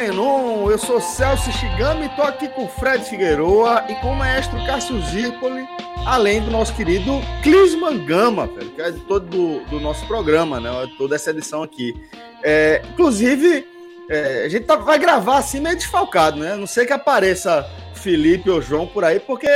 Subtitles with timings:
[0.00, 0.70] Agamenon.
[0.70, 5.66] Eu sou Celso Shigami, tô aqui com Fred Figueroa e com o maestro Cássio Zirpoli,
[6.06, 10.70] além do nosso querido Clisman Gama, que é editor do, do nosso programa, né?
[10.98, 11.94] Toda essa edição aqui.
[12.42, 13.66] É, inclusive,
[14.10, 16.54] é, a gente tá- vai gravar assim meio desfalcado, né?
[16.56, 19.48] Não sei que apareça Felipe ou João por aí, porque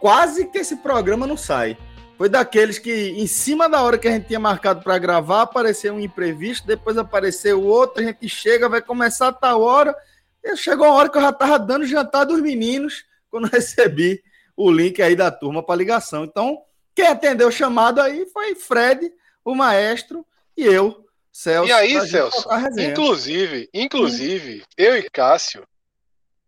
[0.00, 1.76] quase que esse programa não sai.
[2.22, 5.92] Foi daqueles que, em cima da hora que a gente tinha marcado para gravar, apareceu
[5.92, 9.92] um imprevisto, depois apareceu outro, a gente chega, vai começar a tal hora.
[10.40, 14.22] E chegou a hora que eu já estava dando jantar dos meninos quando recebi
[14.56, 16.22] o link aí da turma para ligação.
[16.22, 16.62] Então,
[16.94, 19.12] quem atendeu o chamado aí foi Fred,
[19.44, 20.24] o maestro,
[20.56, 21.68] e eu, Celso.
[21.68, 25.66] E aí, Celso, inclusive, inclusive, eu e Cássio,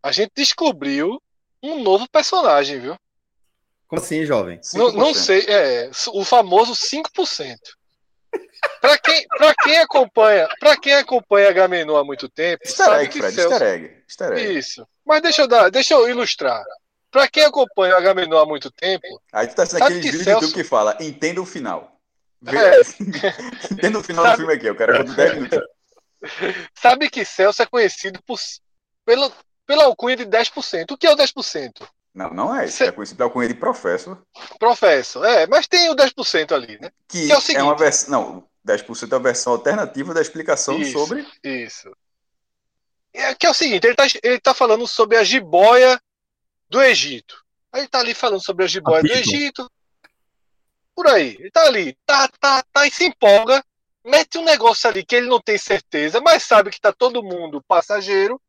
[0.00, 1.20] a gente descobriu
[1.60, 2.96] um novo personagem, viu?
[3.86, 4.60] Como assim, jovem?
[4.74, 7.56] Não, não sei, é, o famoso 5%.
[8.80, 13.12] Para quem, pra quem acompanha, para quem acompanha Gamenon há muito tempo, Easter sabe egg,
[13.12, 14.02] que Fred, Celso, easter egg.
[14.08, 14.58] Easter egg.
[14.58, 14.88] isso.
[15.04, 16.62] Mas deixa eu dar, deixa eu ilustrar.
[17.10, 20.52] Para quem acompanha Gamenon há muito tempo, Aí tu tá sendo aquele que vídeo Celso-
[20.54, 21.92] que fala, entenda o final.
[22.42, 22.80] Vê- É.
[23.70, 25.60] entenda o final Sabe- do filme aqui, eu quero quando 10 minutos.
[26.74, 28.38] sabe que Celso é conhecido por,
[29.04, 29.30] pelo,
[29.66, 30.90] pela alcunha de 10%.
[30.92, 31.86] O que é o 10%?
[32.14, 32.76] Não, não é isso.
[32.76, 34.22] Cê- É conhecido pela cunha de professor,
[34.58, 36.90] Professor, é, mas tem o 10% ali, né?
[37.08, 37.62] que Que é o é, seguinte.
[37.62, 38.10] uma versão.
[38.10, 40.92] Não, 10% é a versão alternativa da explicação Isso.
[40.92, 41.26] sobre.
[41.42, 41.90] Isso.
[43.12, 46.00] É, que é o seguinte, ele tá, ele tá falando sobre a jiboia
[46.68, 47.44] do Egito.
[47.72, 49.12] Aí ele tá ali falando sobre a jiboia do.
[49.12, 49.68] Egito.
[50.94, 51.36] Por aí.
[51.38, 53.64] Ele tá ali, tá, tá, tá, e se empolga.
[54.04, 57.62] Mete um negócio ali que ele não tem certeza, mas sabe que tá todo mundo
[57.66, 58.40] passageiro.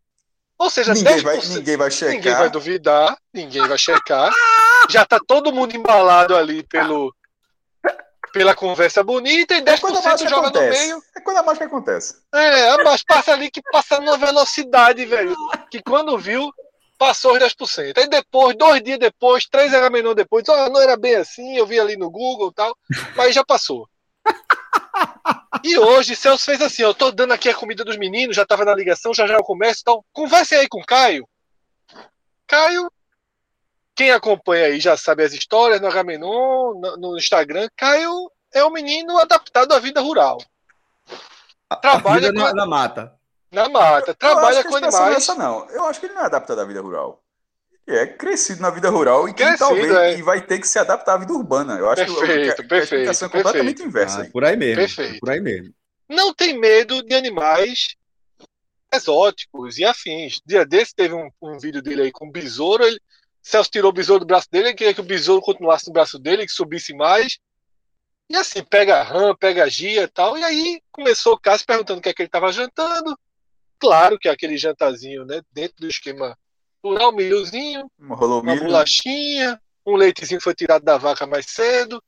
[0.58, 1.24] Ou seja, Ninguém 10%.
[1.24, 2.14] vai, ninguém vai checar.
[2.16, 4.32] Ninguém vai duvidar, ninguém vai checar.
[4.90, 7.14] Já tá todo mundo embalado ali pelo,
[8.32, 10.80] pela conversa bonita e É quando a 10% mágica joga no acontece.
[10.88, 11.04] meio.
[11.16, 12.16] É quando a mágica acontece.
[12.34, 15.36] É, mas passa ali que passa numa velocidade, velho.
[15.70, 16.50] Que quando viu,
[16.98, 17.98] passou os 10%.
[17.98, 21.80] Aí depois, dois dias depois, três Agamenon depois, ó, não era bem assim, eu vi
[21.80, 22.74] ali no Google e tal,
[23.16, 23.88] mas já passou.
[25.64, 28.66] E hoje, Celso fez assim: eu tô dando aqui a comida dos meninos, já tava
[28.66, 31.28] na ligação, já já eu começo, então conversem aí com o Caio.
[32.48, 32.92] Caio,
[33.96, 37.68] quem acompanha aí já sabe as histórias no Agamenon, no, no Instagram.
[37.76, 40.38] Caio é um menino adaptado à vida rural.
[41.82, 43.20] Trabalha Vida com na, na mata.
[43.52, 45.18] na mata, eu trabalha acho que com a é animais.
[45.18, 45.68] essa, não.
[45.70, 47.25] Eu acho que ele não é adaptado à vida rural.
[47.88, 50.18] É crescido na vida rural e que Crescido, talvez é.
[50.18, 51.78] e vai ter que se adaptar à vida urbana.
[51.78, 53.88] Eu acho que, Perfeito, que a, perfeito, a explicação é completamente perfeito.
[53.88, 54.19] inversa.
[54.19, 54.31] Ah, aí.
[54.31, 54.75] por aí mesmo.
[54.75, 55.19] Perfeito.
[55.19, 55.73] Por aí mesmo.
[56.09, 57.96] Não tem medo de animais
[58.94, 60.41] exóticos e afins.
[60.46, 62.84] Dia desse teve um, um vídeo dele aí com o besouro.
[62.84, 63.00] Ele,
[63.41, 66.17] Celso tirou o besouro do braço dele, ele queria que o besouro continuasse no braço
[66.17, 67.38] dele, que subisse mais.
[68.28, 70.35] E assim, pega a rã, pega a gia e tal.
[70.35, 73.16] E aí começou o Cássio perguntando o que é que ele estava jantando.
[73.78, 75.41] Claro que aquele jantarzinho, né?
[75.52, 76.35] Dentro do esquema
[76.90, 78.66] rural, milhozinho, Rolou uma milho.
[78.66, 82.01] bolachinha, um leitezinho foi tirado da vaca mais cedo.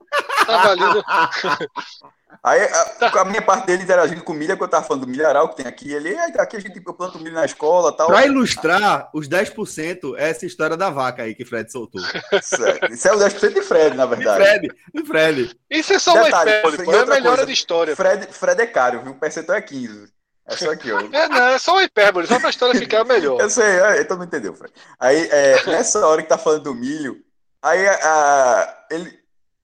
[0.46, 1.04] Tava ali no,
[2.44, 5.12] Aí a, a minha parte dele interagindo com milho, é que eu tava falando do
[5.12, 5.92] milharal que tem aqui.
[5.92, 8.08] Ele, "Ei, aqui a gente eu planto milho na escola tal.
[8.08, 12.02] Para ilustrar os 10%, é essa história da vaca aí que Fred soltou.
[12.42, 12.94] Sério.
[12.94, 14.44] Isso é o 10% de Fred, na De verdade.
[14.44, 15.60] Fred, de Fred.
[15.70, 17.96] Isso é só uma Detalhe, e pô, é a outra melhora coisa, de história.
[17.96, 19.12] Fred, Fred é caro, viu?
[19.14, 20.17] O percentual é 15.
[20.48, 21.00] É só aqui, ó.
[21.00, 23.40] É, não, é só uma hipérbole, só pra história ficar melhor.
[23.42, 24.74] Eu sei, é, todo mundo entendeu, Fred.
[24.98, 27.22] Aí, é, nessa hora que tá falando do milho,
[27.62, 29.20] aí a- ele,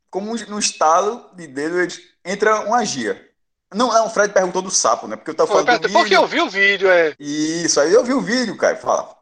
[0.10, 1.94] como no estalo de dedo, ele
[2.26, 3.32] entra uma gia.
[3.74, 5.16] Não, não, o Fred perguntou do sapo, né?
[5.16, 6.24] Porque eu tava Pô, eu falando do perguntei, porque milho.
[6.24, 7.16] eu vi o vídeo, é.
[7.18, 8.76] Isso, aí eu vi o vídeo, cara.
[8.76, 9.18] Fala.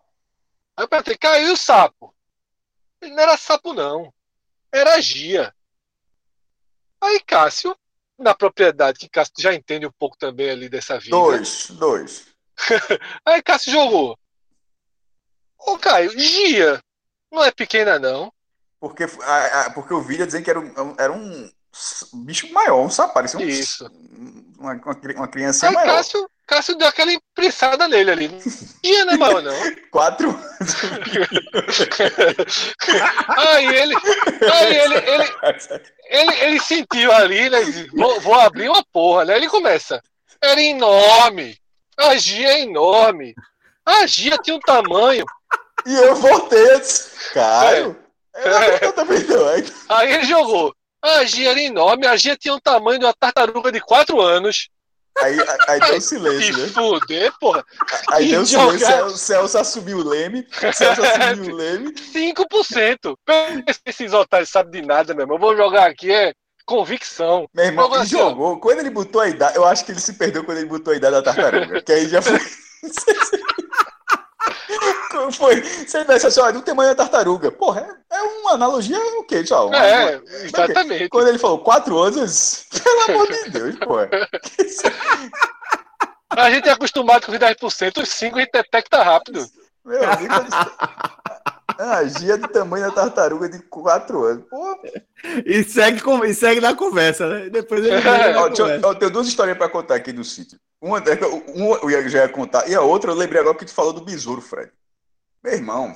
[0.75, 2.13] Aí eu perguntei, caiu o sapo.
[3.01, 4.11] Ele não era sapo, não.
[4.73, 5.53] Era gia.
[6.99, 7.75] Aí Cássio,
[8.21, 11.11] na propriedade, que Cássio já entende um pouco também ali dessa vida.
[11.11, 12.27] Dois, dois.
[13.25, 14.17] Aí Cássio jogou.
[15.57, 16.81] Ô, Caio, gia.
[17.31, 18.31] Não é pequena, não.
[18.79, 21.51] Porque, a, a, porque eu vi dizendo que era um, era um
[22.13, 22.89] bicho maior, um
[23.37, 23.85] um, Isso.
[24.57, 25.97] uma, uma, uma criancinha Aí maior.
[25.97, 28.27] Cássio, Cássio deu aquela impressada nele ali.
[28.27, 28.39] Não
[28.83, 29.53] tinha, né, maior, não.
[29.89, 30.37] Quatro.
[33.29, 33.95] Aí ele,
[34.51, 35.33] aí ele, ele,
[36.09, 37.59] ele, ele sentiu ali, né?
[37.93, 39.37] Vou, vou abrir uma porra, né?
[39.37, 40.03] Ele começa.
[40.41, 41.57] Era enorme.
[41.97, 43.33] A Gia é enorme.
[43.85, 45.23] A Gia tinha um tamanho.
[45.85, 47.97] E eu voltei, eu disse, Caio,
[48.35, 48.51] eu,
[48.81, 49.47] eu também não.
[49.47, 50.75] Aí, Aí ele jogou.
[51.01, 52.05] A Gia era enorme.
[52.05, 54.67] A Gia tinha um tamanho de uma tartaruga de 4 anos.
[55.19, 55.37] Aí,
[55.67, 56.67] aí deu um silêncio, né?
[56.67, 57.63] fuder, porra.
[58.11, 61.93] Aí deu um silêncio, o Celso assumiu o leme, Celso assumiu o leme.
[61.93, 63.15] 5%.
[63.85, 65.37] Esses otários sabem de nada, meu irmão.
[65.37, 66.33] Eu vou jogar aqui, é
[66.65, 67.47] convicção.
[67.53, 68.29] Meu irmão, Jogou ele assim, ó.
[68.29, 68.59] jogou.
[68.59, 70.95] Quando ele botou a idade, eu acho que ele se perdeu quando ele botou a
[70.97, 71.81] idade da tartaruga.
[71.81, 72.39] que aí já foi.
[75.33, 75.63] Foi?
[75.63, 77.51] Se ele tivesse assim, olha, do tamanho da tartaruga.
[77.51, 77.81] Porra,
[78.11, 79.73] é, é uma analogia o quê, tchau?
[79.73, 81.09] É, uma- exatamente.
[81.09, 84.09] Quando ele falou quatro anos, eu disse, pelo amor de Deus, porra.
[86.29, 89.45] A gente é acostumado com os 10%, os 5% a gente detecta rápido.
[89.83, 90.71] Meu amigo, eu disse,
[91.77, 94.45] a Gia do tamanho da tartaruga de quatro anos.
[94.49, 94.77] Pô,
[95.45, 97.49] E segue, com- e segue na conversa, né?
[97.49, 97.95] Depois ele.
[97.95, 100.59] É, Ó, eu, eu tenho duas histórias pra contar aqui do sítio.
[100.79, 100.99] Uma,
[101.53, 104.01] uma eu já ia contar, e a outra eu lembrei agora que tu falou do
[104.05, 104.71] besouro, Fred.
[105.43, 105.95] Meu irmão,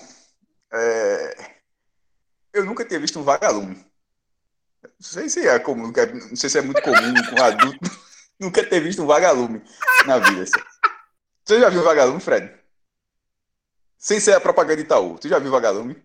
[0.73, 1.55] é,
[2.53, 3.75] eu nunca tinha visto um vagalume.
[4.83, 7.79] Não sei se é comum, não sei se é muito comum com adulto,
[8.39, 9.61] nunca ter visto um vagalume
[10.05, 10.43] na vida.
[10.43, 10.65] assim.
[11.43, 12.51] Você já viu um vagalume, Fred?
[13.97, 15.17] Sem ser a propaganda de Itaú.
[15.19, 16.03] Tu já viu vagalume?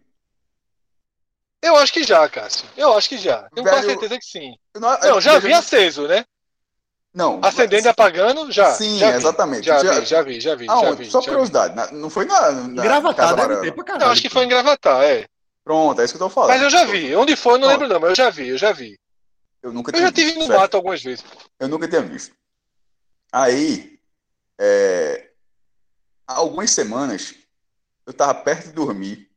[1.63, 2.69] Eu acho que já, Cássio.
[2.77, 3.49] Eu acho que já.
[3.51, 4.55] Tenho Velho, quase certeza que sim.
[4.75, 6.25] Eu não, Não, já eu vi aceso, né?
[7.13, 7.41] Não.
[7.43, 8.73] Acendendo e apagando, já.
[8.75, 9.17] Sim, já vi.
[9.17, 9.67] exatamente.
[9.67, 10.67] Já Já- vi, já vi, já vi.
[10.67, 11.05] já Aonde?
[11.05, 11.31] vi, Só já vi.
[11.31, 11.75] curiosidade.
[11.75, 14.13] na- Não foi na, na Gravatar deve ter pra Eu caralho.
[14.13, 15.27] acho que foi em Gravatar, é.
[15.65, 16.51] Pronto, é isso que eu tô falando.
[16.51, 17.15] Mas eu já vi.
[17.17, 17.71] Onde foi, eu não Ó.
[17.71, 18.99] lembro não, mas eu já vi, eu já vi.
[19.63, 21.25] Eu nunca Eu já tive visto, no mato algumas vezes.
[21.59, 22.35] Eu nunca tinha visto.
[23.33, 23.99] Aí,
[24.59, 25.31] é,
[26.27, 27.35] há algumas semanas,
[28.07, 29.29] eu tava perto de dormir,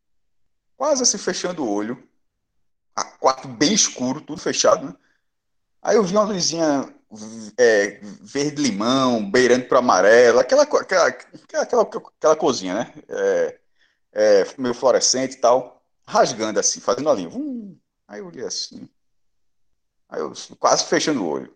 [0.77, 2.01] quase assim fechando o olho,
[2.95, 4.93] a quarto bem escuro, tudo fechado, né?
[5.81, 6.87] Aí eu vi uma luzinha
[7.57, 12.93] é, verde-limão, beirando para amarelo, aquela, aquela, aquela, aquela, cozinha, né?
[13.09, 13.59] É,
[14.13, 17.29] é, meio fluorescente e tal, rasgando assim, fazendo a linha.
[18.07, 18.87] Aí eu olhei assim.
[20.09, 21.55] Aí eu quase fechando o olho.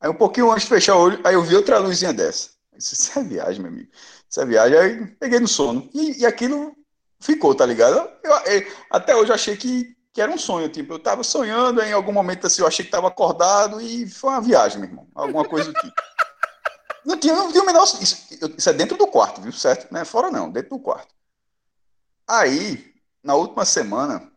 [0.00, 2.50] Aí um pouquinho antes de fechar o olho, aí eu vi outra luzinha dessa.
[2.76, 3.90] Isso é viagem, meu amigo.
[4.28, 4.78] Isso é viagem.
[4.78, 5.90] Aí peguei no sono.
[5.92, 6.74] E, e aquilo
[7.20, 8.08] ficou, tá ligado?
[8.22, 10.68] Eu, eu- até hoje eu achei que, que era um sonho.
[10.68, 14.30] Tipo, eu tava sonhando, em algum momento assim, eu achei que tava acordado e foi
[14.30, 15.06] uma viagem, meu irmão.
[15.14, 15.94] Alguma coisa do tipo.
[17.06, 17.84] Não tinha, não tinha o menor.
[17.84, 18.26] Isso,
[18.56, 19.52] isso é dentro do quarto, viu?
[19.52, 19.86] Certo?
[19.92, 21.14] Não é fora, não, dentro do quarto.
[22.26, 24.28] Aí, na última semana,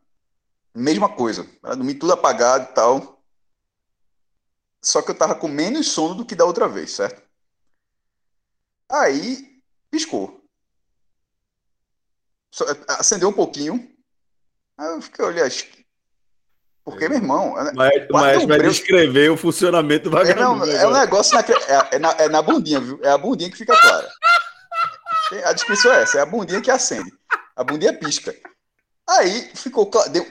[0.75, 1.43] mesma coisa.
[1.59, 3.19] Pra dormir tudo apagado e tal.
[4.79, 7.23] Só que eu tava com menos sono do que da outra vez, certo?
[8.87, 10.45] Aí, piscou.
[12.87, 13.90] Acendeu um pouquinho.
[14.81, 15.53] Aí eu fiquei olhando.
[16.83, 20.57] Porque, meu irmão, é- Mas, Quarto mas vai breu- descrever o funcionamento do é, não,
[20.57, 20.71] vagabundo.
[20.71, 22.99] é um negócio na, é, é na, é na bundinha, viu?
[23.03, 24.09] É a bundinha que fica clara.
[25.45, 27.13] A descrição é essa, é a bundinha que acende.
[27.55, 28.35] A bundinha pisca.
[29.07, 30.25] Aí ficou claro, deu,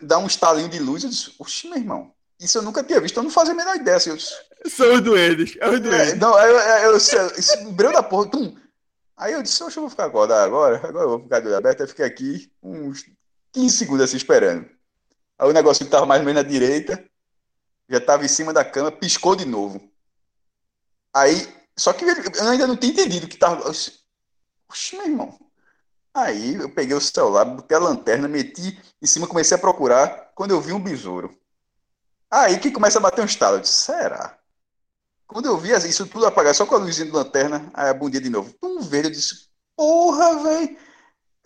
[0.00, 3.18] dá um estalinho de luz, eu disse, oxe, meu irmão, isso eu nunca tinha visto,
[3.18, 3.98] eu não fazia a menor ideia.
[3.98, 4.34] Assim, eu disse,
[4.68, 5.56] São os duendes.
[5.60, 6.18] É os é, duendes.
[6.18, 6.50] não, aí
[6.84, 8.56] eu, eu, eu, breu da porra, tum.
[9.16, 11.56] Aí eu disse, oxe, eu vou ficar acordado agora, agora eu vou ficar de olho
[11.56, 13.04] aberto, aí fiquei aqui uns
[13.52, 14.68] 15 segundos assim esperando.
[15.38, 17.02] Aí o negócio que tava mais ou menos na direita,
[17.88, 19.80] já tava em cima da cama, piscou de novo.
[21.14, 23.68] Aí, só que eu ainda não tinha entendido o que tava.
[23.68, 23.92] Oxe,
[24.92, 25.38] meu irmão.
[26.12, 30.32] Aí eu peguei o celular, botei a lanterna, meti em cima, comecei a procurar.
[30.34, 31.36] Quando eu vi um besouro.
[32.30, 33.56] Aí que começa a bater um estalo.
[33.56, 34.38] Eu disse, será?
[35.26, 38.22] Quando eu vi isso tudo apagado, só com a luzinha de lanterna, aí a bundinha
[38.22, 38.54] de novo.
[38.62, 40.76] Um verde, eu disse, porra, velho.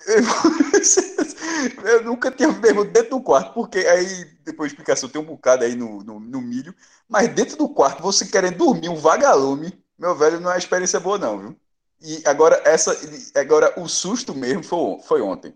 [1.85, 5.65] Eu, nunca tinha mesmo dentro do quarto, porque aí, depois de explicação, tem um bocado
[5.65, 6.75] aí no, no, no milho,
[7.09, 10.99] mas dentro do quarto, você querendo dormir, um vagalume, meu velho, não é uma experiência
[10.99, 11.57] boa, não, viu?
[12.01, 12.97] E agora, essa,
[13.37, 15.55] agora o susto mesmo foi, foi ontem.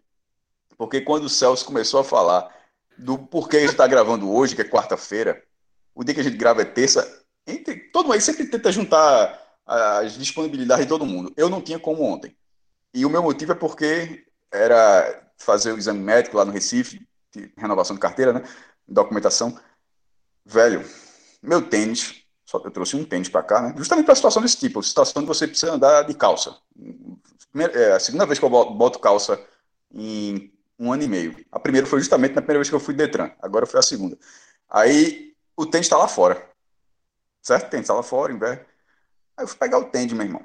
[0.79, 2.55] Porque quando o Celso começou a falar
[2.97, 5.43] do porquê a gente está gravando hoje, que é quarta-feira,
[5.95, 10.17] o dia que a gente grava é terça, entre, todo mundo sempre tenta juntar as
[10.17, 11.33] disponibilidades de todo mundo.
[11.37, 12.37] Eu não tinha como ontem.
[12.95, 17.53] E o meu motivo é porque era fazer o exame médico lá no Recife, de
[17.57, 18.43] renovação de carteira, né?
[18.89, 19.59] Documentação.
[20.45, 20.85] Velho,
[21.43, 23.75] meu tênis, só que eu trouxe um tênis para cá, né?
[23.77, 26.57] Justamente para situação desse tipo, situação de você precisa andar de calça.
[27.51, 29.41] Primeira- é a segunda vez que eu boto calça
[29.93, 31.37] em um ano e meio.
[31.51, 34.19] A primeira foi justamente na primeira vez que eu fui Detran, agora foi a segunda.
[34.69, 36.51] Aí o tênis está lá fora.
[37.43, 37.67] Certo?
[37.69, 38.53] O tênis está lá fora, vez.
[39.37, 40.45] Aí eu fui pegar o tênis, meu irmão.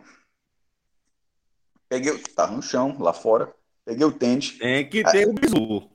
[1.88, 3.53] Peguei, tá no chão, lá fora.
[3.85, 4.57] Peguei o tênis.
[4.57, 5.89] Tem que ter o bizu.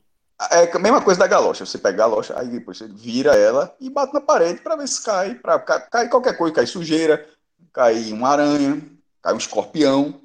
[0.51, 1.65] É a mesma coisa da galocha.
[1.65, 4.87] Você pega a galocha, aí depois você vira ela e bate na parede para ver
[4.87, 5.35] se cai.
[5.35, 7.27] Pra, cai, cai qualquer coisa, cai sujeira,
[7.73, 8.83] cai uma aranha,
[9.23, 10.21] cai um escorpião.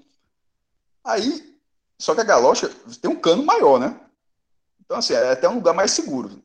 [1.03, 1.55] Aí,
[1.97, 2.69] só que a galocha
[3.01, 3.95] tem um cano maior, né?
[4.83, 6.41] Então, assim, é até um lugar mais seguro.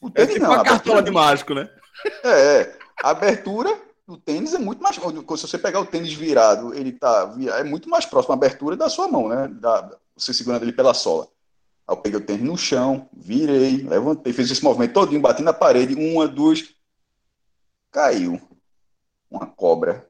[0.00, 0.52] O é tênis é tipo não.
[0.52, 1.68] Uma cartola de mágico, né?
[2.22, 2.78] É, é.
[3.02, 4.94] A abertura do tênis é muito mais.
[4.94, 5.02] Se
[5.48, 7.34] você pegar o tênis virado, ele tá.
[7.56, 9.48] É muito mais próximo à abertura da sua mão, né?
[9.48, 9.90] Da,
[10.22, 11.28] você segurando ele pela sola.
[11.86, 15.52] Aí eu peguei o tênis no chão, virei, levantei, fiz esse movimento todinho, bati na
[15.52, 16.74] parede, uma, duas.
[17.90, 18.40] Caiu.
[19.30, 20.08] Uma cobra.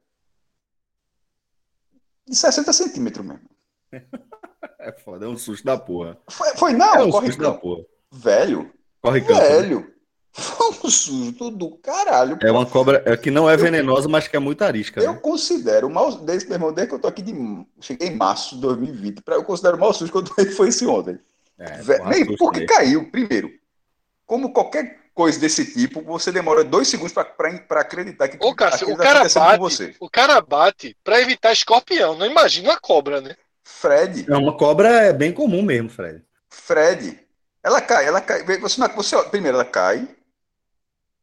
[2.27, 3.49] De 60 centímetros mesmo.
[4.81, 6.19] É foda, é um susto da porra.
[6.31, 7.85] Foi, foi não, é um corre susto da porra.
[8.11, 8.73] Velho.
[9.01, 9.35] Corre campo.
[9.35, 9.49] Né?
[9.49, 9.81] Velho.
[9.81, 9.93] Né?
[10.39, 12.39] Foi um susto do caralho.
[12.41, 15.01] É uma cobra é, que não é venenosa, mas que é muito arisca.
[15.01, 15.19] Eu né?
[15.21, 17.35] considero o mal desde, meu irmão, desde que eu tô aqui de.
[17.81, 19.23] Cheguei em março de 2020.
[19.23, 21.19] Pra, eu considero o mal eu tomei foi esse ontem.
[21.59, 23.51] É, Nem porque caiu, primeiro.
[24.25, 28.97] Como qualquer coisa desse tipo, você demora dois segundos para acreditar que Ô, Cássio, o
[28.97, 29.97] tá cara bate, você.
[29.99, 32.17] O cara bate para evitar escorpião.
[32.17, 33.35] Não imagina uma cobra, né?
[33.65, 34.27] Fred.
[34.29, 36.23] É uma cobra é bem comum mesmo, Fred.
[36.49, 37.19] Fred.
[37.65, 38.45] Ela cai, ela cai.
[38.61, 40.09] Você, você, primeiro, ela cai.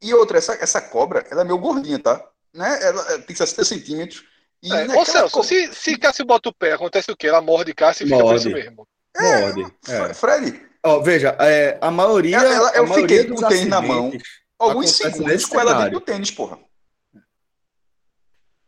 [0.02, 2.24] E outra, essa, essa cobra, ela é meio gordinha, tá?
[2.54, 2.80] Né?
[2.82, 4.24] Ela tem 60 centímetros.
[4.62, 5.48] E é, ô Celso, cobra...
[5.48, 7.28] se, se Cássio bota o pé, acontece o quê?
[7.28, 8.88] Ela morde Cássio e fica por isso mesmo.
[9.16, 9.74] É, Morde.
[9.88, 10.14] É.
[10.14, 10.62] Fred.
[10.84, 12.38] Ó, veja, é, a maioria.
[12.38, 14.12] Ela, eu fiquei com o tênis na mão.
[14.58, 16.60] Alguns segundos com ela dentro do tênis, porra.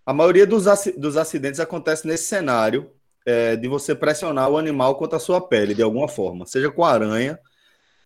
[0.05, 0.65] A maioria dos,
[0.97, 2.91] dos acidentes acontece nesse cenário
[3.25, 6.83] é, de você pressionar o animal contra a sua pele, de alguma forma, seja com
[6.83, 7.37] aranha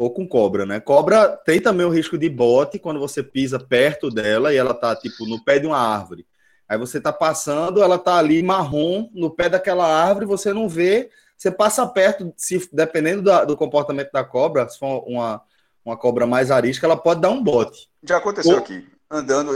[0.01, 0.79] ou com cobra, né?
[0.79, 4.95] Cobra tem também o risco de bote quando você pisa perto dela e ela tá,
[4.95, 6.25] tipo, no pé de uma árvore.
[6.67, 11.11] Aí você tá passando, ela tá ali marrom no pé daquela árvore, você não vê,
[11.37, 15.39] você passa perto, se dependendo do, do comportamento da cobra, se for uma,
[15.85, 17.87] uma cobra mais arisca, ela pode dar um bote.
[18.01, 18.57] Já aconteceu Ou...
[18.57, 18.87] aqui.
[19.07, 19.51] Andando,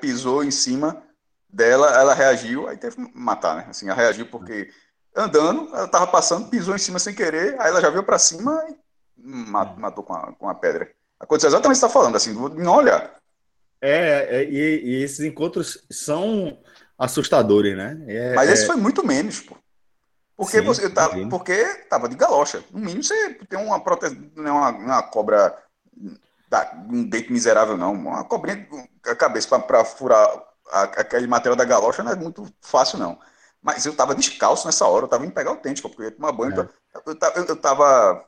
[0.00, 1.00] pisou em cima
[1.48, 3.66] dela, ela reagiu, aí teve que matar, né?
[3.68, 4.70] Assim, ela reagiu porque
[5.14, 8.64] andando, ela tava passando, pisou em cima sem querer, aí ela já veio para cima
[8.70, 8.85] e
[9.16, 10.90] matou, matou com, a, com a pedra.
[11.18, 13.16] Aconteceu exatamente o que você está falando, assim, não olhar.
[13.80, 16.58] É, é e, e, esses encontros são
[16.98, 18.02] assustadores, né?
[18.06, 18.66] É, Mas esse é...
[18.66, 19.56] foi muito menos, pô.
[20.36, 22.62] Porque, Sim, você, eu tava, porque tava de galocha.
[22.70, 25.56] No mínimo você tem uma proteção, não é uma, uma cobra,
[26.90, 27.94] um dente miserável, não.
[27.94, 28.68] Uma cobrinha
[29.06, 30.28] a cabeça para furar
[30.70, 33.18] a, aquele material da galocha não é muito fácil, não.
[33.62, 36.10] Mas eu tava descalço nessa hora, eu tava indo pegar o tênis, porque eu ia
[36.10, 36.60] tomar banho.
[36.60, 36.68] É.
[36.94, 38.24] Eu, eu, eu, tava.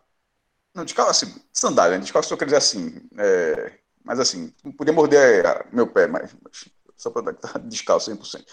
[0.79, 3.01] Não, descalço, assim, sandália, descalço, eu queria dizer assim.
[3.19, 3.73] É,
[4.05, 8.45] mas assim, não podia morder meu pé, mas, mas só pra estar descalço 100%.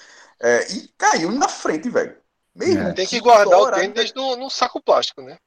[0.41, 2.17] É, e caiu na frente, velho.
[2.55, 2.94] Mesmo, é.
[2.94, 5.38] Tem que guardar o tênis no, no, saco plástico, né?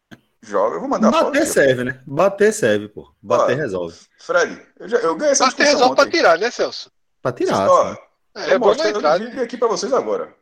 [0.41, 2.01] Joga, eu vou mandar Bater foto, serve, né?
[2.07, 3.13] Bater serve, pô.
[3.21, 3.99] Bater resolve.
[4.21, 6.03] Fred, eu, já, eu ganhei essa Bater resolve ontem.
[6.03, 6.93] pra tirar, né, Celso?
[7.21, 7.69] Pra tirar.
[7.69, 7.97] Ó,
[8.37, 9.43] é, é bom entrar, vídeo né?
[9.43, 10.33] aqui pra vocês agora.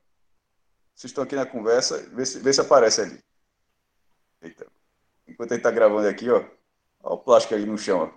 [0.94, 3.18] Vocês estão aqui na conversa, vê se, vê se aparece ali.
[4.42, 4.66] Eita.
[5.28, 6.42] Enquanto a gente tá gravando aqui, ó.
[7.02, 8.10] Olha o plástico ali no chão.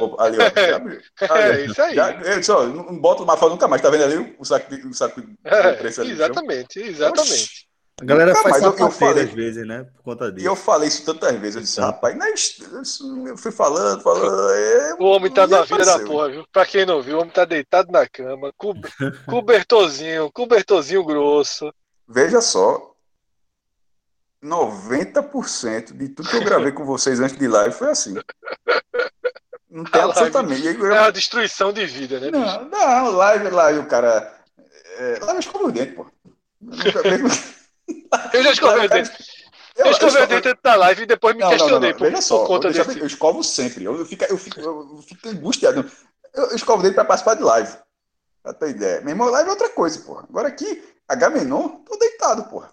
[0.00, 0.20] Ó.
[0.22, 1.26] ali, ó.
[1.26, 1.94] Já, é isso aí.
[1.94, 3.82] Já, eu só, não boto mais nunca mais.
[3.82, 7.68] Tá vendo ali o saco de, o saco de é, preço ali Exatamente, exatamente.
[8.00, 9.84] A galera nunca faz mais, eu, eu falei, às vezes, né?
[9.96, 10.46] Por conta disso.
[10.46, 11.56] E eu falei isso tantas vezes.
[11.56, 14.50] Eu disse, rapaz, não é isso, eu fui falando, falando.
[14.52, 16.44] É, o homem tá na vida da porra, viu?
[16.52, 18.72] Pra quem não viu, o homem tá deitado na cama, co
[19.26, 21.74] cobertorzinho, cobertorzinho grosso.
[22.08, 22.94] Veja só,
[24.42, 28.14] 90% de tudo que eu gravei com vocês antes de live foi assim.
[29.70, 30.66] Não tem absolutamente.
[30.66, 30.92] Eu...
[30.92, 32.30] É a destruição de vida, né?
[32.30, 34.32] Não, não, live, live, o cara.
[34.96, 36.06] É, live escova o dente, pô.
[38.32, 39.10] Eu já escovei o dente.
[39.76, 42.22] Eu, eu escovei o dente da live e depois me não, questionei não, não, por,
[42.22, 42.98] só, por conta disso.
[42.98, 43.84] Eu escovo sempre.
[43.84, 45.88] Eu, fico, eu, fico, eu fico angustiado.
[46.34, 47.76] Eu, escovo o dente para participar de live.
[48.42, 49.00] Pra ter ideia.
[49.00, 50.24] Meu irmão, live é outra coisa, porra.
[50.28, 52.70] Agora aqui, H menor, tô deitado, porra.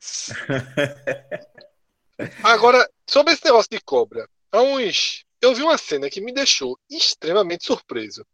[2.42, 5.24] Agora, sobre esse negócio de cobra, há uns.
[5.40, 8.26] Eu vi uma cena que me deixou extremamente surpreso.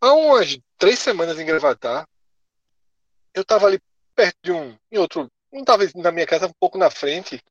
[0.00, 2.06] Há umas três semanas em Gravatar,
[3.34, 3.80] eu tava ali
[4.14, 4.76] perto de um.
[4.90, 5.30] em outro.
[5.52, 7.42] Não tava na minha casa, um pouco na frente.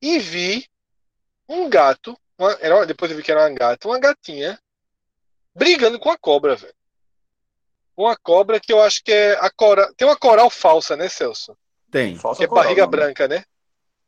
[0.00, 0.66] E vi
[1.48, 2.18] um gato.
[2.38, 4.58] Uma, era, depois eu vi que era uma gata, uma gatinha,
[5.54, 6.74] brigando com a cobra, velho.
[7.96, 9.92] Uma cobra que eu acho que é a coral.
[9.94, 11.56] Tem uma coral falsa, né, Celso?
[11.94, 12.16] Tem.
[12.16, 12.90] Falsa que é barriga não.
[12.90, 13.44] branca, né?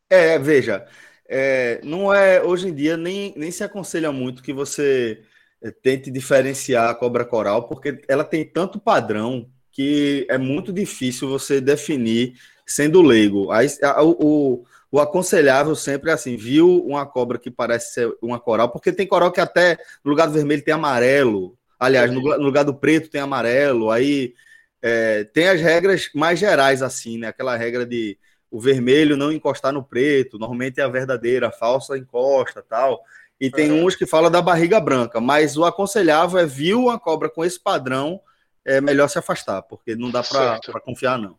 [0.09, 0.85] É, veja,
[1.25, 5.21] é, não é hoje em dia nem, nem se aconselha muito que você
[5.63, 11.29] é, tente diferenciar a cobra coral, porque ela tem tanto padrão que é muito difícil
[11.29, 12.33] você definir
[12.65, 13.51] sendo leigo.
[13.51, 18.37] Aí, a, o, o aconselhável sempre é assim, viu uma cobra que parece ser uma
[18.37, 22.43] coral, porque tem coral que até no lugar do vermelho tem amarelo, aliás, no, no
[22.43, 24.33] lugar do preto tem amarelo, aí
[24.81, 27.27] é, tem as regras mais gerais assim, né?
[27.27, 28.17] Aquela regra de
[28.49, 33.03] o vermelho não encostar no preto, normalmente é a verdadeira, a falsa encosta, tal.
[33.39, 37.29] E tem uns que falam da barriga branca, mas o aconselhável é viu uma cobra
[37.29, 38.19] com esse padrão,
[38.65, 41.37] é melhor se afastar, porque não dá para confiar não.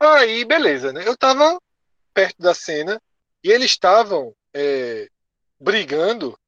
[0.00, 1.02] Aí, beleza, né?
[1.06, 1.60] Eu tava
[2.14, 3.00] perto da cena
[3.42, 5.08] e eles estavam é,
[5.60, 6.38] brigando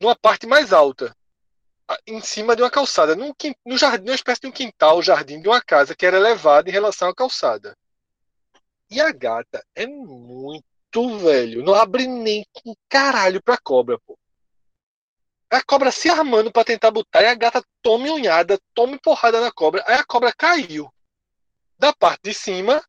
[0.00, 1.14] numa parte mais alta,
[2.06, 3.32] em cima de uma calçada, num,
[3.64, 6.72] no jardim, uma espécie de um quintal, jardim de uma casa que era elevado em
[6.72, 7.76] relação à calçada.
[8.90, 14.18] E a gata é muito velho, não abre nem com caralho pra cobra, pô.
[15.50, 19.50] A cobra se armando para tentar botar e a gata tome unhada, tome porrada na
[19.50, 19.84] cobra.
[19.86, 20.92] Aí a cobra caiu
[21.76, 22.80] da parte de cima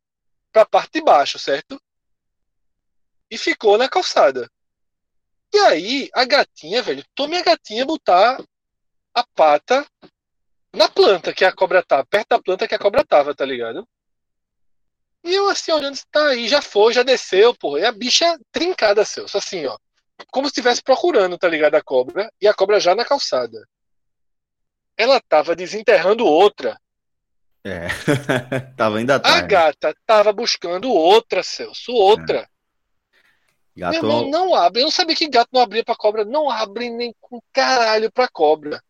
[0.51, 1.81] para a parte de baixo, certo?
[3.31, 4.47] E ficou na calçada.
[5.53, 8.37] E aí, a gatinha, velho, tome a gatinha botar
[9.13, 9.85] a pata
[10.73, 13.87] na planta que a cobra tá, perto da planta que a cobra tava, tá ligado?
[15.23, 17.81] E eu assim, olhando, tá aí, já foi, já desceu, porra.
[17.81, 19.77] E a bicha trincada, Celso, assim, ó.
[20.31, 21.75] Como se estivesse procurando, tá ligado?
[21.75, 23.67] A cobra, e a cobra já na calçada.
[24.97, 26.79] Ela tava desenterrando outra
[27.63, 27.87] é,
[28.75, 29.37] tava ainda tarde.
[29.37, 32.39] A gata tava buscando outra, Celso, outra.
[32.39, 32.47] É.
[33.75, 33.91] Gato...
[33.93, 34.81] Meu irmão, não abre.
[34.81, 36.25] Eu não sabia que gato não abria pra cobra.
[36.25, 38.83] Não abre nem com caralho pra cobra.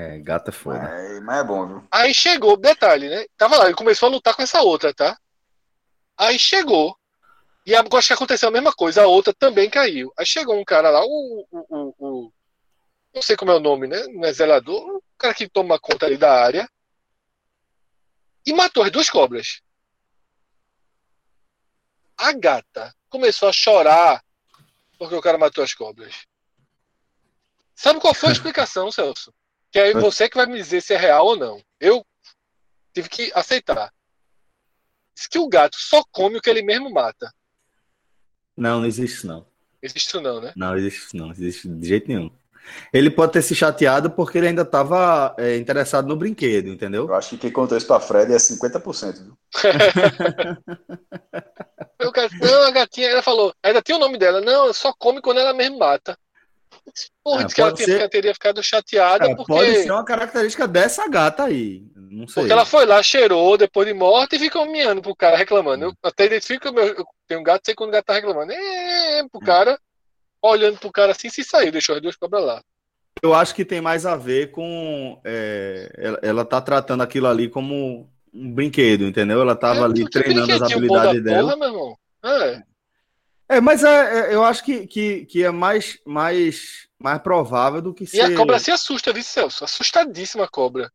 [0.00, 0.78] É, gata é foda.
[0.78, 1.88] É, mas é bom, viu?
[1.90, 3.26] Aí chegou, detalhe, né?
[3.36, 5.18] Tava lá, ele começou a lutar com essa outra, tá?
[6.16, 6.96] Aí chegou.
[7.66, 10.10] E acho que aconteceu a mesma coisa, a outra também caiu.
[10.18, 11.46] Aí chegou um cara lá, o.
[11.50, 12.32] o, o, o
[13.12, 14.06] não sei como é o nome, né?
[14.06, 16.70] Não é zelador, o cara que toma conta ali da área
[18.46, 19.60] e matou as duas cobras.
[22.16, 24.24] A gata começou a chorar
[24.96, 26.26] porque o cara matou as cobras.
[27.74, 29.34] Sabe qual foi a explicação, Celso?
[29.70, 31.62] Que aí você que vai me dizer se é real ou não.
[31.78, 32.04] Eu
[32.92, 33.92] tive que aceitar.
[35.14, 37.32] Diz que o gato só come o que ele mesmo mata.
[38.56, 39.46] Não, não existe não.
[39.82, 40.52] Existe não, né?
[40.56, 42.30] Não existe não, existe de jeito nenhum.
[42.92, 47.06] Ele pode ter se chateado porque ele ainda estava é, interessado no brinquedo, entendeu?
[47.06, 49.24] Eu acho que quem contou isso para Fred é 50%.
[49.24, 49.38] Viu?
[51.98, 55.38] Eu, não, a gatinha, ela falou, ainda tinha o nome dela, não, só come quando
[55.38, 56.18] ela mesmo mata.
[57.22, 58.08] Porra, é, disse que ela ser...
[58.08, 59.52] teria ficado chateada é, porque.
[59.52, 61.82] Pode ser uma característica dessa gata aí.
[61.94, 62.42] Não sei.
[62.42, 65.86] Porque ela foi lá, cheirou depois de morte e ficou miando pro cara reclamando.
[65.86, 68.52] Eu até identifico que meu, eu tenho um gato, sei quando o gato tá reclamando.
[68.52, 69.78] É, pro cara
[70.42, 72.62] olhando pro cara assim, se saiu, deixou as duas cobras lá.
[73.22, 75.20] Eu acho que tem mais a ver com.
[75.24, 79.40] É, ela, ela tá tratando aquilo ali como um brinquedo, entendeu?
[79.40, 81.42] Ela tava é, ali treinando as habilidades dela.
[81.42, 81.98] Porra, meu irmão.
[82.24, 82.62] É.
[83.50, 83.88] É, mas é,
[84.30, 88.18] é, eu acho que, que, que é mais, mais, mais provável do que ser.
[88.18, 89.64] E a cobra se assusta, viu, Celso?
[89.64, 90.92] Assustadíssima a cobra.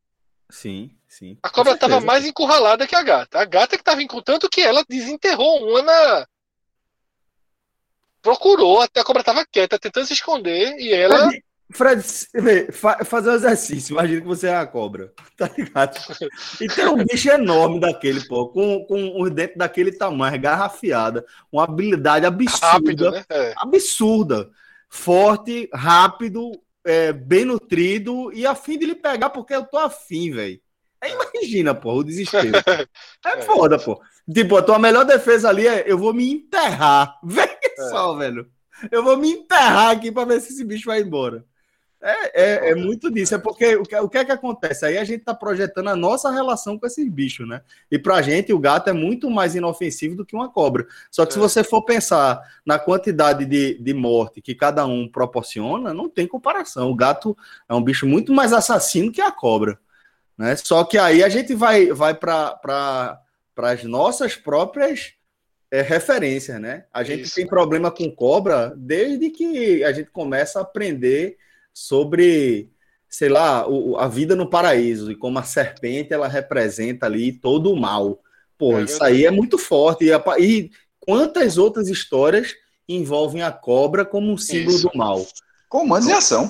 [0.50, 1.38] Sim, sim.
[1.44, 3.40] A cobra tava mais encurralada que a gata.
[3.40, 6.26] A gata que tava tanto que ela desenterrou uma na,
[8.22, 11.30] procurou, até a cobra tava quieta, tentando se esconder, e ela.
[11.72, 12.04] Fred,
[12.72, 15.98] Fred fazer um exercício, imagina que você é a cobra, tá ligado?
[16.62, 21.26] E tem um bicho enorme daquele, pô, com, com os dentes daquele tamanho, garra afiada,
[21.52, 23.24] uma habilidade absurda, rápido, né?
[23.30, 23.54] é.
[23.58, 24.50] absurda,
[24.88, 26.52] forte, rápido,
[26.86, 30.62] é, bem nutrido e afim de lhe pegar porque eu tô afim, velho.
[31.04, 32.52] Imagina, pô, o desespero.
[33.26, 34.00] É, é foda, pô.
[34.32, 37.20] Tipo, a tua melhor defesa ali é eu vou me enterrar.
[37.24, 37.90] Vem é.
[37.90, 38.48] só, velho.
[38.92, 41.44] Eu vou me enterrar aqui para ver se esse bicho vai embora.
[42.08, 44.86] É, é, é, muito disso, é porque o que, o que é que acontece?
[44.86, 47.64] Aí a gente tá projetando a nossa relação com esses bichos, né?
[47.90, 50.86] E pra gente o gato é muito mais inofensivo do que uma cobra.
[51.10, 51.34] Só que é.
[51.34, 56.28] se você for pensar na quantidade de, de morte que cada um proporciona, não tem
[56.28, 56.92] comparação.
[56.92, 57.36] O gato
[57.68, 59.80] é um bicho muito mais assassino que a cobra.
[60.38, 60.56] Né?
[60.58, 63.20] Só que aí a gente vai, vai para
[63.58, 65.14] as nossas próprias
[65.72, 66.86] é, referências, né?
[66.94, 67.34] A gente Isso.
[67.34, 71.38] tem problema com cobra desde que a gente começa a aprender
[71.76, 72.72] sobre,
[73.10, 77.72] sei lá, o, a vida no paraíso e como a serpente ela representa ali todo
[77.72, 78.22] o mal.
[78.58, 80.06] Pô, é isso aí é muito forte.
[80.06, 82.56] E, e, quantas outras histórias
[82.88, 84.90] envolvem a cobra como um símbolo isso.
[84.90, 85.26] do mal?
[85.68, 86.50] Comandos em ação.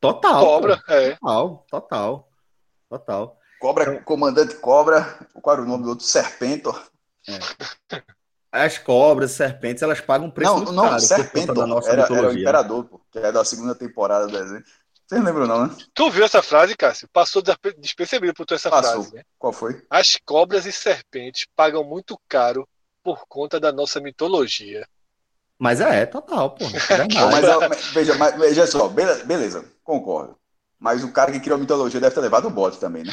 [0.00, 0.42] Total.
[0.42, 1.10] Cobra, é.
[1.16, 2.28] Total, total.
[2.88, 3.38] Total.
[3.60, 6.06] Cobra, comandante Cobra, qual era o nome do outro?
[6.06, 6.74] Serpento.
[7.28, 8.02] É.
[8.52, 12.02] as cobras, serpentes, elas pagam um preço Não, muito não, caro conta da nossa era,
[12.12, 12.34] era o mitologia.
[12.34, 14.64] imperador, pô, que é da segunda temporada do desenho.
[15.06, 15.76] Vocês não lembram, não, né?
[15.94, 17.08] Tu viu essa frase, Cássio?
[17.12, 19.02] Passou despe- despercebido por tu essa Passou.
[19.02, 19.24] frase, né?
[19.38, 19.82] Qual foi?
[19.90, 22.68] As cobras e serpentes pagam muito caro
[23.02, 24.86] por conta da nossa mitologia.
[25.58, 26.70] Mas é, total, pô.
[26.90, 27.46] É Não, mas,
[27.92, 30.38] veja, mas, veja só, bele- beleza, concordo.
[30.78, 33.10] Mas o cara que criou a mitologia deve ter levado o bote também, né?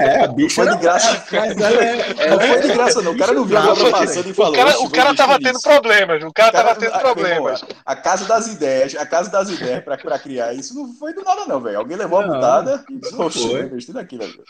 [0.00, 1.24] É, a bicha Foi de graça.
[1.32, 3.12] Mas ela é, Não foi de graça, não.
[3.12, 4.52] O cara não viu a não, passando e O falou.
[4.54, 6.98] cara, "Oxe, o cara tava tendo nisso." problemas, o cara O cara- tava tendo ah,
[7.00, 7.64] problemas.
[7.84, 11.22] A casa das ideias, a casa das ideias pra, pra criar isso não foi do
[11.24, 11.78] nada, não, velho.
[11.78, 13.50] Alguém levou a Não, butada e disse, oxe, foi.
[13.50, 14.22] vou investir naquilo.
[14.24, 14.44] velho."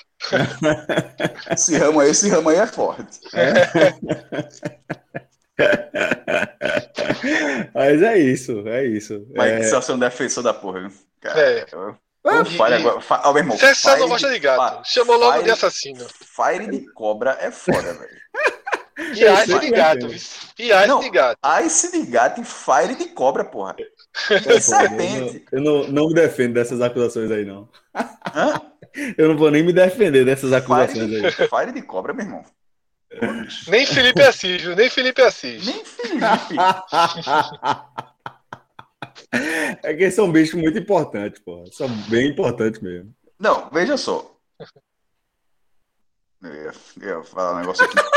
[1.50, 3.20] Esse ramo aí, esse ramo aí é forte.
[7.74, 9.26] Mas é isso, é isso.
[9.34, 10.90] Mas É, só sou um defensor da porra, viu?
[11.20, 11.66] Cara, É.
[11.72, 12.98] eu- Ah, o Fire agora.
[13.24, 13.56] Ó, meu irmão.
[13.56, 14.56] Você só não Fire gosta de gato.
[14.76, 16.06] fa- Chamou logo de Fire- assassino.
[16.08, 18.24] Fire de cobra é foda, velho.
[19.16, 20.06] E Eu Ice de gato?
[20.06, 21.00] E Ice Não.
[21.00, 21.38] de gato.
[21.64, 23.76] Ice de gato e Fire de cobra, porra.
[24.30, 25.44] é, serpente.
[25.52, 27.68] Eu, não, eu não, não me defendo dessas acusações aí, não.
[28.34, 28.60] Hã?
[29.18, 31.32] Eu não vou nem me defender dessas Fire acusações de, aí.
[31.50, 32.44] Fire de cobra, meu irmão.
[33.66, 34.76] Nem Felipe Assis, viu?
[34.76, 35.66] Nem Felipe Assis.
[35.66, 36.24] Nem Felipe.
[39.82, 41.64] É que são bichos muito importantes, pô.
[41.72, 43.14] São bem importantes mesmo.
[43.38, 44.30] Não, veja só.
[46.42, 47.96] Eu ia, eu ia falar um negócio aqui.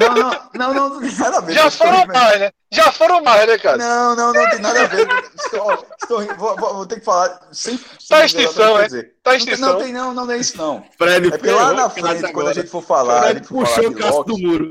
[0.00, 1.52] Não, não, não, não, não tem nada a ver.
[1.52, 2.50] Já foram rindo, mais, né?
[2.72, 3.76] Já foram mais, né, cara?
[3.76, 5.06] Não, não, não tem nada a ver.
[5.36, 7.78] Estou, estou rindo, vou, vou- vou ter que falar sem.
[7.78, 8.88] sem Tá extinção, é?
[8.88, 9.72] Tá Não, tem- extinção.
[9.74, 10.84] não tem, não, não é isso, não.
[10.98, 13.88] Fred É porque lá na frente, quando a gente for falar, Fred for puxou falar
[13.88, 14.70] o Cássio do muro.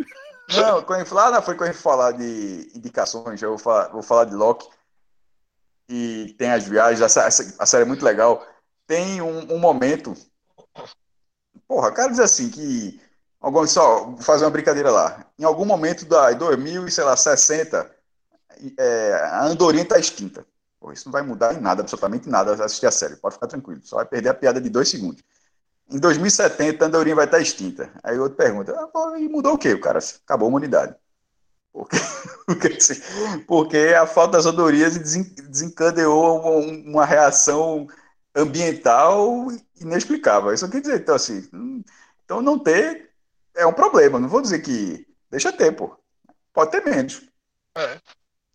[0.53, 4.03] Não, quando lá na frente, quando a gente falar de indicações, eu vou falar, vou
[4.03, 4.67] falar de Loki.
[5.89, 8.45] E tem as viagens, a, a sé- a série é muito legal.
[8.87, 10.13] Tem um, um momento.
[11.67, 12.99] Porra, quero dizer assim que.
[13.39, 15.25] Algum, só fazer uma brincadeira lá.
[15.37, 17.91] Em algum momento da 2000 e sei lá, 60,
[18.79, 20.45] é, a Andorinha está extinta.
[20.79, 23.17] Pô, isso não vai mudar em nada, absolutamente nada, assistir a série.
[23.17, 23.81] Pode ficar tranquilo.
[23.83, 25.23] Só vai perder a piada de dois segundos.
[25.91, 27.91] Em 2070, a Andorinha vai estar extinta.
[28.03, 29.99] Aí outro pergunta, ah, e mudou o quê, o cara?
[30.25, 30.95] Acabou a humanidade.
[31.73, 31.97] Porque,
[32.45, 33.01] porque, assim,
[33.47, 37.87] porque a falta das andorinhas desen- desencadeou uma, uma reação
[38.35, 39.47] ambiental
[39.81, 40.53] inexplicável.
[40.53, 41.83] Isso quer dizer, então assim, hum,
[42.23, 43.09] então não ter
[43.55, 44.19] é um problema.
[44.19, 45.97] Não vou dizer que deixa ter, pô.
[46.53, 47.27] Pode ter menos.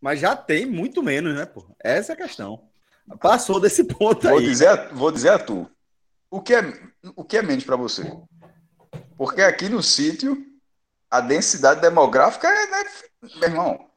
[0.00, 1.66] Mas já tem muito menos, né, pô?
[1.83, 2.68] Essa é a questão.
[3.20, 4.44] Passou desse ponto Vou aí.
[4.44, 5.68] dizer, vou dizer a tu.
[6.31, 6.61] O que é,
[7.16, 8.04] o que é menos para você?
[9.16, 10.37] Porque aqui no sítio,
[11.11, 12.85] a densidade demográfica é, né,
[13.22, 13.88] meu irmão.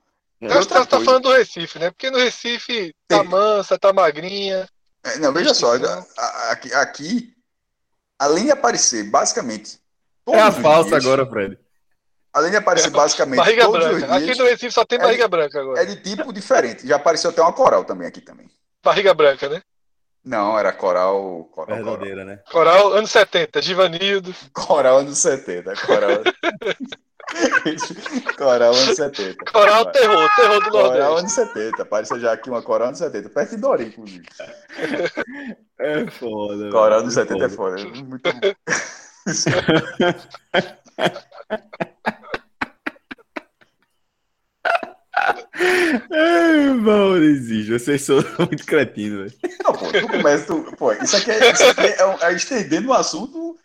[0.42, 1.92] Então, outra tá, tá falando do Recife, né?
[1.92, 3.28] Porque no Recife tá Tem.
[3.30, 4.68] mansa, tá magrinha.
[5.04, 7.34] É, Não, veja só, a- aqui, aqui,
[8.18, 9.80] além de aparecer basicamente
[10.28, 11.60] É a falsa dias, agora, Fred.
[12.34, 14.16] além de aparecer basicamente Barriga todos os branca.
[14.16, 15.82] Aqui dias, no Recife só tem É barriga de- branca agora.
[15.82, 16.88] é de tipo diferente.
[16.88, 18.50] Já apareceu até uma coral também aqui também.
[18.84, 19.62] Barriga branca, né?
[20.24, 21.84] Não, era coral, coral, coral.
[21.84, 22.38] Verdadeira, né?
[22.52, 24.34] Coral, anos 70, Givanildo.
[24.54, 26.10] Coral anos 70, coral.
[28.38, 29.46] coral anos 70.
[29.52, 31.20] Coral terror, terror do Coral Nordeste.
[31.20, 31.82] anos 70.
[31.84, 33.30] Apareceu já aqui uma coral anos 70.
[33.30, 34.26] Perto de Dorim, inclusive.
[35.80, 36.70] É foda.
[36.72, 37.78] Coral anos 70 é foda.
[37.84, 38.30] Muito
[46.12, 49.56] Ai, Maurício, vocês são muito cretinos, velho.
[49.64, 50.46] Não, pô, tu começa.
[50.46, 53.58] Tu, pô, isso aqui é, isso aqui é, um- é estendendo o assunto.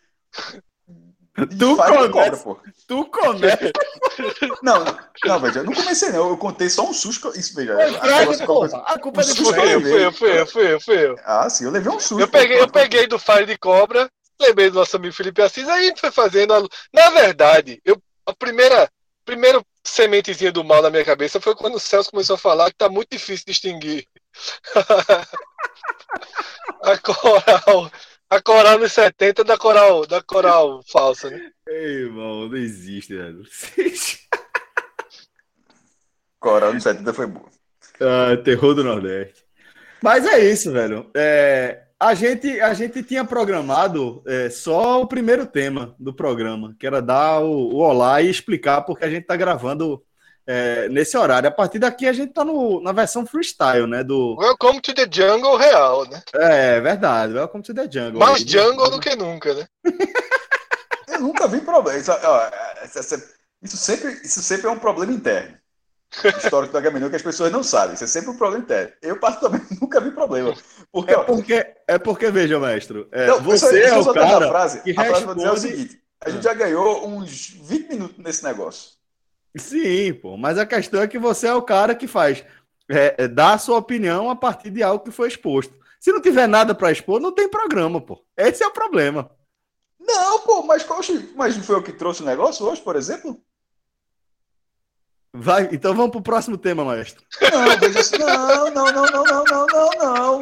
[1.35, 2.09] Tu começa.
[2.09, 2.59] cobra, pô.
[2.87, 3.71] Tu começa.
[4.63, 4.83] Não,
[5.25, 6.29] não, veja, eu não comecei, não.
[6.29, 7.29] Eu contei só um susto.
[7.37, 7.73] Isso, veja.
[7.73, 9.81] A culpa é Um
[10.13, 11.15] fui eu, fui eu, fui eu.
[11.23, 12.19] Ah, sim, eu levei um susto.
[12.21, 14.09] Eu peguei, eu peguei do Fire de Cobra,
[14.41, 16.53] lembrei do nosso amigo Felipe Assis, aí a gente foi fazendo.
[16.53, 18.89] a- Na verdade, eu, a primeira,
[19.25, 22.77] primeira sementezinha do mal na minha cabeça foi quando o Celso começou a falar que
[22.77, 24.07] tá muito difícil distinguir
[26.83, 27.91] a coral,
[28.29, 31.51] a coral nos 70 da coral, da coral falsa, né?
[31.67, 33.43] Ei, irmão, não existe, velho.
[36.39, 37.49] Coral anos 70 foi boa.
[37.99, 39.43] Ah, terror do Nordeste.
[40.01, 41.09] Mas é isso, velho.
[41.15, 46.85] É, a, gente, a gente tinha programado é, só o primeiro tema do programa, que
[46.85, 50.03] era dar o, o olá e explicar porque a gente tá gravando
[50.47, 51.47] é, nesse horário.
[51.49, 54.03] A partir daqui a gente tá no, na versão freestyle, né?
[54.03, 56.21] Do, Welcome to the jungle real, né?
[56.33, 57.33] é verdade.
[57.33, 58.19] Welcome to the jungle.
[58.19, 59.67] Mais Aí, jungle do que nunca, né?
[61.07, 61.97] Eu nunca vi problema.
[61.99, 62.49] Isso, ó,
[62.83, 63.23] essa-
[63.61, 65.57] isso sempre, isso sempre é um problema interno.
[66.37, 67.95] Histórico do Agamenon que as pessoas não sabem.
[67.95, 68.91] Isso é sempre um problema interno.
[69.01, 70.53] Eu, particularmente, nunca vi problema.
[70.91, 74.49] Porque, É ó, porque, é porque veja, mestre, é, não, você é o cara a
[74.49, 74.81] frase.
[74.83, 78.17] que A frase vai dizer o responde- seguinte: a gente já ganhou uns 20 minutos
[78.23, 78.91] nesse negócio.
[79.59, 82.43] Sim, pô, mas a questão é que você é o cara que faz,
[82.89, 85.73] é, é, a sua opinião a partir de algo que foi exposto.
[85.99, 88.23] Se não tiver nada para expor, não tem programa, pô.
[88.35, 89.29] Esse é o problema.
[89.99, 90.85] Não, pô, mas,
[91.35, 93.41] mas não foi eu que trouxe o negócio hoje, por exemplo?
[95.39, 97.23] Vai, então vamos pro próximo tema, maestro.
[97.41, 100.39] Não, veja assim, não, não, não, não, não, não, não, não.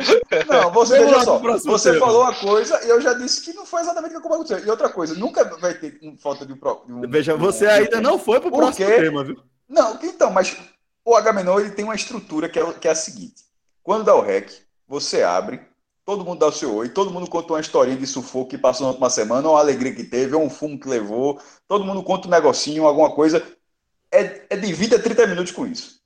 [0.47, 2.05] Não, você veja só, você tema.
[2.05, 4.65] falou uma coisa e eu já disse que não foi exatamente o que aconteceu.
[4.65, 7.01] E outra coisa, nunca vai ter falta de um.
[7.01, 9.37] De veja, você ainda não foi pro próximo tema, viu?
[9.67, 10.55] Não, então, mas
[11.03, 13.43] o Agamenon ele tem uma estrutura que é, que é a seguinte:
[13.83, 14.49] quando dá o REC,
[14.87, 15.59] você abre,
[16.05, 18.85] todo mundo dá o seu oi, todo mundo conta uma historinha de sufoco que passou
[18.85, 22.31] na última semana, uma alegria que teve, um fumo que levou, todo mundo conta um
[22.31, 23.43] negocinho, alguma coisa
[24.11, 25.99] é, é de 20 a 30 minutos com isso.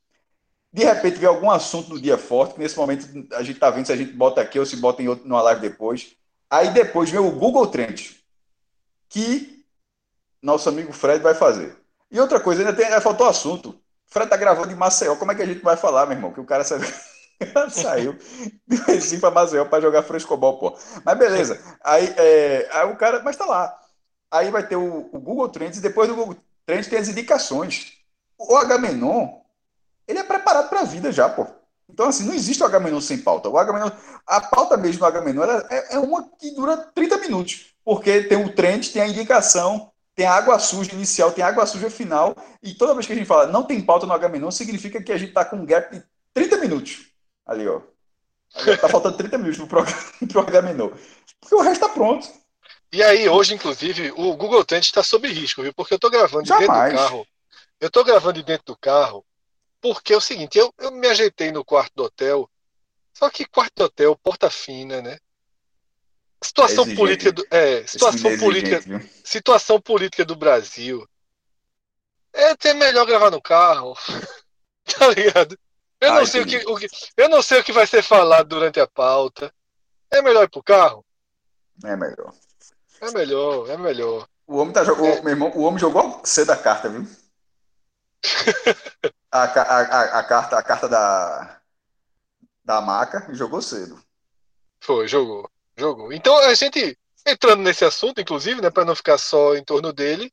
[0.72, 3.86] De repente vem algum assunto do dia forte, que nesse momento a gente está vendo
[3.86, 6.16] se a gente bota aqui ou se bota em outro, numa live depois.
[6.50, 8.16] Aí depois vem o Google Trends,
[9.08, 9.66] que
[10.42, 11.76] nosso amigo Fred vai fazer.
[12.12, 13.80] E outra coisa, ainda, tem, ainda faltou assunto.
[14.08, 16.34] Fred tá gravando em Maceió, como é que a gente vai falar, meu irmão?
[16.34, 16.82] Que o cara saiu,
[17.70, 18.18] saiu
[18.68, 20.78] de Recife para Maceió para jogar frescobol, pô.
[21.04, 21.60] Mas beleza.
[21.84, 23.76] Aí, é, aí o cara, mas tá lá.
[24.32, 26.38] Aí vai ter o, o Google Trends, e depois do Google
[26.70, 27.94] Trends tem as indicações
[28.38, 29.40] o Agamenon,
[30.08, 31.48] ele é preparado para a vida já, pô.
[31.90, 33.50] Então, assim, não existe o Agamenon sem pauta.
[33.50, 33.90] O Agamenon,
[34.28, 38.54] a pauta mesmo do Agamenon é, é uma que dura 30 minutos, porque tem o
[38.54, 42.76] trend, tem a indicação, tem a água suja inicial, tem a água suja final, e
[42.76, 45.30] toda vez que a gente fala não tem pauta no Agamenon, significa que a gente
[45.30, 46.04] está com um gap de
[46.36, 47.08] 30 minutos.
[47.48, 47.82] Ali, ó.
[48.56, 50.92] Está faltando 30 minutos para o Agamenon.
[51.42, 52.30] Porque o resto está pronto.
[52.92, 55.74] E aí, hoje, inclusive, o Google Trends está sob risco, viu?
[55.74, 56.68] Porque eu estou gravando Jamais.
[56.68, 57.28] dentro do carro
[57.80, 59.26] eu tô gravando dentro do carro
[59.82, 62.50] porque é o seguinte, eu, eu me ajeitei no quarto do hotel,
[63.14, 65.18] só que quarto do hotel, porta fina, né?
[66.42, 68.82] Situação política do, é, situação política,
[69.24, 71.08] situação política do Brasil.
[72.34, 73.96] É até melhor gravar no carro.
[74.86, 75.58] tá ligado?
[76.02, 78.50] Eu não, sei o que, o que, eu não sei o que vai ser falado
[78.50, 79.54] durante a pauta.
[80.12, 81.06] É melhor ir pro carro?
[81.86, 82.34] É melhor.
[83.02, 84.28] É melhor, é melhor.
[84.48, 85.22] O homem, tá, é.
[85.22, 87.08] meu irmão, o homem jogou cedo a carta, viu?
[89.32, 91.60] a, a, a, a, carta, a carta da,
[92.64, 94.02] da maca jogou cedo.
[94.82, 95.50] Foi, jogou.
[95.78, 96.12] Jogou.
[96.12, 100.32] Então a gente, entrando nesse assunto, inclusive, né, para não ficar só em torno dele,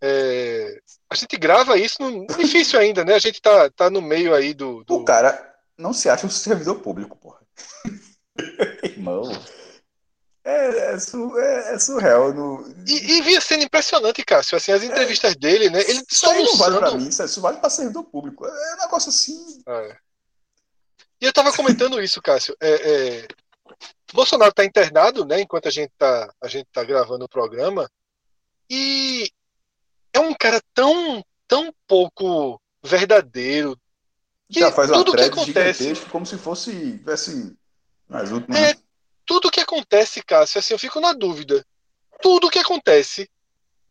[0.00, 0.80] é,
[1.10, 3.14] a gente grava isso no, difícil ainda, né?
[3.14, 4.94] A gente tá, tá no meio aí do, do...
[4.94, 7.40] O cara não se acha um servidor público, porra.
[8.84, 9.22] Irmão.
[10.48, 12.32] É, é, é, é surreal.
[12.32, 12.66] No...
[12.86, 14.56] E, e vinha sendo impressionante, Cássio.
[14.56, 15.80] Assim, as entrevistas é, dele, né?
[15.82, 18.46] Ele isso aí não vale pra mim, isso, isso vale pra servidor público.
[18.46, 19.62] É um negócio assim.
[19.68, 19.96] É.
[21.20, 22.56] E eu tava comentando isso, Cássio.
[22.62, 23.28] É, é,
[24.14, 25.42] Bolsonaro tá internado, né?
[25.42, 27.86] Enquanto a gente tá, a gente tá gravando o programa.
[28.70, 29.30] E
[30.14, 33.78] é um cara tão, tão pouco verdadeiro.
[34.50, 37.54] Que Já faz tudo uma que acontece como se fosse assim,
[38.08, 38.58] nas últimas.
[38.58, 38.74] É,
[39.28, 41.64] tudo que acontece, Cássio, assim, eu fico na dúvida.
[42.22, 43.30] Tudo que acontece,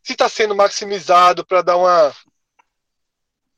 [0.02, 2.14] se está sendo maximizado para dar uma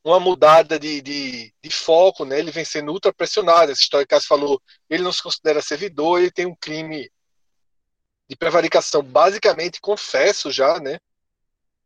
[0.02, 2.38] uma mudada de, de, de, foco, né?
[2.38, 3.70] Ele vem sendo ultra pressionado.
[3.70, 7.10] Essa história que Cássio falou, ele não se considera servidor, ele tem um crime
[8.26, 10.98] de prevaricação, basicamente confesso já, né?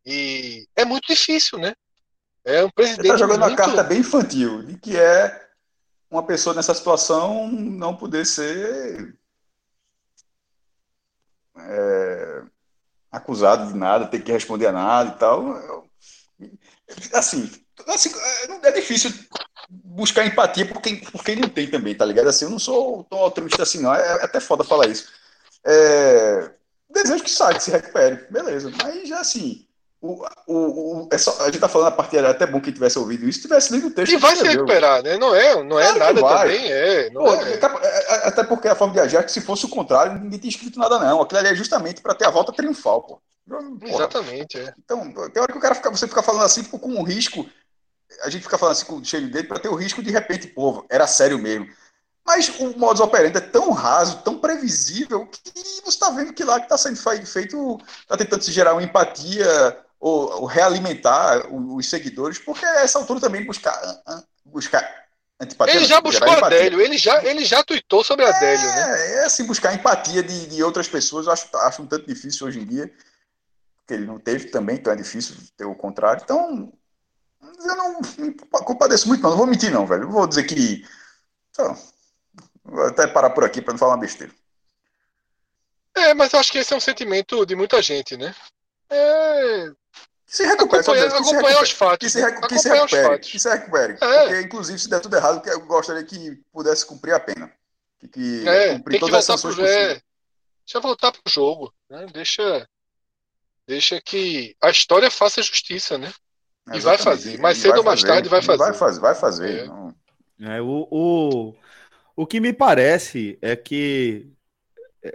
[0.05, 1.73] E é muito difícil, né?
[2.45, 3.01] É um presidente.
[3.01, 3.51] Ele tá jogando muito...
[3.51, 5.49] uma carta bem infantil, de que é
[6.09, 9.17] uma pessoa nessa situação não poder ser
[11.57, 12.43] é,
[13.11, 15.85] acusado de nada, ter que responder a nada e tal.
[17.13, 17.51] Assim,
[17.87, 18.11] assim
[18.63, 19.11] é difícil
[19.69, 22.27] buscar empatia por quem, por quem não tem também, tá ligado?
[22.27, 23.93] Assim, eu não sou tão altruísta assim, não.
[23.93, 25.11] É, é até foda falar isso.
[25.65, 26.51] É,
[26.89, 28.71] desejo que saia, que se recupere, beleza.
[28.83, 29.64] Mas já assim,
[30.05, 32.71] o, o, o, é só, a gente tá falando a partir é até bom que
[32.71, 34.13] tivesse ouvido isso, tivesse lido o texto.
[34.13, 35.17] E vai se recuperar, né?
[35.17, 37.53] Não é, não é nada também, é, Pô, é.
[37.53, 38.27] é.
[38.27, 40.77] Até porque a forma de agir é que se fosse o contrário, ninguém tinha escrito
[40.77, 41.21] nada, não.
[41.21, 43.19] Aquilo ali é justamente para ter a volta triunfal, pô.
[43.81, 44.73] Exatamente, é.
[44.77, 47.47] Então, tem hora que o cara fica, você fica falando assim, com um risco.
[48.23, 50.47] A gente fica falando assim com o cheio dele para ter o risco de repente,
[50.47, 51.67] pô, era sério mesmo.
[52.25, 56.59] Mas o modus operandi é tão raso, tão previsível, que você está vendo que lá
[56.59, 62.37] que está sendo feito, está tentando se gerar uma empatia, ou, ou realimentar os, seguidores,
[62.37, 63.75] porque a essa altura também buscar,
[64.45, 65.07] buscar
[65.39, 65.75] antipatia.
[65.75, 69.13] Ele já buscou a Adélio, ele já, ele já tweetou sobre a Adélio, é, né?
[69.15, 72.59] É assim, buscar empatia de, de outras pessoas, eu acho, acho um tanto difícil hoje
[72.59, 72.93] em dia,
[73.79, 76.21] porque ele não teve também, então é difícil ter o contrário.
[76.23, 76.71] Então,
[77.41, 79.31] eu não me compadeço muito, não.
[79.31, 80.07] Não vou mentir, não, velho.
[80.07, 80.85] vou dizer que.
[81.49, 81.75] Então,
[82.63, 84.31] vou até parar por aqui para não falar uma besteira.
[85.97, 88.35] É, mas eu acho que esse é um sentimento de muita gente, né?
[88.89, 89.71] É,
[90.25, 91.97] se recupere, acompanhar, que se acompanhar recupere, os fatos.
[91.99, 93.93] que se, recu- que se recupere, que se recupere.
[94.01, 94.19] É.
[94.27, 97.51] Porque, inclusive, se der tudo errado, que eu gostaria que pudesse cumprir a pena.
[97.99, 100.01] Que, que É, cumprir tem que todas as voltar sanções pro é,
[100.65, 102.07] Deixa voltar pro jogo, né?
[102.11, 102.67] Deixa,
[103.67, 106.11] deixa que a história faça justiça, né?
[106.73, 107.39] E vai fazer.
[107.39, 108.73] Mais cedo ou mais tarde vai Vai fazer.
[108.79, 109.59] fazer, vai fazer.
[109.59, 109.65] É.
[109.67, 109.95] Não-
[110.41, 111.55] É, o, o,
[112.15, 114.27] o que me parece é que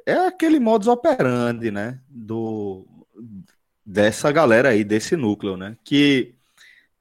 [0.06, 2.00] é aquele modus operandi, né?
[2.08, 2.86] Do,
[3.90, 5.76] dessa galera aí, desse núcleo, né?
[5.84, 6.34] Que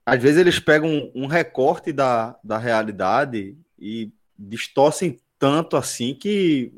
[0.05, 6.73] às vezes eles pegam um, recorte da, da realidade e distorcem tanto assim que,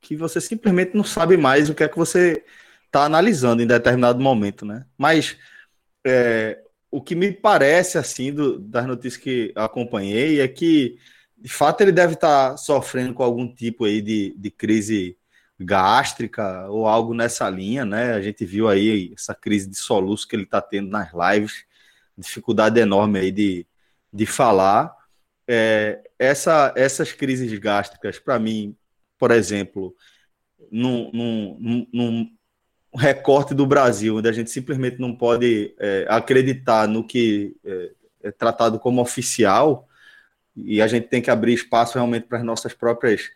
[0.00, 2.44] que você simplesmente não sabe mais o que é que você
[2.84, 4.84] está analisando em determinado momento, né?
[4.98, 5.38] Mas
[6.06, 10.98] é, o que me parece, assim, do- das notícias que acompanhei é que,
[11.36, 15.16] de fato, ele deve estar sofrendo com algum tipo aí de, de crise
[15.58, 18.12] gástrica ou algo nessa linha, né?
[18.14, 21.64] A gente viu aí essa crise de soluço que ele está tendo nas lives,
[22.16, 23.66] dificuldade enorme aí de,
[24.12, 24.94] de falar.
[25.48, 28.76] É, essa, essas crises gástricas, para mim,
[29.18, 29.94] por exemplo,
[30.70, 32.36] num, num, num-
[32.94, 37.90] recorte do Brasil, onde a gente simplesmente não pode é, acreditar no que é,
[38.24, 39.86] é tratado como oficial,
[40.56, 43.30] e a gente tem que abrir espaço realmente para as nossas próprias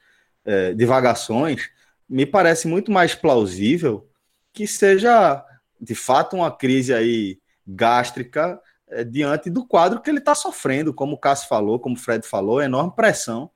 [0.45, 1.71] é, divagações,
[2.11, 4.11] me parece muito mais plausível
[4.53, 5.45] que seja
[5.81, 11.15] de fato uma crise aí gástrica é, diante do quadro que ele está sofrendo, como
[11.15, 13.49] o Cássio falou, como o Fred falou, enorme pressão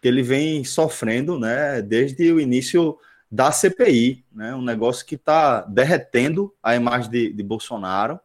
[0.00, 2.96] que ele vem sofrendo né, desde o início
[3.28, 8.20] da CPI, né, um negócio que está derretendo a imagem de, de Bolsonaro,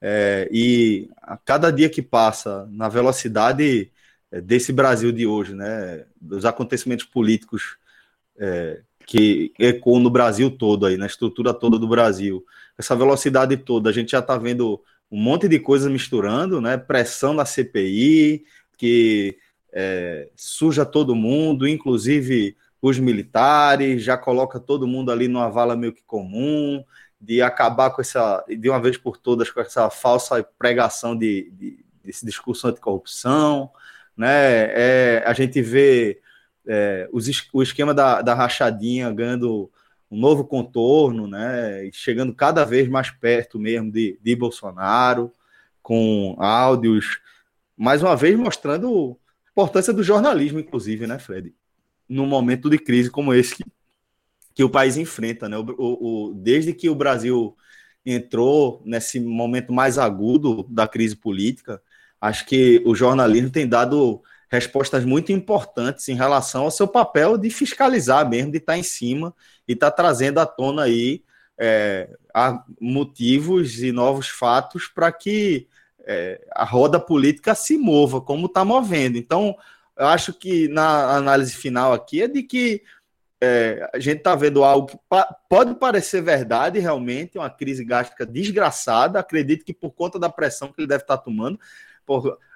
[0.00, 3.90] é, e a cada dia que passa, na velocidade
[4.30, 7.78] é, desse Brasil de hoje, né, dos acontecimentos políticos
[8.38, 12.44] é, que ecoam no Brasil todo, aí, na estrutura toda do Brasil,
[12.76, 17.36] essa velocidade toda, a gente já está vendo um monte de coisas misturando, né, pressão
[17.36, 18.44] da CPI,
[18.76, 19.36] que
[19.72, 25.92] é, suja todo mundo, inclusive os militares, já coloca todo mundo ali numa vala meio
[25.92, 26.84] que comum,
[27.20, 31.84] de acabar com essa, de uma vez por todas, com essa falsa pregação de, de
[32.04, 33.70] desse discurso anticorrupção,
[34.14, 34.66] né?
[34.74, 36.20] É, a gente vê
[36.66, 39.70] é, os, o esquema da, da rachadinha ganhando
[40.10, 41.90] um novo contorno, né?
[41.92, 45.32] Chegando cada vez mais perto mesmo de, de Bolsonaro,
[45.82, 47.20] com áudios,
[47.76, 51.54] mais uma vez mostrando a importância do jornalismo, inclusive, né, Fred?
[52.08, 53.64] Num momento de crise como esse que,
[54.54, 55.56] que o país enfrenta, né?
[55.58, 57.56] O, o- o- desde que o Brasil
[58.06, 61.82] entrou nesse momento mais agudo da crise política,
[62.20, 67.50] acho que o jornalismo tem dado respostas muito importantes em relação ao seu papel de
[67.50, 69.34] fiscalizar mesmo, de estar em cima
[69.66, 71.22] e estar trazendo à tona aí
[71.58, 72.10] é,
[72.80, 75.68] motivos e novos fatos para que
[76.06, 79.16] é, a roda política se mova, como está movendo.
[79.16, 79.56] Então,
[79.96, 82.82] eu acho que na análise final aqui é de que
[83.40, 88.24] é, a gente está vendo algo que pa- pode parecer verdade, realmente, uma crise gástrica
[88.24, 89.18] desgraçada.
[89.18, 91.58] Acredito que por conta da pressão que ele deve estar tomando,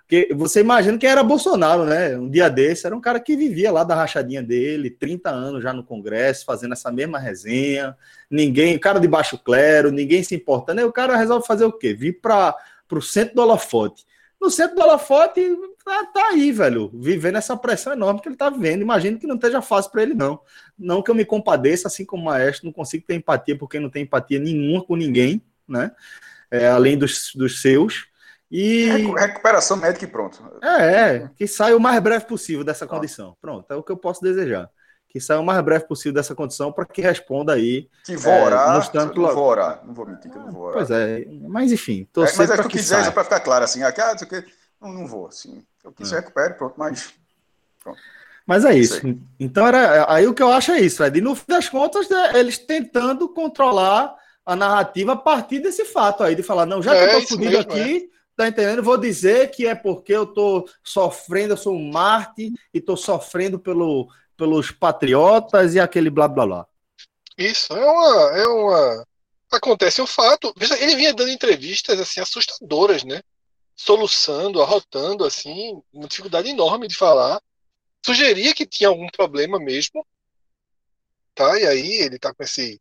[0.08, 2.16] porque você imagina que era Bolsonaro, né?
[2.16, 5.70] Um dia desse, era um cara que vivia lá da rachadinha dele, 30 anos já
[5.70, 7.94] no Congresso, fazendo essa mesma resenha,
[8.30, 10.78] ninguém, cara de baixo clero, ninguém se importando.
[10.78, 11.92] Aí o cara resolve fazer o quê?
[11.92, 12.56] Vir para
[12.90, 14.06] o centro do holofote.
[14.40, 15.42] No centro do holofote,
[15.84, 18.80] tá, tá aí, velho, vivendo essa pressão enorme que ele tá vivendo.
[18.80, 20.40] Imagino que não esteja fácil para ele, não.
[20.78, 23.90] Não que eu me compadeça, assim como o maestro, não consigo ter empatia, porque não
[23.90, 25.90] tem empatia nenhuma com ninguém, né?
[26.50, 28.08] É, além dos, dos seus.
[28.50, 30.42] E Recu- Recuperação médica e pronto.
[30.62, 33.36] é, é, que saia o mais breve possível dessa condição.
[33.40, 34.70] Pronto, é o que eu posso desejar.
[35.08, 37.88] Que saia o mais breve possível dessa condição para que responda aí.
[38.04, 39.82] Que vou É, orar, mostrando não vou orar.
[39.84, 40.74] Não vou mentir que eu não vou orar.
[40.78, 43.12] Pois é, mas enfim, É, torcer mas é que eu que quis dizer, saia.
[43.12, 44.44] para ficar claro, assim, aqui, ah, não, sei o quê,
[44.80, 45.62] não, não vou, assim.
[45.84, 46.16] Eu quis É.
[46.16, 47.12] recupere, pronto, mas
[48.46, 49.00] Mas é isso.
[49.00, 49.18] Sei.
[49.38, 51.18] Então era aí o que eu acho é isso, Fred.
[51.18, 56.22] E no fim das contas, né, eles tentando controlar a narrativa a partir desse fato
[56.22, 58.84] aí, de falar, não, já que É, eu tô isso fudido mesmo, aqui, tá entendendo?
[58.84, 63.58] Vou dizer que é porque eu tô sofrendo, eu sou um Marte e tô sofrendo
[63.58, 66.66] pelo, pelos patriotas e aquele blá blá blá.
[67.36, 69.06] Isso, é uma, é uma.
[69.50, 70.54] Acontece um fato.
[70.56, 73.22] Veja, ele vinha dando entrevistas assim assustadoras, né?
[73.74, 77.42] Soluçando, arrotando, assim, uma dificuldade enorme de falar.
[78.06, 80.06] Sugeria que tinha algum problema mesmo,
[81.34, 81.58] tá?
[81.58, 82.80] E aí ele tá com esse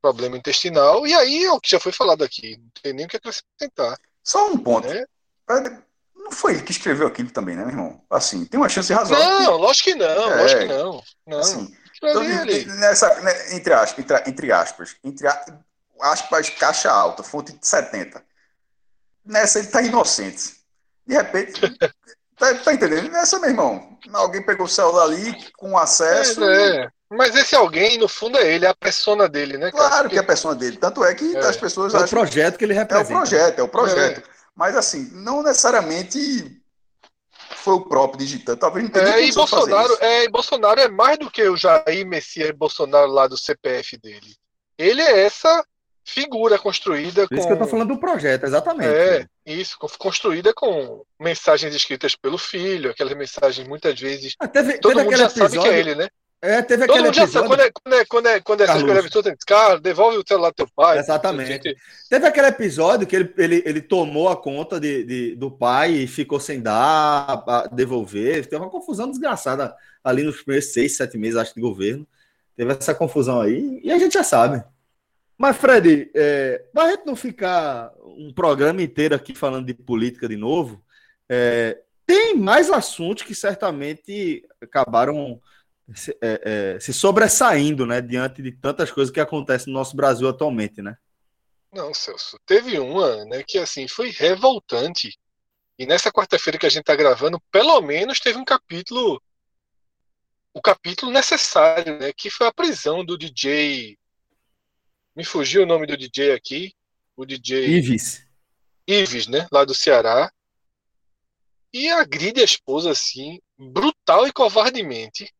[0.00, 1.06] problema intestinal.
[1.06, 2.56] E aí é o que já foi falado aqui.
[2.56, 3.98] Não tem nem o que acrescentar.
[4.26, 4.88] Só um ponto.
[4.88, 5.04] né?
[6.14, 8.02] Não foi ele que escreveu aquilo também, né, meu irmão?
[8.10, 9.24] Assim, tem uma chance razoável.
[9.24, 10.42] Não, lógico que não, É.
[10.42, 11.02] lógico que não.
[11.26, 11.38] Não.
[11.38, 12.24] Assim, então,
[12.78, 15.26] nessa, né, entre, aspas, entre, entre aspas, entre
[16.00, 18.22] aspas, caixa alta, fonte de 70.
[19.24, 20.56] nessa ele tá inocente.
[21.06, 21.60] De repente,
[22.36, 23.08] tá, tá entendendo?
[23.10, 26.42] Nessa, meu irmão, alguém pegou o celular ali com acesso.
[26.44, 26.88] É, é.
[27.10, 29.70] Mas esse alguém, no fundo, é ele, é a persona dele, né?
[29.70, 29.88] Cara?
[29.88, 30.76] Claro que é a persona dele.
[30.76, 31.38] Tanto é que é.
[31.40, 31.94] as pessoas.
[31.94, 33.12] É o projeto que ele representa.
[33.12, 34.20] É o projeto, é o projeto.
[34.20, 34.22] É.
[34.54, 36.60] Mas assim, não necessariamente
[37.66, 38.58] foi o próprio digitando.
[38.58, 42.06] Talvez não tenha é, e Bolsonaro, é, e Bolsonaro é mais do que o Jair
[42.06, 44.34] Messias Bolsonaro lá do CPF dele.
[44.78, 45.64] Ele é essa
[46.04, 47.54] figura construída Por isso com...
[47.54, 48.88] que eu tô falando do projeto, exatamente.
[48.88, 54.34] É, isso, construída com mensagens escritas pelo filho, aquelas mensagens muitas vezes.
[54.38, 55.60] Ah, teve, todo teve mundo já episódio...
[55.60, 56.08] sabe que é ele, né?
[56.42, 57.32] É, teve Todo mundo episódio...
[57.32, 60.50] sabe, quando é, quando é, quando é, quando é essas coisas cara, devolve o celular
[60.50, 60.98] do teu pai.
[60.98, 61.76] Exatamente.
[62.10, 66.06] Teve aquele episódio que ele, ele, ele tomou a conta de, de, do pai e
[66.06, 68.46] ficou sem dar, a devolver.
[68.46, 69.74] Teve uma confusão desgraçada
[70.04, 72.06] ali nos primeiros seis, sete meses, acho, de governo.
[72.54, 74.62] Teve essa confusão aí e a gente já sabe.
[75.38, 80.28] Mas, Fred, é, para a gente não ficar um programa inteiro aqui falando de política
[80.28, 80.82] de novo,
[81.28, 85.40] é, tem mais assuntos que certamente acabaram
[85.94, 90.28] se, é, é, se, sobressaindo, né, diante de tantas coisas que acontecem no nosso Brasil
[90.28, 90.96] atualmente, né?
[91.72, 95.18] Não, Celso, teve uma, né, que assim foi revoltante.
[95.78, 99.22] E nessa quarta-feira que a gente está gravando, pelo menos teve um capítulo,
[100.54, 103.96] o capítulo necessário, né, que foi a prisão do DJ
[105.16, 106.74] me fugiu o nome do DJ aqui.
[107.16, 107.78] O DJ.
[107.78, 108.22] Ives.
[108.86, 109.48] Ives, né?
[109.50, 110.30] Lá do Ceará.
[111.72, 115.32] E agride a esposa assim, brutal e covardemente.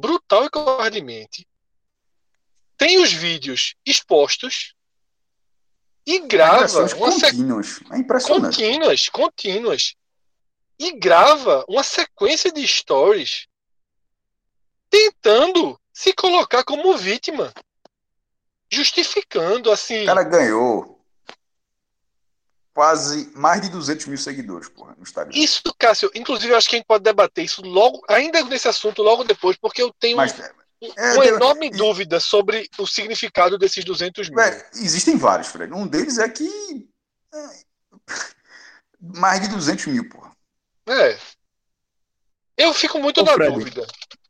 [0.00, 1.46] Brutal e covardemente.
[2.76, 4.74] Tem os vídeos expostos.
[6.06, 6.82] E grava.
[6.82, 7.80] Uma contínuas.
[7.90, 8.56] É impressionante.
[8.56, 9.94] Contínuas, contínuas.
[10.78, 13.46] E grava uma sequência de stories
[14.90, 17.52] tentando se colocar como vítima
[18.70, 20.02] justificando assim.
[20.02, 20.95] O cara ganhou
[22.76, 25.34] quase mais de 200 mil seguidores porra, no Instagram.
[25.34, 29.02] Isso, Cássio, inclusive eu acho que a gente pode debater isso logo, ainda nesse assunto,
[29.02, 33.82] logo depois, porque eu tenho Mas, é, uma é, enorme dúvida sobre o significado desses
[33.82, 34.38] 200 mil.
[34.38, 35.72] É, existem vários, Fred.
[35.72, 36.46] Um deles é que.
[37.32, 37.48] É,
[39.00, 40.30] mais de 200 mil, porra.
[40.86, 41.18] É.
[42.58, 43.86] Eu fico muito Ô, na Fred, dúvida.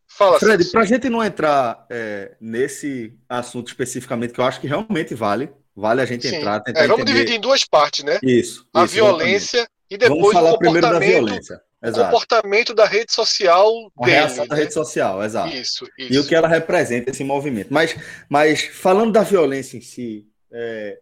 [0.06, 4.68] Fala, Fred, para a gente não entrar é, nesse assunto especificamente, que eu acho que
[4.68, 6.36] realmente vale, vale a gente Sim.
[6.36, 6.60] entrar.
[6.60, 7.18] Tentar é, vamos entender...
[7.18, 8.18] dividir em duas partes, né?
[8.22, 8.66] Isso.
[8.72, 9.70] A isso, violência exatamente.
[9.90, 11.60] e depois vamos falar o comportamento, primeiro da violência.
[11.82, 12.10] Exato.
[12.10, 14.16] comportamento da rede social a dele.
[14.16, 14.62] reação da né?
[14.62, 15.54] rede social, exato.
[15.54, 16.12] Isso, isso.
[16.12, 17.72] E o que ela representa, esse movimento.
[17.72, 17.94] Mas,
[18.28, 20.98] mas falando da violência em si, é,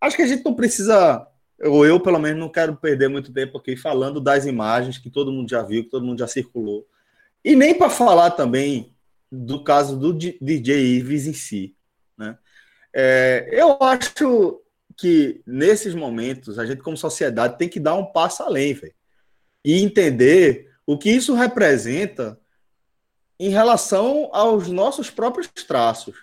[0.00, 1.26] acho que a gente não precisa,
[1.62, 5.32] ou eu pelo menos não quero perder muito tempo aqui falando das imagens que todo
[5.32, 6.84] mundo já viu, que todo mundo já circulou
[7.46, 8.92] e nem para falar também
[9.30, 11.76] do caso do DJ Ives em si.
[12.94, 14.62] É, eu acho
[14.96, 18.94] que nesses momentos a gente, como sociedade, tem que dar um passo além véio,
[19.64, 22.38] e entender o que isso representa
[23.38, 26.14] em relação aos nossos próprios traços.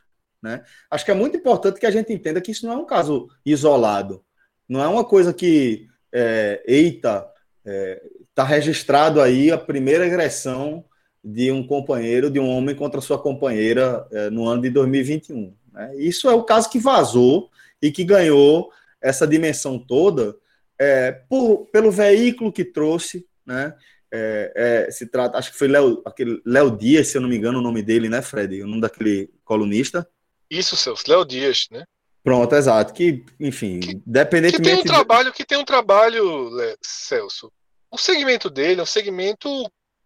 [0.42, 0.64] Né?
[0.90, 3.30] Acho que é muito importante que a gente entenda que isso não é um caso
[3.46, 4.24] isolado,
[4.68, 8.04] não é uma coisa que, é, eita, está é,
[8.34, 10.84] tá registrado aí a primeira agressão
[11.24, 15.56] de um companheiro, de um homem contra sua companheira é, no ano de 2021.
[15.74, 15.96] Né?
[15.98, 17.50] Isso é o caso que vazou
[17.82, 18.72] e que ganhou
[19.02, 20.36] essa dimensão toda
[20.80, 23.76] é, por, pelo veículo que trouxe, né?
[24.16, 27.36] É, é, se trata, acho que foi Léo, aquele Léo Dias, se eu não me
[27.36, 28.62] engano, o nome dele, né, Fred?
[28.62, 30.08] O nome daquele colunista.
[30.50, 31.84] Isso, seus Léo Dias, né?
[32.24, 32.94] Pronto, exato.
[32.94, 34.70] Que, enfim, que, independentemente.
[34.70, 36.52] Que tem um trabalho, que tem um trabalho,
[36.82, 37.52] Celso.
[37.90, 39.50] O segmento dele é um segmento,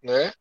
[0.01, 0.31] né?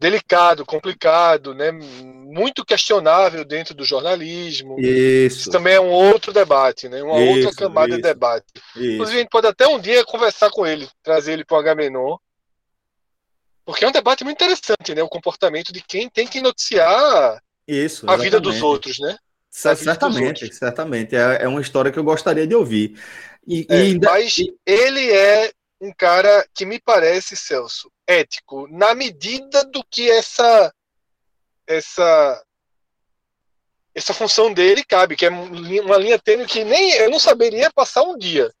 [0.00, 1.70] Delicado, complicado, né?
[1.70, 4.80] muito questionável dentro do jornalismo.
[4.80, 5.40] Isso.
[5.40, 7.02] isso também é um outro debate, né?
[7.02, 7.96] uma isso, outra camada isso.
[7.98, 8.46] de debate.
[8.74, 12.16] Inclusive, a gente pode até um dia conversar com ele, trazer ele para o Agamenon,
[13.64, 15.02] porque é um debate muito interessante, né?
[15.02, 19.16] O comportamento de quem tem que noticiar isso, a vida dos outros, né?
[19.48, 21.14] Certamente, certamente.
[21.14, 22.98] É, é uma história que eu gostaria de ouvir.
[23.46, 23.98] E, é, e...
[23.98, 24.36] Mas
[24.66, 30.74] ele é um cara que me parece, Celso, ético, na medida do que essa
[31.66, 32.44] essa
[33.94, 38.02] essa função dele cabe, que é uma linha tênue que nem eu não saberia passar
[38.02, 38.52] um dia,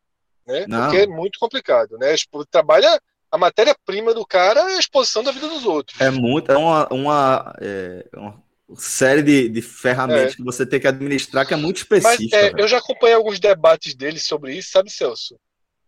[0.46, 0.66] né?
[0.68, 0.82] Não.
[0.84, 2.16] Porque é muito complicado, né?
[2.16, 6.00] Tipo, trabalha a matéria-prima do cara é a exposição da vida dos outros.
[6.00, 8.42] É muito, é uma, uma, é, uma
[8.76, 10.36] série de, de ferramentas é.
[10.36, 12.36] que você tem que administrar que é muito específica.
[12.36, 15.38] Mas, é, eu já acompanhei alguns debates dele sobre isso, sabe, Celso?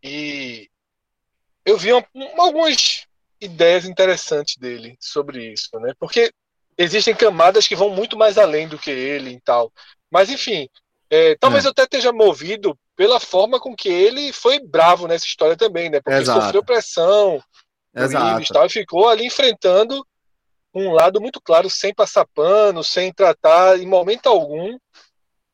[0.02, 0.68] E
[1.64, 2.04] eu vi uma,
[2.38, 3.06] algumas
[3.42, 5.92] ideias interessantes dele sobre isso, né?
[5.98, 6.32] Porque
[6.78, 9.72] existem camadas que vão muito mais além do que ele e tal.
[10.10, 10.68] Mas enfim,
[11.10, 11.68] é, talvez é.
[11.68, 16.00] eu até esteja movido pela forma com que ele foi bravo nessa história também, né?
[16.00, 16.40] Porque Exato.
[16.40, 17.42] sofreu pressão,
[17.94, 18.42] Exato.
[18.42, 20.06] E tal, e ficou ali enfrentando
[20.74, 24.78] um lado muito claro, sem passar pano, sem tratar em momento algum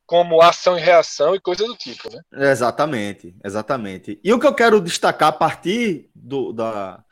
[0.07, 2.23] como ação e reação e coisa do tipo, né?
[2.51, 4.19] Exatamente, exatamente.
[4.25, 7.05] E o que eu quero destacar a partir do, da,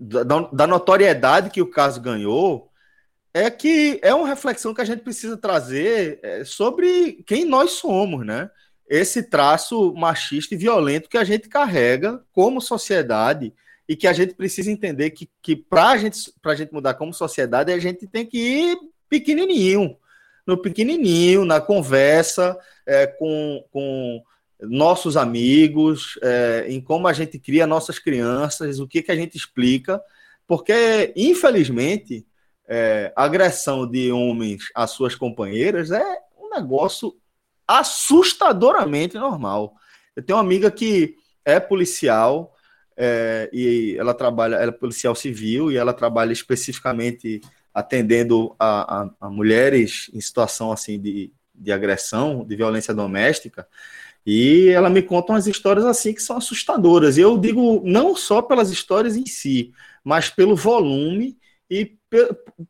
[0.00, 2.70] da, da notoriedade que o caso ganhou
[3.34, 8.24] é que é uma reflexão que a gente precisa trazer é, sobre quem nós somos,
[8.24, 8.50] né?
[8.88, 13.52] Esse traço machista e violento que a gente carrega como sociedade
[13.88, 17.72] e que a gente precisa entender que, que para gente, a gente mudar como sociedade,
[17.72, 18.78] a gente tem que ir
[19.08, 19.96] pequenininho,
[20.46, 24.22] no pequenininho, na conversa é, com, com
[24.62, 29.36] nossos amigos, é, em como a gente cria nossas crianças, o que, que a gente
[29.36, 30.00] explica,
[30.46, 32.26] porque, infelizmente,
[32.68, 37.16] é, agressão de homens às suas companheiras é um negócio
[37.66, 39.74] assustadoramente normal.
[40.14, 42.54] Eu tenho uma amiga que é policial
[42.96, 47.40] é, e ela trabalha, ela é policial civil e ela trabalha especificamente
[47.72, 53.66] atendendo a, a, a mulheres em situação assim de, de agressão, de violência doméstica.
[54.26, 57.16] E ela me conta umas histórias assim que são assustadoras.
[57.16, 59.72] E eu digo não só pelas histórias em si,
[60.04, 61.96] mas pelo volume e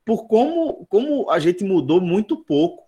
[0.05, 2.85] por como, como a gente mudou muito pouco,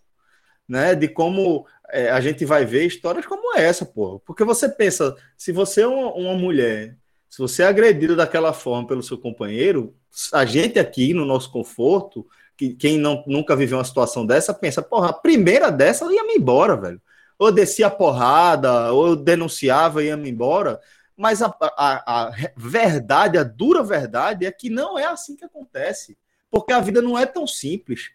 [0.69, 0.95] né?
[0.95, 4.21] De como é, a gente vai ver histórias como essa, pô.
[4.21, 6.97] Porque você pensa, se você é uma, uma mulher,
[7.29, 9.95] se você é agredido daquela forma pelo seu companheiro,
[10.33, 14.83] a gente aqui no nosso conforto, que quem não, nunca viveu uma situação dessa, pensa,
[14.83, 17.01] porra, a primeira dessa ia me embora, velho.
[17.43, 20.81] Ou descia a porrada, ou denunciava e ia embora.
[21.17, 26.17] Mas a, a, a verdade, a dura verdade, é que não é assim que acontece.
[26.49, 28.13] Porque a vida não é tão simples.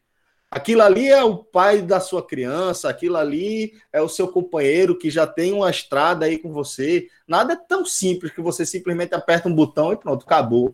[0.49, 5.09] Aquilo ali é o pai da sua criança, aquilo ali é o seu companheiro que
[5.09, 7.09] já tem uma estrada aí com você.
[7.27, 10.73] Nada é tão simples que você simplesmente aperta um botão e pronto, acabou.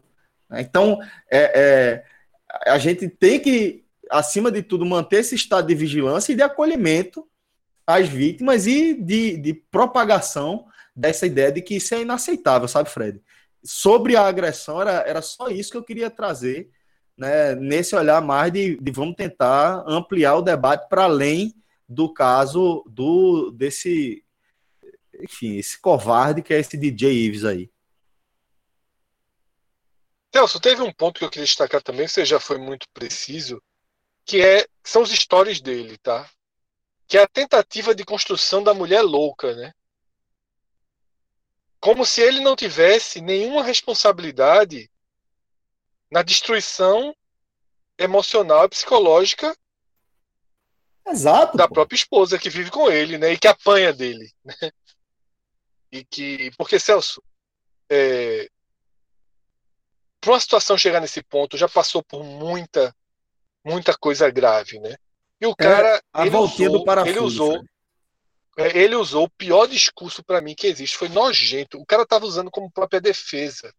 [0.51, 6.33] Então, é, é, a gente tem que, acima de tudo, manter esse estado de vigilância
[6.33, 7.27] e de acolhimento
[7.85, 13.21] às vítimas e de, de propagação dessa ideia de que isso é inaceitável, sabe, Fred?
[13.63, 16.69] Sobre a agressão, era, era só isso que eu queria trazer,
[17.17, 21.53] né, nesse olhar mais de, de vamos tentar ampliar o debate para além
[21.87, 24.23] do caso do desse,
[25.21, 27.69] enfim, esse covarde que é esse DJ Ives aí.
[30.33, 33.61] Celso, teve um ponto que eu queria destacar também, você já foi muito preciso,
[34.25, 36.27] que é são os stories dele, tá?
[37.13, 39.71] Que é a tentativa de construção da mulher louca, né?
[41.79, 44.89] Como se ele não tivesse nenhuma responsabilidade
[46.09, 47.15] na destruição
[47.99, 49.55] emocional e psicológica
[51.05, 51.75] Exato, da pô.
[51.75, 53.33] própria esposa que vive com ele, né?
[53.33, 54.71] E que apanha dele, né?
[55.91, 57.21] E que, porque Celso,
[57.91, 58.49] é,
[60.19, 62.91] para uma situação chegar nesse ponto, já passou por muita,
[63.63, 64.95] muita coisa grave, né?
[65.43, 67.63] E o cara, é, a ele usou, do parafuso, ele usou,
[68.57, 71.77] é, ele usou o pior discurso para mim que existe, foi nojento.
[71.77, 73.75] O cara tava usando como própria defesa.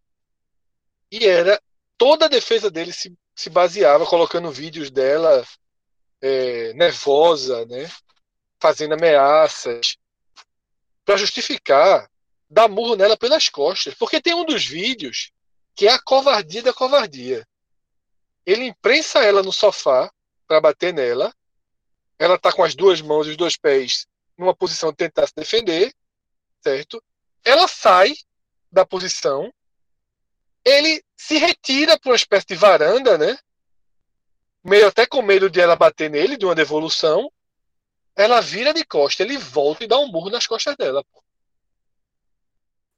[1.11, 1.59] E era
[1.97, 5.43] toda a defesa dele se, se baseava colocando vídeos dela
[6.21, 7.91] é, nervosa, né?
[8.61, 9.97] Fazendo ameaças
[11.03, 12.11] para justificar
[12.51, 15.33] dar murro nela pelas costas, porque tem um dos vídeos
[15.75, 17.43] que é a covardia da covardia.
[18.45, 20.13] Ele imprensa ela no sofá
[20.47, 21.35] para bater nela.
[22.19, 24.07] Ela tá com as duas mãos e os dois pés
[24.37, 25.95] numa posição de tentar se defender,
[26.63, 27.03] certo?
[27.45, 28.15] Ela sai
[28.71, 29.53] da posição.
[30.65, 33.39] Ele se retira para uma espécie de varanda, né?
[34.63, 37.31] Meio até com medo de ela bater nele, de uma devolução.
[38.17, 41.05] Ela vira de costa, ele volta e dá um burro nas costas dela.
[41.05, 41.23] Pô.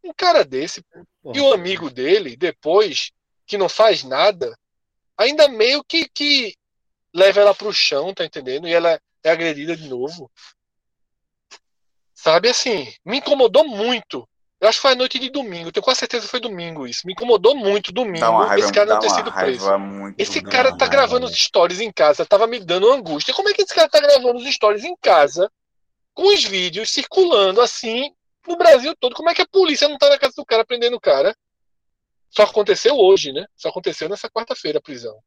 [0.05, 0.85] Um cara desse,
[1.35, 3.11] e o amigo dele, depois,
[3.45, 4.57] que não faz nada,
[5.17, 6.57] ainda meio que, que
[7.17, 8.69] leva ela pro chão, tá entendendo?
[8.69, 10.31] E ela é agredida de novo.
[12.15, 14.29] Sabe assim, me incomodou muito.
[14.61, 17.07] Eu acho que foi a noite de domingo, tenho quase certeza que foi domingo isso.
[17.07, 19.79] Me incomodou muito domingo raiva, esse cara não ter sido preso.
[19.79, 23.35] muito Esse cara tá gravando os stories em casa, tava me dando angústia.
[23.35, 25.51] Como é que esse cara tá gravando os stories em casa,
[26.15, 28.15] com os vídeos circulando assim
[28.47, 29.15] no Brasil todo?
[29.15, 31.37] Como é que a polícia não tá na casa do cara prendendo o cara?
[32.31, 33.47] Só aconteceu hoje, né?
[33.57, 35.19] Só aconteceu nessa quarta-feira a prisão.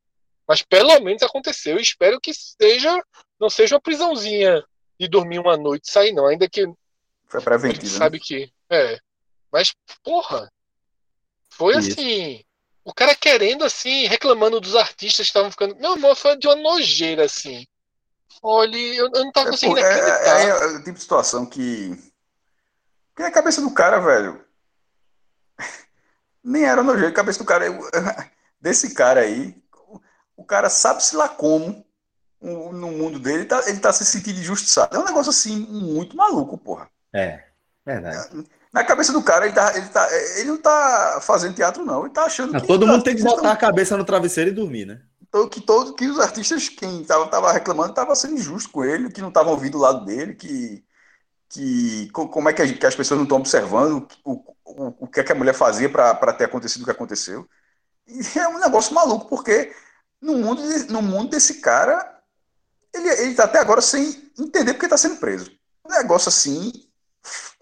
[0.49, 1.75] Mas pelo menos aconteceu.
[1.75, 2.99] Eu espero que seja,
[3.39, 4.63] não seja uma prisãozinha
[4.99, 6.25] de dormir uma noite e sair, não.
[6.25, 6.63] Ainda que
[7.27, 7.93] Foi a gente preventivo.
[7.93, 7.97] né?
[7.99, 8.51] sabe que.
[8.69, 8.97] É.
[9.51, 9.73] Mas,
[10.03, 10.51] porra.
[11.51, 11.91] Foi Isso.
[11.91, 12.43] assim.
[12.83, 15.75] O cara querendo, assim, reclamando dos artistas que estavam ficando.
[15.75, 17.63] Meu irmão, foi de uma nojeira, assim.
[18.41, 20.39] Olha, eu, eu não tava É, conseguindo pô, é- acreditar.
[20.39, 21.91] é- é o tipo de situação que
[23.13, 24.43] Porque a cabeça do cara, velho,
[26.43, 27.09] nem era nojento.
[27.09, 27.65] A cabeça do cara,
[28.59, 29.55] desse cara aí,
[30.39, 31.85] o cara sabe-se lá como,
[32.41, 34.95] no mundo dele, ele tá, ele tá se sentindo injustiçado.
[34.95, 36.89] É um negócio assim, muito maluco, porra.
[37.13, 37.43] É,
[37.85, 38.47] verdade.
[38.71, 42.05] Na cabeça do cara, ele, tá, ele, tá, ele não tá fazendo teatro, não.
[42.05, 42.67] Ele tá achando não, que.
[42.67, 45.01] Todo mundo tem que botar a cabeça no travesseiro e dormir, né?
[45.51, 49.21] Que, todo, que os artistas, quem tava, tava reclamando, tava sendo injusto com ele, que
[49.21, 50.83] não estavam ouvindo o lado dele, que,
[51.49, 54.31] que como é que, a, que as pessoas não estão observando o,
[54.63, 57.45] o, o que, é que a mulher fazia para ter acontecido o que aconteceu.
[58.07, 59.71] E é um negócio maluco, porque
[60.21, 62.19] no mundo, no mundo desse cara,
[62.93, 65.51] ele, ele tá até agora sem entender porque está sendo preso.
[65.85, 66.71] Um negócio assim,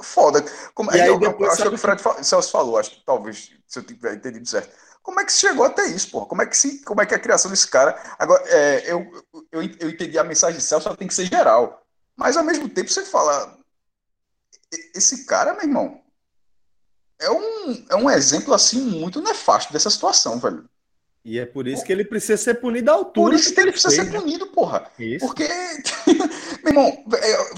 [0.02, 0.44] foda.
[0.74, 3.84] Como, aí, eu, eu, acho que o Fred Celso falou, acho que talvez, se eu
[3.84, 4.76] tiver entendido certo.
[5.02, 6.26] Como é que se chegou até isso, porra?
[6.26, 7.98] Como é que, se, como é, que é a criação desse cara.
[8.20, 9.10] Agora, é, eu,
[9.52, 11.82] eu, eu entendi a mensagem de Celso, ela tem que ser geral.
[12.16, 13.58] Mas ao mesmo tempo você fala.
[14.94, 16.02] Esse cara, meu irmão,
[17.20, 20.70] é um, é um exemplo assim muito nefasto dessa situação, velho.
[21.28, 23.32] E é por isso que ele precisa ser punido à altura.
[23.32, 24.18] Por isso que ele precisa fez, ser né?
[24.18, 24.90] punido, porra.
[24.98, 25.26] Isso.
[25.26, 25.44] Porque,
[26.64, 27.54] meu irmão, é,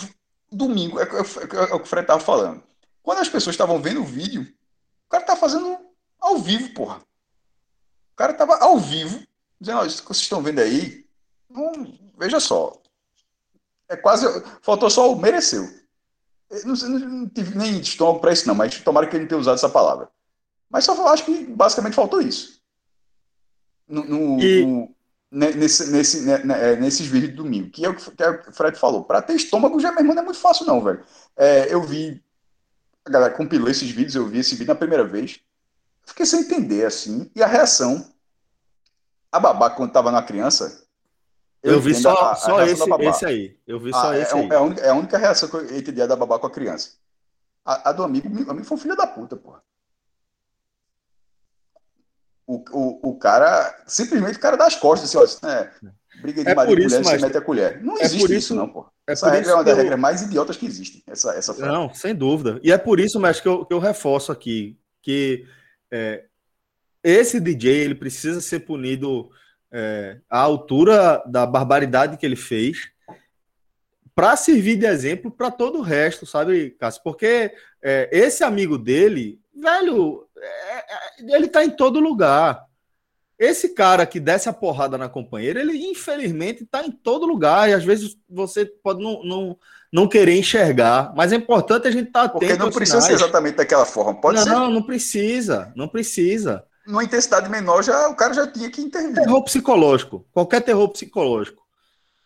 [0.52, 2.64] domingo, é, é, é, o que o Fred tava falando.
[3.04, 5.78] Quando as pessoas estavam vendo o vídeo, o cara tá fazendo
[6.20, 6.96] ao vivo, porra.
[6.98, 9.24] O cara tava ao vivo,
[9.62, 11.06] dizendo, isso que vocês estão vendo aí,
[11.48, 11.72] não,
[12.18, 12.76] veja só.
[13.88, 14.26] É quase.
[14.64, 15.70] Faltou só o mereceu.
[16.66, 19.42] Não, não, não tive nem estômago para isso, não, mas tomara que ele não tenha
[19.42, 20.10] usado essa palavra.
[20.72, 22.59] Mas só acho que basicamente faltou isso
[23.90, 24.66] no, no, e...
[24.66, 24.96] no
[25.32, 29.04] nesse, nesse, é, nesses vídeos de domingo, que é o que, é o Fred falou.
[29.04, 31.04] Para ter estômago já, meu irmão, não é muito fácil, não, velho.
[31.36, 32.24] É, eu vi,
[33.06, 35.40] a galera compilou esses vídeos, eu vi esse vídeo na primeira vez,
[36.04, 38.08] fiquei sem entender, assim, e a reação.
[39.32, 40.84] A babá, quando tava na criança.
[41.62, 43.58] Eu, eu vi só, a, a só esse, esse aí.
[43.68, 44.50] Eu vi só ah, esse é, aí.
[44.50, 46.94] É a, única, é a única reação que eu entendi da babá com a criança.
[47.64, 49.62] A, a do amigo, o amigo foi um filho da puta, porra
[52.50, 55.72] o, o, o cara, simplesmente o cara das costas, assim, ó, né?
[56.20, 57.84] briga de é marido e mulher, você mete a colher.
[57.84, 58.88] Não é existe isso, isso, não, pô.
[59.08, 59.84] É essa regra é uma das eu...
[59.84, 61.72] regras mais idiotas que existem, essa, essa frase.
[61.72, 62.60] Não, sem dúvida.
[62.64, 65.46] E é por isso, mestre, que eu, que eu reforço aqui, que
[65.92, 66.26] é,
[67.04, 69.30] esse DJ, ele precisa ser punido
[69.72, 72.90] é, à altura da barbaridade que ele fez,
[74.16, 77.04] para servir de exemplo para todo o resto, sabe, Cássio?
[77.04, 82.66] Porque é, esse amigo dele, velho, é, é, ele tá em todo lugar.
[83.38, 87.74] Esse cara que desce a porrada na companheira, ele infelizmente tá em todo lugar e
[87.74, 89.58] às vezes você pode não, não,
[89.92, 92.40] não querer enxergar, mas é importante a gente estar tá atento.
[92.40, 94.50] Porque não precisa ser exatamente daquela forma, pode não, ser.
[94.50, 96.66] Não, não precisa, não precisa.
[96.86, 99.14] Numa intensidade menor, já, o cara já tinha que intervir.
[99.14, 101.64] Terror psicológico, qualquer terror psicológico,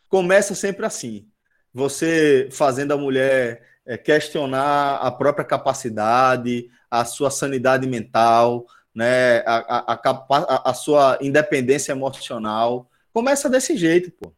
[0.10, 1.28] começa sempre assim.
[1.74, 9.94] Você fazendo a mulher é, questionar a própria capacidade, a sua sanidade mental, né, a,
[9.94, 12.90] a, a, a sua independência emocional.
[13.12, 14.34] Começa desse jeito, pô.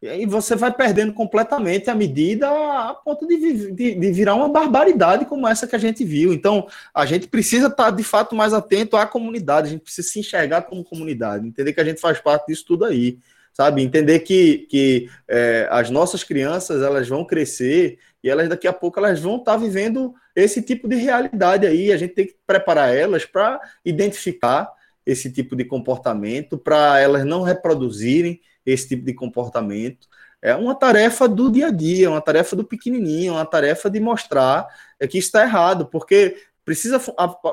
[0.00, 5.24] E você vai perdendo completamente a medida a ponto de, de, de, virar uma barbaridade
[5.24, 6.32] como essa que a gente viu.
[6.32, 10.20] Então, a gente precisa estar, de fato, mais atento à comunidade, a gente precisa se
[10.20, 13.18] enxergar como comunidade, entender que a gente faz parte disso tudo aí,
[13.52, 13.82] sabe?
[13.82, 18.98] Entender que, que é, as nossas crianças, elas vão crescer e elas daqui a pouco
[18.98, 21.92] elas vão estar vivendo esse tipo de realidade aí.
[21.92, 24.70] A gente tem que preparar elas para identificar
[25.06, 30.06] esse tipo de comportamento, para elas não reproduzirem esse tipo de comportamento.
[30.40, 34.68] É uma tarefa do dia a dia, uma tarefa do pequenininho, uma tarefa de mostrar
[35.08, 37.00] que está errado, porque precisa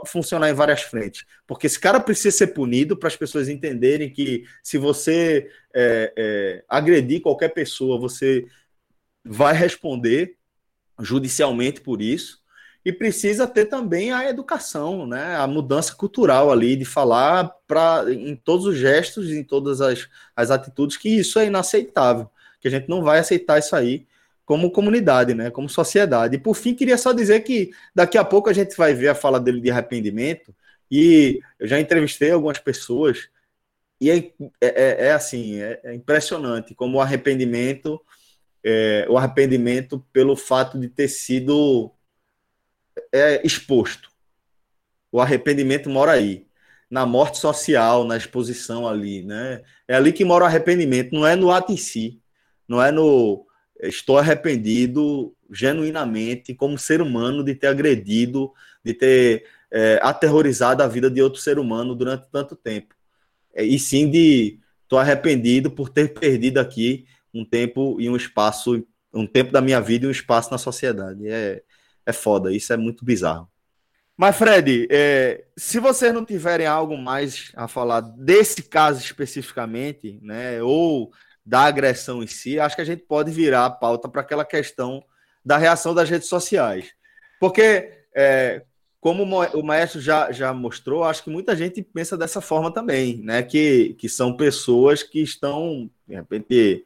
[0.05, 1.25] funcionar em várias frentes.
[1.47, 6.63] Porque esse cara precisa ser punido para as pessoas entenderem que se você é, é,
[6.67, 8.45] agredir qualquer pessoa, você
[9.23, 10.35] vai responder
[10.99, 12.43] judicialmente por isso.
[12.83, 15.35] E precisa ter também a educação, né?
[15.37, 20.51] a mudança cultural ali, de falar pra, em todos os gestos, em todas as, as
[20.51, 22.29] atitudes, que isso é inaceitável,
[22.61, 24.05] que a gente não vai aceitar isso aí
[24.45, 25.49] como comunidade, né?
[25.49, 26.35] como sociedade.
[26.35, 29.15] E por fim, queria só dizer que daqui a pouco a gente vai ver a
[29.15, 30.53] fala dele de arrependimento,
[30.89, 33.29] e eu já entrevistei algumas pessoas,
[33.99, 34.31] e é,
[34.61, 37.99] é, é assim, é, é impressionante como o arrependimento
[38.65, 41.91] é, o arrependimento pelo fato de ter sido
[43.11, 44.09] é, exposto.
[45.11, 46.47] O arrependimento mora aí,
[46.89, 49.61] na morte social, na exposição ali, né?
[49.87, 52.19] É ali que mora o arrependimento, não é no ato em si,
[52.67, 53.45] não é no
[53.83, 58.51] estou arrependido genuinamente como ser humano de ter agredido,
[58.83, 62.95] de ter é, aterrorizado a vida de outro ser humano durante tanto tempo.
[63.53, 67.05] É, e sim de estou arrependido por ter perdido aqui
[67.35, 71.27] um tempo e um espaço, um tempo da minha vida e um espaço na sociedade.
[71.27, 71.61] É,
[72.05, 73.49] é foda, isso é muito bizarro.
[74.17, 80.63] Mas, Fred, é, se vocês não tiverem algo mais a falar desse caso especificamente, né,
[80.63, 81.11] ou
[81.45, 85.03] da agressão em si, acho que a gente pode virar a pauta para aquela questão
[85.43, 86.93] da reação das redes sociais.
[87.39, 88.63] Porque, é,
[89.01, 93.43] como o maestro já, já mostrou, acho que muita gente pensa dessa forma também, né?
[93.43, 96.83] Que, que são pessoas que estão, de repente,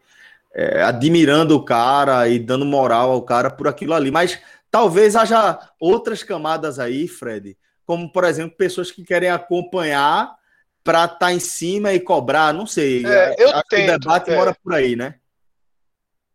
[0.54, 4.12] é, admirando o cara e dando moral ao cara por aquilo ali.
[4.12, 4.40] Mas
[4.70, 10.34] talvez haja outras camadas aí, Fred, como, por exemplo, pessoas que querem acompanhar
[10.84, 13.06] para estar tá em cima e cobrar, não sei.
[13.06, 14.36] É, eu acho tento, o debate é.
[14.36, 15.16] mora por aí, né?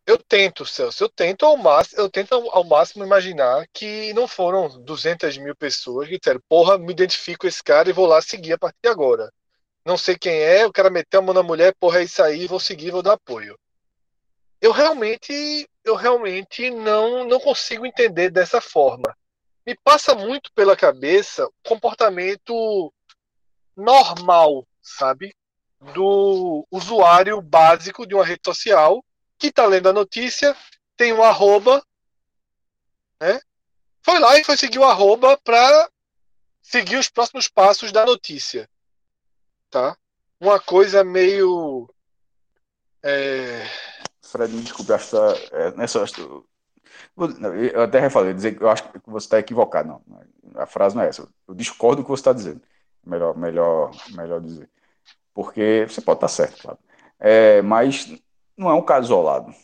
[0.07, 4.69] Eu tento, Celso, eu tento ao máximo, eu tento ao máximo imaginar que não foram
[4.83, 8.53] 200 mil pessoas que disseram, porra, me identifico com esse cara e vou lá seguir
[8.53, 9.31] a partir de agora.
[9.83, 12.45] Não sei quem é, o cara meteu a mão na mulher, porra, é isso aí,
[12.45, 13.57] vou seguir, vou dar apoio.
[14.65, 19.15] Eu realmente, eu realmente não, não consigo entender dessa forma.
[19.63, 22.91] Me passa muito pela cabeça o comportamento
[23.77, 25.35] normal, sabe?
[25.93, 29.05] Do usuário básico de uma rede social
[29.37, 30.57] que está lendo a notícia,
[30.97, 31.85] tem um arroba,
[33.21, 33.39] né?
[34.01, 35.91] Foi lá e foi seguir o arroba para
[36.59, 38.67] seguir os próximos passos da notícia,
[39.69, 39.95] tá?
[40.39, 41.87] Uma coisa meio
[43.03, 43.84] é...
[44.35, 46.43] Fred, desculpe, acho que tá, é, nessa, acho,
[47.73, 50.01] eu até refalei, dizer que eu acho que você está equivocado, não.
[50.55, 51.25] A frase não é essa.
[51.47, 52.61] Eu discordo do que você está dizendo.
[53.05, 54.69] Melhor, melhor, melhor dizer.
[55.33, 56.77] Porque você pode estar certo, claro.
[57.17, 58.13] É, mas
[58.57, 59.55] não é um caso isolado.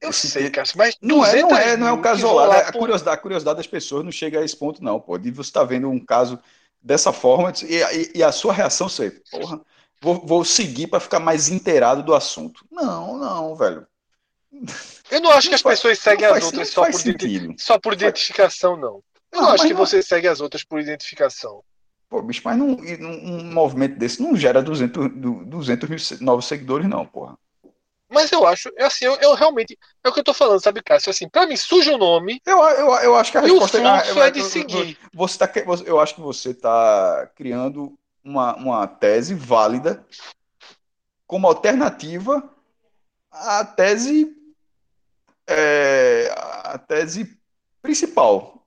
[0.00, 2.52] Eu esse, sei, Cássio, mas não é, não é, não é um caso isolado.
[2.52, 5.16] A, curiosidade, a curiosidade das pessoas não chega a esse ponto, não, pô.
[5.16, 6.40] De você está vendo um caso
[6.82, 9.60] dessa forma e, e, e a sua reação ser, porra,
[10.04, 12.64] vou, vou seguir para ficar mais inteirado do assunto.
[12.70, 13.86] Não, não, velho.
[15.10, 17.00] Eu não acho não que as faz, pessoas seguem as outras só por,
[17.58, 19.02] só por identificação, não.
[19.32, 19.78] Eu não, não acho que não...
[19.78, 21.64] você segue as outras por identificação.
[22.08, 25.10] Pô, bicho, mas num, um movimento desse não gera 200,
[25.46, 27.36] 200 mil novos seguidores, não, porra.
[28.08, 29.76] Mas eu acho, é assim, eu, eu, realmente.
[30.04, 31.10] É o que eu tô falando, sabe, Cássio?
[31.10, 32.40] Assim, pra mim, suja o nome.
[32.46, 34.98] Eu, eu, eu acho que a e resposta o fluxo é, é de seguir.
[35.12, 35.50] Você tá,
[35.84, 40.04] eu acho que você tá criando uma, uma tese válida
[41.26, 42.50] como alternativa
[43.30, 44.34] à tese.
[45.46, 47.38] É, a tese
[47.82, 48.66] principal.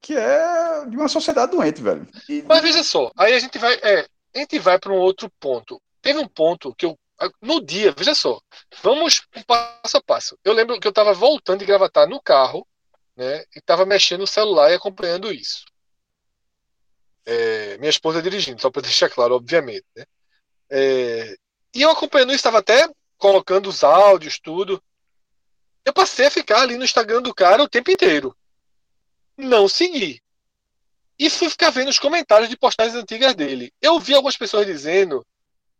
[0.00, 2.08] Que é de uma sociedade doente, velho.
[2.28, 2.42] E...
[2.42, 3.74] Mas veja só, aí a gente vai.
[3.82, 5.82] É, a gente vai para um outro ponto.
[6.00, 6.96] Teve um ponto que eu
[7.40, 8.40] no dia, veja só,
[8.82, 10.38] vamos passo a passo.
[10.44, 12.66] Eu lembro que eu estava voltando de gravatar no carro,
[13.16, 15.64] né, e estava mexendo no celular e acompanhando isso.
[17.32, 19.86] É, minha esposa dirigindo, só para deixar claro, obviamente.
[19.96, 20.04] Né?
[20.68, 21.36] É,
[21.72, 24.82] e eu acompanhando estava até colocando os áudios, tudo.
[25.84, 28.36] Eu passei a ficar ali no Instagram do cara o tempo inteiro.
[29.36, 30.20] Não segui.
[31.16, 33.72] E fui ficar vendo os comentários de postagens antigas dele.
[33.80, 35.24] Eu vi algumas pessoas dizendo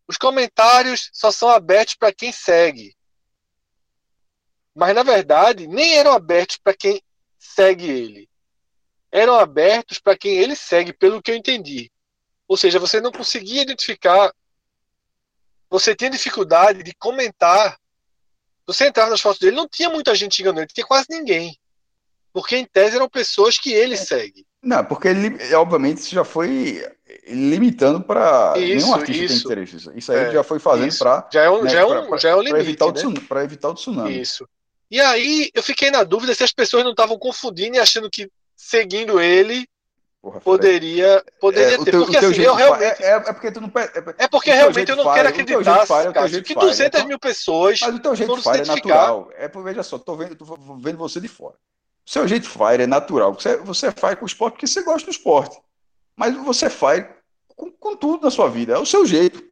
[0.07, 2.94] os comentários só são abertos para quem segue.
[4.72, 7.03] Mas na verdade, nem eram abertos para quem
[7.36, 8.30] segue ele.
[9.12, 11.90] Eram abertos para quem ele segue, pelo que eu entendi.
[12.46, 14.32] Ou seja, você não conseguia identificar.
[15.68, 17.78] Você tinha dificuldade de comentar.
[18.66, 21.56] Você entrava nas fotos dele, não tinha muita gente chegando ele, tinha quase ninguém.
[22.32, 23.96] Porque em tese eram pessoas que ele é.
[23.96, 24.46] segue.
[24.62, 26.84] Não, porque ele, obviamente, isso já foi
[27.26, 29.90] limitando para nenhum artista isso, tem interesse.
[29.96, 31.28] Isso aí é, já foi fazendo para.
[31.32, 32.52] Já é um, né, já é um, pra, já é um limite.
[32.52, 32.90] Para evitar, né?
[32.90, 34.20] o tsunami, evitar o tsunami.
[34.20, 34.48] Isso.
[34.90, 38.28] E aí eu fiquei na dúvida se as pessoas não estavam confundindo e achando que
[38.61, 39.66] seguindo ele
[40.20, 41.90] Porra, poderia, poderia é, ter.
[41.92, 43.02] Teu, porque assim, eu realmente.
[43.02, 43.72] É, é, porque tu não.
[43.74, 47.80] É, é porque realmente eu não quero acreditar cara, que 200 mil pessoas.
[47.80, 49.30] Mas o teu jeito de fire é natural.
[49.34, 50.44] É, veja só, tô vendo, tô
[50.78, 51.54] vendo você de fora.
[52.06, 53.32] O seu jeito fire é natural.
[53.32, 55.58] Você, você faz com o esporte porque você gosta do esporte.
[56.14, 57.06] Mas você faz
[57.56, 58.74] com, com tudo na sua vida.
[58.74, 59.42] É o seu jeito.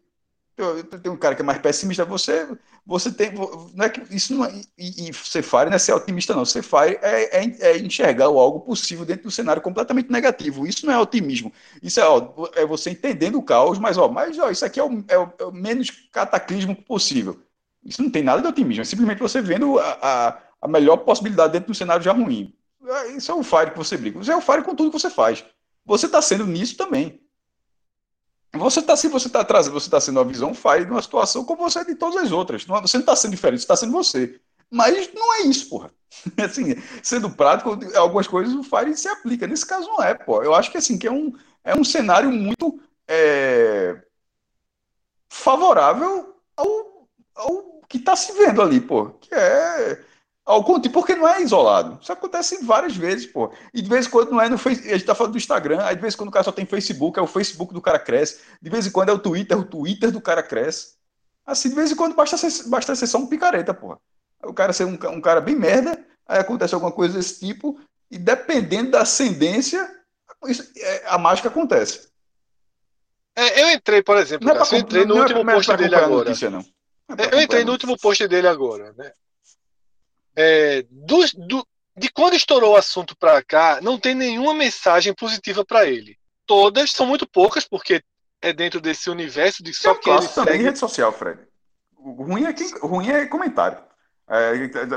[1.03, 2.47] Tem um cara que é mais pessimista, você,
[2.89, 3.33] você tem.
[3.75, 6.47] Não é que, isso não é, e, e ser fire não é ser otimista, não.
[6.47, 10.67] Ser fire é, é, é, enxergar algo possível dentro do cenário completamente negativo.
[10.67, 11.53] Isso não é otimismo.
[11.83, 14.83] Isso é, ó, é você entendendo o caos, mas, ó, mas ó, isso aqui é
[14.83, 17.39] o, é o, é menos cataclismo possível.
[17.85, 21.53] Isso não tem nada de otimismo, é simplesmente você vendo a, a, a melhor possibilidade
[21.53, 22.55] dentro do cenário já ruim.
[22.87, 24.19] É, isso é o fire que você briga.
[24.19, 25.45] Você é o fire com tudo que você faz.
[25.85, 27.21] Você está sendo nisso também.
[28.59, 31.45] Você está se você está trazendo, você está sendo uma visão fire de uma situação
[31.45, 32.67] como você é de todas as outras.
[32.67, 34.41] Não, você não está sendo diferente, está sendo você.
[34.71, 35.91] Mas não é isso, porra.
[36.45, 39.47] Assim, sendo prático, algumas coisas o Fire se aplica.
[39.47, 40.43] Nesse caso não é, pô.
[40.43, 41.33] Eu acho que assim, que é um,
[41.65, 44.03] é um cenário muito é,
[45.29, 49.11] favorável ao, ao que está se vendo ali, pô.
[49.21, 50.05] Que é
[50.49, 51.99] Ao contrário, porque não é isolado.
[52.01, 53.53] Isso acontece várias vezes, pô.
[53.75, 54.91] E de vez em quando não é no Facebook.
[54.91, 56.65] A gente tá falando do Instagram, aí de vez em quando o cara só tem
[56.65, 58.41] Facebook, é o Facebook do cara cresce.
[58.63, 60.95] De vez em quando é o Twitter, o Twitter do cara cresce.
[61.45, 64.01] Assim, de vez em quando basta ser, basta ser só um picareta, pô.
[64.43, 67.79] O cara ser um, um cara bem merda, aí acontece alguma coisa desse tipo,
[68.11, 69.87] e dependendo da ascendência,
[70.47, 72.09] isso, é, a mágica acontece.
[73.37, 76.25] É, eu entrei, por exemplo, é eu entrei no não último é post dele agora.
[76.25, 76.65] Notícia, não.
[77.07, 79.13] Não é Eu entrei no último post dele agora, né?
[80.41, 81.67] É, dos- do-
[81.97, 86.17] de quando estourou o assunto pra cá, não tem nenhuma mensagem positiva pra ele.
[86.47, 88.03] Todas são muito poucas, porque
[88.41, 90.65] é dentro desse universo de Só que ele também em segue.
[90.65, 91.41] rede social, Fred.
[91.97, 93.83] O ruim é, quem, ruim é comentário.
[94.31, 94.53] É,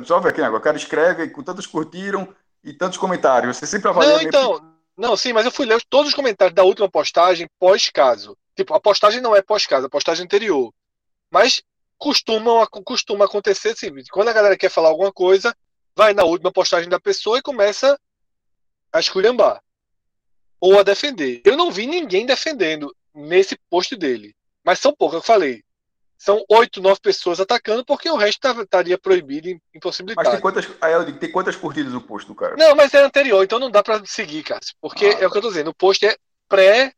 [0.06, 0.50] só ver aqui, né?
[0.50, 2.28] o cara escreve com tantos curtiram
[2.64, 3.58] e tantos comentários.
[3.58, 4.72] Você sempre avalia Não, meio- então.
[4.96, 8.38] Não, sim, mas eu fui ler todos os comentários da última postagem pós-caso.
[8.56, 10.72] Tipo, a postagem não é pós-caso, a postagem anterior.
[11.32, 11.64] Mas
[12.02, 15.56] costumam, costuma acontecer assim, quando a galera quer falar alguma coisa,
[15.96, 17.96] vai na última postagem da pessoa e começa
[18.92, 19.62] a esculhambar.
[20.60, 21.42] Ou a defender.
[21.46, 24.36] Eu não vi ninguém defendendo nesse post dele.
[24.64, 25.64] Mas são poucos, eu falei.
[26.18, 30.32] São oito, nove pessoas atacando, porque o resto estaria proibido, Mas impossibilitado.
[30.32, 32.56] tem quantas, aí eu digo, tem quantas curtidas o post do cara?
[32.58, 34.76] Não, mas é anterior, então não dá pra seguir, Cássio.
[34.82, 36.16] Porque Ah, é o que eu tô dizendo, o post é
[36.48, 36.94] pré,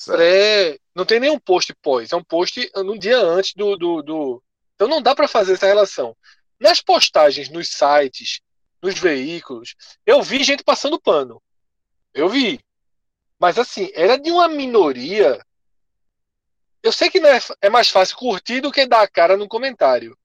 [0.00, 0.16] Certo.
[0.16, 0.78] pré.
[0.94, 3.76] Não tem nenhum post pós, é um post num dia antes do.
[3.76, 4.42] do, do...
[4.74, 6.16] Então não dá pra fazer essa relação.
[6.58, 8.40] Nas postagens, nos sites,
[8.82, 9.74] nos veículos,
[10.06, 11.42] eu vi gente passando pano.
[12.14, 12.58] Eu vi.
[13.38, 15.38] Mas assim, era de uma minoria.
[16.82, 19.46] Eu sei que não é, é mais fácil curtir do que dar a cara no
[19.46, 20.16] comentário.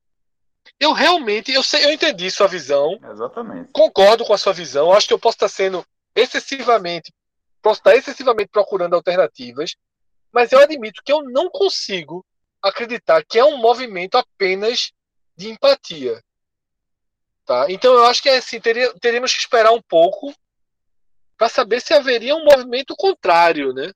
[0.79, 3.71] Eu realmente, eu sei, eu entendi sua visão Exatamente.
[3.73, 4.93] concordo com a sua visão.
[4.93, 7.13] Acho que eu posso estar sendo excessivamente,
[7.65, 9.75] posso estar excessivamente procurando alternativas,
[10.31, 12.23] mas eu admito que eu não consigo
[12.61, 14.91] acreditar que é um movimento apenas
[15.35, 16.23] de empatia.
[17.43, 17.65] Tá?
[17.67, 20.31] Então eu acho que é assim, teria, teríamos que esperar um pouco
[21.35, 23.91] para saber se haveria um movimento contrário, né?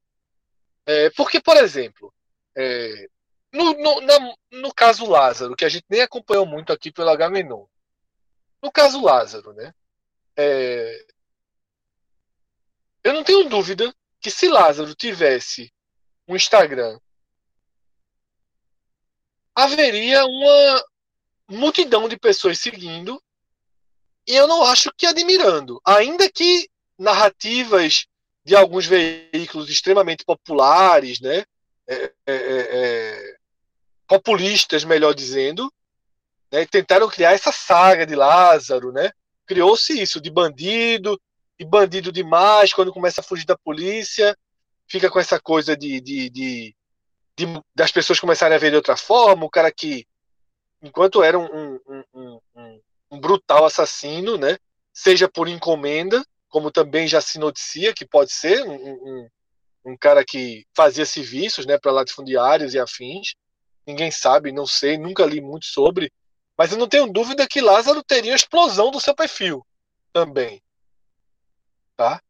[0.87, 2.11] É, porque, por exemplo,
[2.57, 3.07] é,
[3.53, 7.65] no, no, na- no caso Lázaro, que a gente nem acompanhou muito aqui pelo H-Menon,
[8.63, 9.71] no caso Lázaro, né?
[10.35, 11.05] É,
[13.03, 15.71] eu não tenho dúvida que se Lázaro tivesse
[16.27, 16.99] um Instagram,
[19.55, 20.85] haveria uma
[21.49, 23.21] multidão de pessoas seguindo
[24.27, 28.05] e eu não acho que admirando, ainda que narrativas
[28.43, 31.43] de alguns veículos extremamente populares, né?
[31.87, 33.37] É, é, é, é,
[34.07, 35.71] populistas, melhor dizendo,
[36.51, 36.65] né?
[36.65, 39.11] Tentaram criar essa saga de Lázaro, né?
[39.47, 41.19] Criou-se isso de bandido
[41.59, 44.35] e bandido demais quando começa a fugir da polícia,
[44.87, 46.75] fica com essa coisa de, de, de,
[47.37, 50.05] de- das pessoas começarem a ver de outra forma, o cara que
[50.81, 51.45] enquanto era um,
[51.87, 52.39] um, um,
[53.11, 54.57] um- brutal assassino, né?
[54.93, 59.27] Seja por encomenda, como também já se noticia que pode ser um,
[59.85, 63.33] um, cara que fazia serviços, né, para latifundiários e afins.
[63.85, 66.11] Ninguém sabe, não sei, nunca li muito sobre,
[66.57, 69.65] mas eu não tenho dúvida que Lázaro teria explosão do seu perfil
[70.13, 70.61] também,
[71.99, 72.21] tá?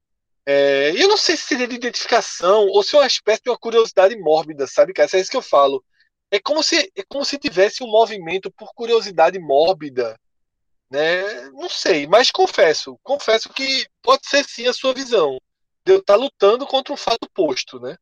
[0.47, 3.57] É, eu não sei se seria de identificação ou se é uma espécie de uma
[3.57, 5.07] curiosidade mórbida, sabe, cara?
[5.13, 5.84] É isso que eu falo.
[6.32, 10.20] É como se é como se tivesse um movimento por curiosidade mórbida,
[10.89, 11.49] né?
[11.51, 15.38] Não sei, mas confesso, confesso que pode ser sim a sua visão.
[15.86, 17.95] De eu estar lutando contra um fato posto, né?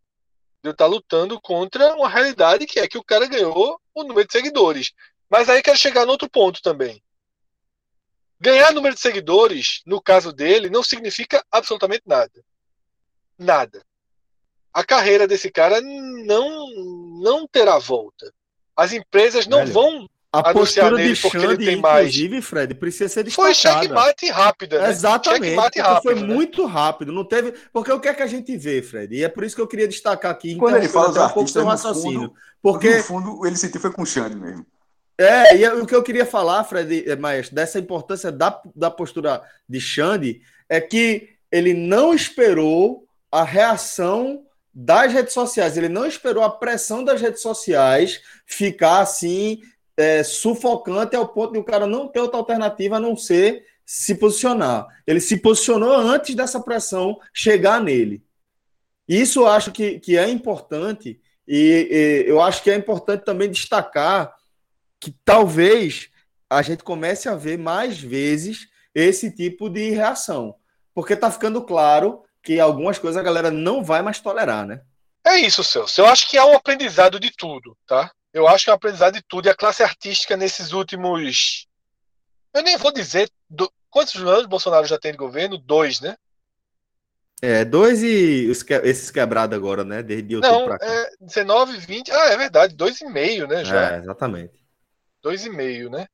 [0.64, 4.26] De eu estar lutando contra uma realidade que é que o cara ganhou o número
[4.26, 4.94] de seguidores.
[5.30, 7.04] Mas aí quero chegar no outro ponto também.
[8.40, 12.44] Ganhar número de seguidores, no caso dele, não significa absolutamente nada.
[13.38, 13.84] Nada.
[14.74, 16.68] A carreira desse cara não
[17.22, 18.32] não terá volta.
[18.76, 22.08] As empresas não Velho, vão A anunciar postura de nele porque ele Xande, tem mais.
[22.16, 23.82] inclusive, Fred, precisa ser Foi destacada.
[23.82, 24.90] checkmate rápida, né?
[24.92, 25.46] Exatamente.
[25.46, 26.22] Checkmate rápido, foi né?
[26.34, 27.12] muito rápido.
[27.12, 27.54] Não teve.
[27.74, 29.16] Porque o que é que a gente vê, Fred?
[29.16, 30.56] E é por isso que eu queria destacar aqui.
[30.58, 32.20] Quando ele fala um pouco seu raciocínio.
[32.22, 34.64] fundo, Porque No fundo, ele sentiu foi com o Xande mesmo.
[35.20, 39.42] É, e o que eu queria falar, Fred, eh, Maestro, dessa importância da, da postura
[39.68, 46.44] de Xande é que ele não esperou a reação das redes sociais, ele não esperou
[46.44, 49.60] a pressão das redes sociais ficar assim,
[49.98, 54.14] eh, sufocante ao ponto de o cara não ter outra alternativa a não ser se
[54.16, 54.86] posicionar.
[55.08, 58.22] Ele se posicionou antes dessa pressão chegar nele.
[59.08, 63.50] Isso eu acho que, que é importante, e, e eu acho que é importante também
[63.50, 64.38] destacar
[65.00, 66.10] que talvez
[66.50, 70.56] a gente comece a ver mais vezes esse tipo de reação.
[70.94, 74.82] Porque tá ficando claro que algumas coisas a galera não vai mais tolerar, né?
[75.26, 76.02] É isso, Celso.
[76.02, 78.12] Eu acho que há um aprendizado de tudo, tá?
[78.34, 79.48] Eu acho que é um aprendizado de tudo.
[79.48, 81.68] E a classe artística nesses últimos.
[82.54, 86.16] eu nem vou dizer do, quantos anos Bolsonaro já tem de governo, dois, né?
[87.42, 90.02] É, dois e os que, esses quebrados agora, né?
[90.02, 90.86] Desde outubro Não, pra cá.
[90.88, 92.12] é 19, 20.
[92.12, 93.64] Ah, é verdade, dois e meio, né?
[93.64, 93.96] Já.
[93.96, 94.67] É, exatamente.
[95.22, 96.08] Dois e meio, né?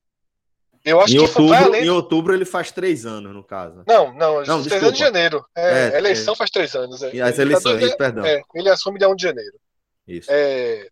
[0.86, 1.86] Eu acho Em que vai outubro, além.
[1.86, 3.84] em outubro ele faz três anos, no caso.
[3.88, 5.46] Não, não, Não, três anos de janeiro.
[5.56, 7.02] É, É, a eleição faz três anos.
[7.02, 7.14] É.
[7.16, 8.26] E as Ele tá eleições, perdão.
[8.26, 9.58] é, ele assume dia 1 de janeiro.
[10.06, 10.30] Isso.
[10.30, 10.90] É,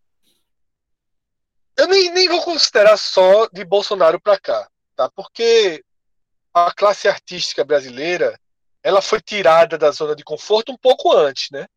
[1.78, 5.09] eu nem, nem vou considerar só de Bolsonaro para cá, tá?
[5.14, 5.84] Porque
[6.53, 8.39] a classe artística brasileira
[8.84, 11.68] ela foi tirada da zona de conforto um pouco antes, né?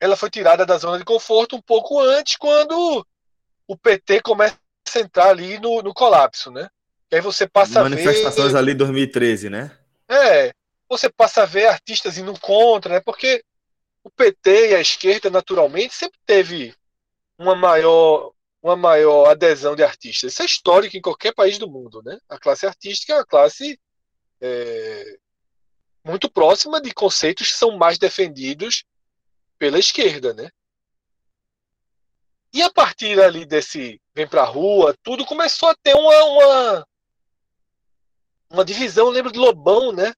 [0.00, 3.06] Ela foi tirada da zona de conforto um pouco antes, quando
[3.66, 4.58] o PT começa
[4.94, 6.68] a entrar ali no, no colapso, né?
[7.10, 9.78] E aí você passa a ver Manifestações ali em 2013, né?
[10.08, 10.52] é,
[10.88, 13.00] você passa a ver artistas indo contra, né?
[13.00, 13.42] Porque
[14.02, 16.74] o PT e a esquerda, naturalmente, sempre teve
[17.38, 20.32] uma maior, uma maior adesão de artistas.
[20.32, 22.18] Isso é histórico em qualquer país do mundo, né?
[22.28, 23.78] A classe artística é uma classe
[24.40, 25.16] é,
[26.04, 28.84] muito próxima de conceitos que são mais defendidos
[29.58, 30.50] pela esquerda, né?
[32.54, 36.86] E a partir ali desse vem pra rua, tudo começou a ter uma, uma,
[38.48, 39.06] uma divisão.
[39.06, 40.14] Eu lembro de Lobão, né?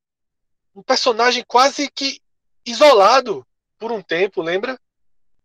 [0.74, 2.20] Um personagem quase que
[2.66, 3.42] isolado
[3.78, 4.78] por um tempo, lembra?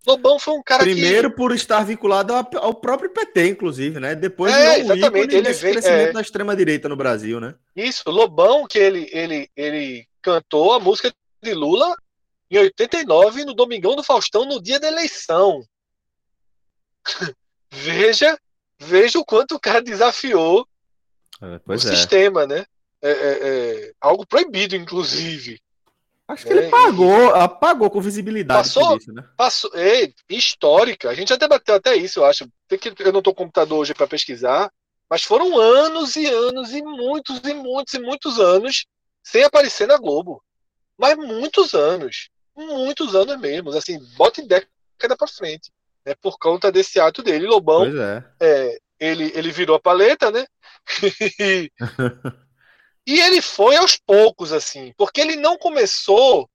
[0.05, 4.13] Lobão foi um cara Primeiro por estar vinculado ao, próprio PT, inclusive, né?
[4.15, 6.13] Depois É, exatamente, ele desse veio- crescimento é.
[6.13, 7.55] da extrema-direita no Brasil, né?
[7.73, 11.95] que isso, Lobão que ele ele ele cantou a música de Lula
[12.49, 15.63] em 89 no Domingão do Faustão no dia da eleição.
[17.71, 18.37] veja,
[18.79, 20.67] veja o quanto o cara desafiou
[21.41, 21.77] É, o é.
[21.77, 22.65] sistema, né?
[23.01, 25.59] É, é, é, algo proibido, inclusive.
[26.27, 28.95] Acho que ele pagou, apagou com visibilidade Passou?
[28.95, 29.27] isso, né?
[29.35, 31.09] Passou, é, histórica.
[31.09, 32.47] A gente já debateu até isso, eu acho.
[32.67, 34.71] Tem que, eu não estou com o computador hoje para pesquisar,
[35.09, 38.85] mas foram anos e anos e muitos e muitos e muitos anos
[39.23, 40.41] sem aparecer na Globo.
[40.97, 42.29] Mas muitos anos.
[42.55, 43.71] Muitos anos mesmo.
[43.71, 45.69] Assim, bota em década para frente.
[46.05, 47.45] Né, por conta desse ato dele.
[47.45, 48.23] Lobão, é.
[48.39, 50.45] é, ele, ele virou a paleta, né?
[53.05, 56.49] e ele foi aos poucos, assim, porque ele não começou,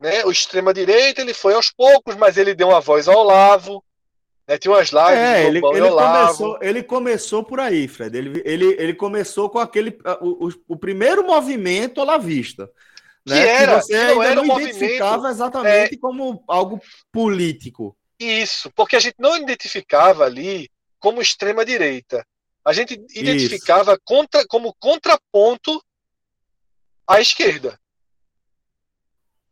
[0.00, 0.24] né?
[0.24, 3.84] O extrema-direita, ele foi aos poucos, mas ele deu uma voz ao Olavo,
[4.48, 4.58] né?
[4.58, 8.16] Tinha umas lives É, ele, ele começou, ele começou por aí, Fred.
[8.16, 9.96] Ele, ele, ele começou com aquele.
[10.20, 12.68] O, o, o primeiro movimento olavista.
[13.24, 13.46] Que Né?
[13.46, 16.80] era- você que não ainda era não é identificava exatamente como algo
[17.12, 17.96] político.
[18.20, 22.24] Isso, porque a gente não identificava ali como extrema-direita.
[22.62, 25.82] A gente identificava contra, como contraponto
[27.08, 27.80] à esquerda.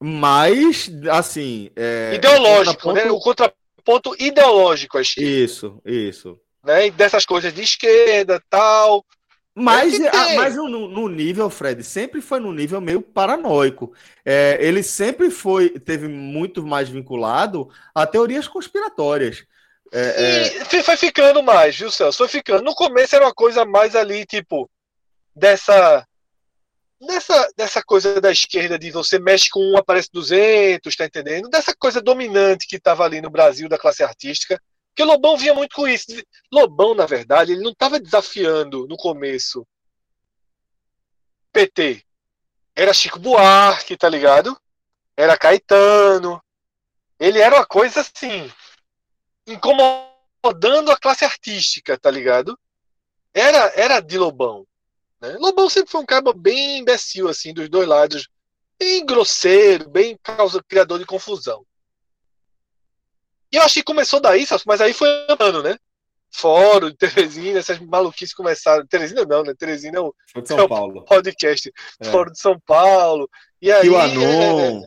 [0.01, 1.71] Mas, assim.
[1.75, 3.03] É, ideológico, né?
[3.03, 5.29] contraponto- O contraponto ideológico à esquerda.
[5.31, 6.39] Isso, isso.
[6.63, 6.87] né?
[6.87, 9.05] E dessas coisas de esquerda, tal.
[9.59, 13.93] Mas, É a- mas no, no nível, Fred, sempre foi no nível meio paranoico.
[14.25, 19.45] É, ele sempre foi, teve muito mais vinculado a teorias conspiratórias.
[19.93, 22.19] É, é, E fi- foi ficando mais, viu, Celso?
[22.19, 22.63] Foi ficando.
[22.63, 24.71] No começo era uma coisa mais ali, tipo,
[25.35, 26.05] dessa.
[27.01, 31.49] Dessa, dessa coisa da esquerda de você mexe com um, aparece 200, tá entendendo?
[31.49, 34.61] Dessa coisa dominante que estava ali no Brasil da classe artística.
[34.99, 36.07] Porque Lobão vinha muito com isso.
[36.53, 39.65] Lobão, na verdade, ele não estava desafiando no começo
[41.53, 42.03] PT.
[42.75, 44.61] Era Chico Buarque, tá ligado?
[45.17, 46.43] Era Caetano.
[47.17, 48.51] Ele era uma coisa assim,
[49.47, 52.59] incomodando a classe artística, tá ligado?
[53.33, 54.67] Era, era de Lobão.
[55.21, 55.37] Né?
[55.39, 58.29] Lobão sempre foi um cara bem imbecil, assim, dos dois lados.
[58.77, 61.65] Bem grosseiro, bem causa, criador de confusão.
[63.53, 65.77] E eu acho que começou daí, mas aí foi andando, né?
[66.31, 68.87] Fórum, Teresina, essas maluquices começaram.
[68.87, 69.55] Teresina não, né?
[69.59, 71.05] Teresina é o São São Paulo.
[71.05, 71.73] podcast.
[72.01, 72.05] É.
[72.11, 73.29] Fórum de São Paulo.
[73.61, 73.87] E aí.
[73.87, 74.85] E o Anon.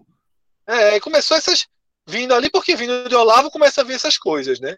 [0.67, 1.67] É, é, começou essas.
[2.07, 4.75] Vindo ali, porque vindo de Olavo começa a ver essas coisas, né?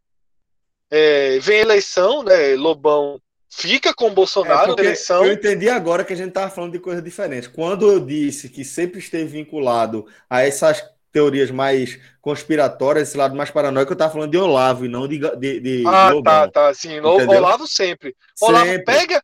[0.91, 2.55] É, vem a eleição, né?
[2.55, 3.19] Lobão
[3.49, 5.25] fica com o É, Bolsonaro na porque eleição.
[5.25, 7.47] eu entendi agora que a gente estava falando de coisas diferentes.
[7.47, 13.51] Quando eu disse que sempre esteve vinculado a essas teorias mais conspiratórias, esse lado mais
[13.51, 16.23] paranoico, eu estava falando de Olavo e não de, de, de Ah, Lobão.
[16.23, 16.73] tá, tá.
[16.73, 17.37] Sim, Entendeu?
[17.37, 18.15] Olavo sempre.
[18.41, 18.83] Olavo Sempre.
[18.85, 19.23] pega,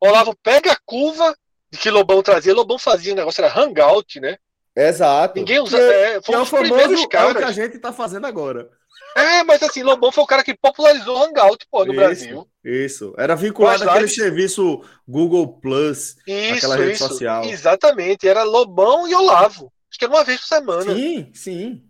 [0.00, 1.34] Olavo pega a curva
[1.70, 2.54] de que Lobão trazia.
[2.54, 4.36] Lobão fazia, o negócio era hangout, né?
[4.76, 5.38] Exato.
[5.38, 5.76] Ninguém usa.
[5.76, 7.54] Que- É, que foi é um o dos famoso primeiros é que a caras.
[7.54, 8.68] gente está fazendo agora.
[9.14, 12.48] É, mas assim, Lobão foi o cara que popularizou o hangout, pô, no Isso, Brasil.
[12.64, 13.14] Isso.
[13.18, 16.16] Era vinculado àquele serviço Google Plus.
[16.26, 17.08] Isso, Aquela rede isso.
[17.08, 17.44] social.
[17.44, 18.26] Exatamente.
[18.26, 19.70] Era Lobão e Olavo.
[19.92, 20.94] Acho que era uma vez por semana.
[20.94, 21.84] Sim, sim.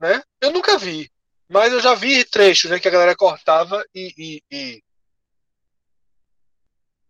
[0.00, 0.22] né?
[0.40, 1.10] Eu nunca vi,
[1.48, 4.82] mas eu já vi trechos, né, que a galera cortava e, e, e,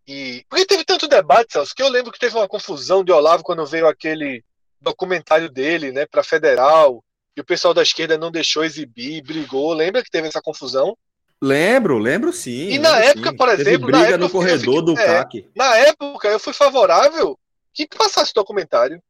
[0.07, 0.44] e.
[0.49, 3.66] Porque teve tanto debate, Celso, que eu lembro que teve uma confusão de Olavo quando
[3.66, 4.42] veio aquele
[4.80, 7.05] documentário dele, né, para federal,
[7.36, 9.72] e o pessoal da esquerda não deixou exibir, brigou.
[9.74, 10.96] Lembra que teve essa confusão?
[11.40, 12.70] Lembro, lembro sim.
[12.70, 13.36] E na época, sim.
[13.36, 15.49] por Teve exemplo, briga na época no eu fiquei- corredor do é, CAC.
[15.55, 17.38] Na época, eu fui favorável
[17.72, 19.01] que passasse o documentário.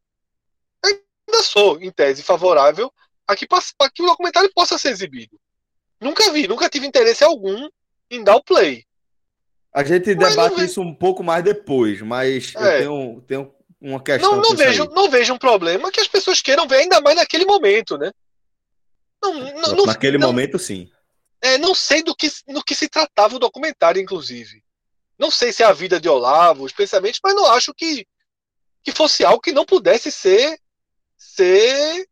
[1.29, 2.91] Ainda sou, em tese, favorável
[3.27, 3.47] a que,
[3.81, 5.39] a que o documentário possa ser exibido.
[6.01, 7.69] Nunca vi, nunca tive interesse algum
[8.11, 8.87] em dar o play.
[9.73, 12.79] A gente Mas debate isso um pouco mais depois, mas eu É.
[12.79, 14.89] tenho, tenho uma questão Não, não, vejo, aí.
[14.89, 18.11] não vejo um problema que as pessoas queiram ver, ainda mais naquele momento, né?
[19.23, 20.91] Não, não, não- Naquele não- momento, sim.
[21.43, 24.65] É, não sei do que, no que se tratava o documentário, inclusive.
[25.19, 28.07] Não sei se é a vida de Olavo, especialmente, mas não acho que,
[28.83, 30.59] que fosse algo que não pudesse ser,
[31.19, 32.09] ser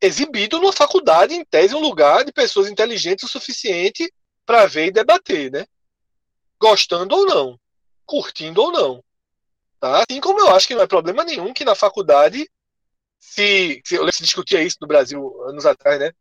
[0.00, 4.12] exibido numa faculdade, em tese, um lugar de pessoas inteligentes o suficiente
[4.44, 5.66] para ver e debater, né?
[6.60, 7.58] Gostando ou não,
[8.04, 9.04] curtindo ou não.
[9.80, 10.04] Tá?
[10.08, 12.48] Assim como eu acho que não é problema nenhum que na faculdade
[13.18, 16.12] se, se, se discutia isso no Brasil anos atrás, né?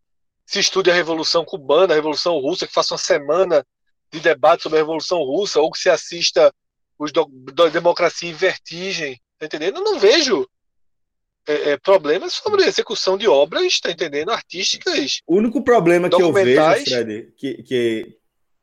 [0.45, 3.65] se estude a Revolução Cubana, a Revolução Russa, que faça uma semana
[4.11, 6.53] de debate sobre a Revolução Russa, ou que se assista
[6.97, 9.77] os do, do Democracia em Vertigem, tá entendendo?
[9.77, 10.47] Eu não vejo
[11.47, 14.31] é, é, problemas sobre a execução de obras, tá entendendo?
[14.31, 15.19] Artísticas.
[15.27, 16.61] O único problema que eu vejo.
[16.85, 18.17] Fred, que, que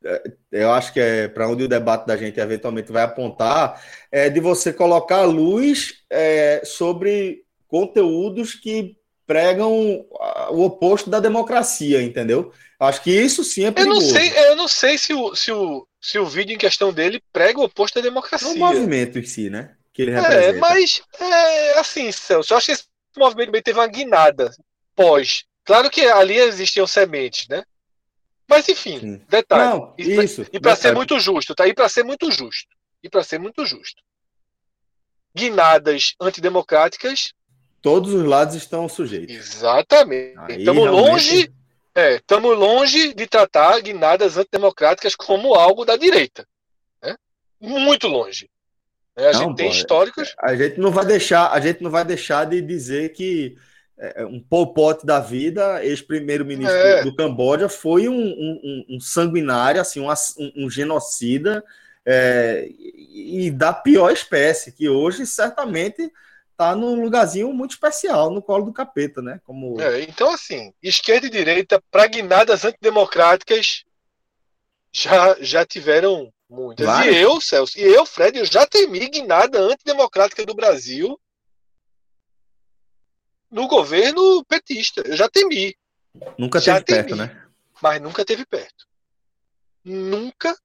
[0.04, 0.22] é,
[0.52, 4.40] eu acho que é para onde o debate da gente eventualmente vai apontar, é de
[4.40, 10.04] você colocar a luz é, sobre conteúdos que pregam
[10.50, 12.52] o oposto da democracia, entendeu?
[12.80, 14.00] Acho que isso sim é Eu perigoso.
[14.00, 17.22] não sei, eu não sei se o, se, o, se o vídeo em questão dele
[17.32, 18.48] prega o oposto da É democracia.
[18.48, 19.76] o movimento em si, né?
[19.92, 20.58] Que ele É, representa.
[20.60, 22.84] mas é assim, Celso, eu acho que esse
[23.16, 24.50] movimento também teve uma guinada
[24.94, 25.44] pós.
[25.64, 27.62] Claro que ali existiam sementes, né?
[28.48, 29.22] Mas enfim, Sim.
[29.28, 29.62] detalhe.
[29.78, 30.44] Não, E isso.
[30.52, 31.66] E para ser muito justo, tá?
[31.68, 32.68] E para ser muito justo.
[33.02, 34.02] E para ser muito justo.
[35.34, 37.32] Guinadas antidemocráticas,
[37.82, 39.34] Todos os lados estão sujeitos.
[39.34, 40.36] exatamente.
[40.38, 41.52] Aí, Estamos realmente, longe,
[41.94, 46.46] é, estamos longe de tratar guinadas antidemocráticas como algo da direita.
[47.02, 47.16] Né?
[47.58, 48.50] Muito longe.
[49.20, 49.28] Né?
[49.28, 50.34] A Não, gente tem pô, é- históricos.
[50.38, 53.56] A gente não vai deixar, a gente não vai deixar de dizer que
[54.02, 57.04] é, um Pol Pot da vida, ex-primeiro-ministro É.
[57.04, 61.62] do, Camboja, foi um, um- um- um sanguinário, assim, um, um- um genocida
[62.06, 66.10] é, e da pior espécie, que hoje certamente
[66.50, 69.38] está num lugarzinho muito especial, no colo do capeta, né?
[69.44, 73.84] Como É, então, assim, esquerda e direita, para guinadas antidemocráticas,
[74.92, 76.86] já, já tiveram muitas.
[76.86, 77.16] Várias.
[77.16, 81.18] E eu, Celso, e eu, Fred, eu já temi guinada antidemocrática do Brasil
[83.50, 85.02] no governo petista.
[85.04, 85.76] Eu já temi,
[86.38, 87.20] nunca já teve perto, temi.
[87.20, 87.46] né?
[87.80, 88.86] mas nunca teve perto.
[89.84, 90.56] Nunca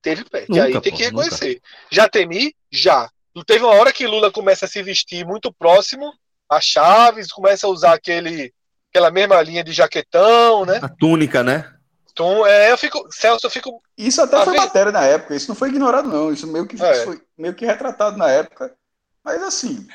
[0.00, 0.50] teve perto.
[0.50, 1.60] Nunca, e aí tem pô, que reconhecer.
[1.90, 2.54] Já temi?
[2.70, 3.10] Já.
[3.34, 6.12] Não teve uma hora que Lula começa a se vestir muito próximo
[6.48, 8.52] a Chaves, começa a usar aquele,
[8.90, 10.80] aquela mesma linha de jaquetão, né?
[10.82, 11.72] A túnica, né?
[12.12, 13.82] Então, é, eu fico, Celso, eu fico.
[13.96, 16.32] Isso até A foi ver- matéria na época, isso não foi ignorado, não.
[16.32, 17.04] Isso meio que É.
[17.04, 18.74] foi meio que retratado na época.
[19.24, 19.86] Mas assim.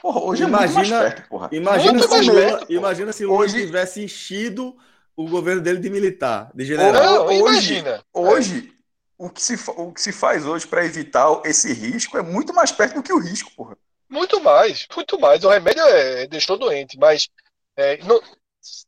[0.00, 1.48] Porra, hoje é muito mais Imagina- perto, porra.
[1.52, 4.76] Imagina Muito se, mais Lula, perto, imagina se Lula Hoje- tivesse enchido
[5.16, 6.92] o governo dele de militar, de general.
[6.92, 8.04] Não, hoje- imagina.
[8.14, 8.72] Hoje,
[9.18, 12.70] o, que se, o que se faz hoje para evitar esse risco é muito mais
[12.70, 13.76] perto do que o risco, porra.
[14.08, 15.42] Muito mais, muito mais.
[15.44, 17.28] O remédio é, deixou doente, mas
[17.76, 18.22] é, não-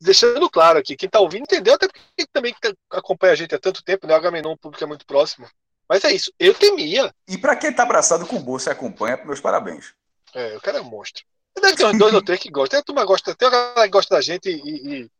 [0.00, 2.54] deixando claro aqui, quem tá ouvindo entendeu, até porque também
[2.90, 4.14] acompanha a gente há tanto tempo, né?
[4.14, 5.46] O Agamenon, o público é muito próximo.
[5.88, 7.12] Mas é isso, eu temia.
[7.28, 9.94] E para quem tá abraçado com o bolso e acompanha, meus parabéns.
[10.34, 11.22] É, o cara é um monstro.
[11.60, 12.70] Deve ter uns dois ou três que gostam.
[12.70, 15.10] Tem a turma gosta, tem a galera que gosta da gente e, e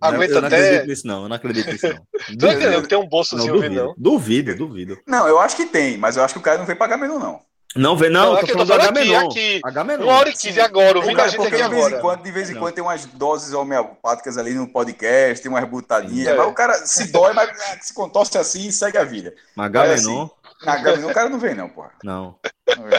[0.00, 0.56] Não, aguenta eu não até.
[0.56, 1.22] acredito nisso, não.
[1.22, 2.06] Eu não acredito nisso, não.
[2.38, 3.74] Tu não entendeu que tem um Não, bolsozinho vindo, duvido.
[3.74, 3.94] não?
[3.96, 5.00] Duvido, duvido.
[5.06, 7.18] Não, eu acho que tem, mas eu acho que o cara não veio pagar menu,
[7.18, 7.40] não.
[7.76, 9.30] Não, vem, não, Não, tô eu tô falando do falando aqui, Agamenon.
[9.30, 10.02] aqui.
[10.02, 12.00] Uma hora e quinze agora, O ouvindo a cara, gente porque aqui de vez em
[12.00, 16.28] quando, de vez em quando tem umas doses homeopáticas ali no podcast, tem umas butadinhas,
[16.28, 16.34] É.
[16.36, 17.50] mas o cara se dói, mas
[17.82, 19.34] se contorce assim e segue a vida.
[19.56, 20.28] Agamenon,
[20.64, 21.92] Na Gabi, o cara não vem, não, porra.
[22.02, 22.38] não.
[22.76, 22.98] Não vem.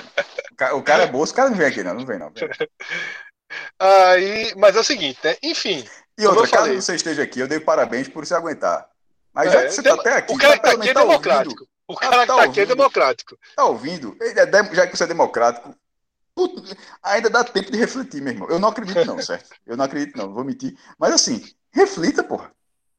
[0.52, 1.94] O ca- O cara é bolso, o cara não vem aqui, não.
[1.96, 2.32] Não vem, não.
[3.80, 5.36] Aí, mas é o seguinte, né?
[5.42, 5.84] Enfim,
[6.18, 6.82] E outra, caso falei.
[6.82, 8.88] você esteja aqui, eu dei parabéns por se aguentar.
[9.34, 10.94] Mas já É, que você tá até aqui, o cara já tá pelo aqui é
[10.94, 11.52] tá democrático.
[11.62, 12.76] ouvindo, O cara que tá tá aqui é ouvindo.
[12.76, 13.38] democrático.
[13.56, 15.74] tá ouvindo, é já que você é democrático,
[17.02, 18.50] ainda dá tempo de refletir, meu irmão.
[18.50, 19.50] Eu não acredito, não, certo?
[19.66, 20.78] Eu não acredito, não, vou mentir.
[21.00, 22.52] Mas assim, reflita, porra.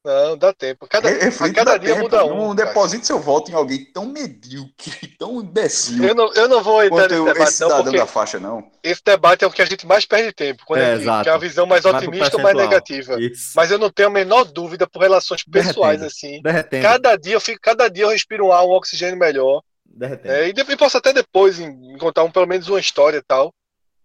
[0.08, 0.86] Não, dá tempo.
[0.88, 2.02] Cada, Re- a reflita, cada dia tempo.
[2.04, 2.54] muda um.
[2.56, 2.68] cara.
[2.68, 7.02] deposite seu voto em alguém tão medíocre, tão imbecil Eu não, eu não vou entrar
[7.02, 8.70] nesse eu- debate, esse não, da faixa, não.
[8.82, 10.62] esse debate é o que a gente mais perde tempo.
[10.66, 11.22] Quando É, é, que- exato.
[11.24, 13.20] que é a visão mais Vai otimista ou mais negativa.
[13.20, 13.52] Isso.
[13.54, 16.06] Mas eu não tenho a menor dúvida por relações pessoais, Derretendo.
[16.06, 16.42] assim.
[16.42, 16.82] Derretendo.
[16.82, 19.62] Cada dia eu fico, cada dia eu respiro um ar, um oxigênio melhor.
[19.84, 20.32] derretendo.
[20.34, 23.52] É, e, depois, posso até depois em, contar um, pelo menos uma história e tal.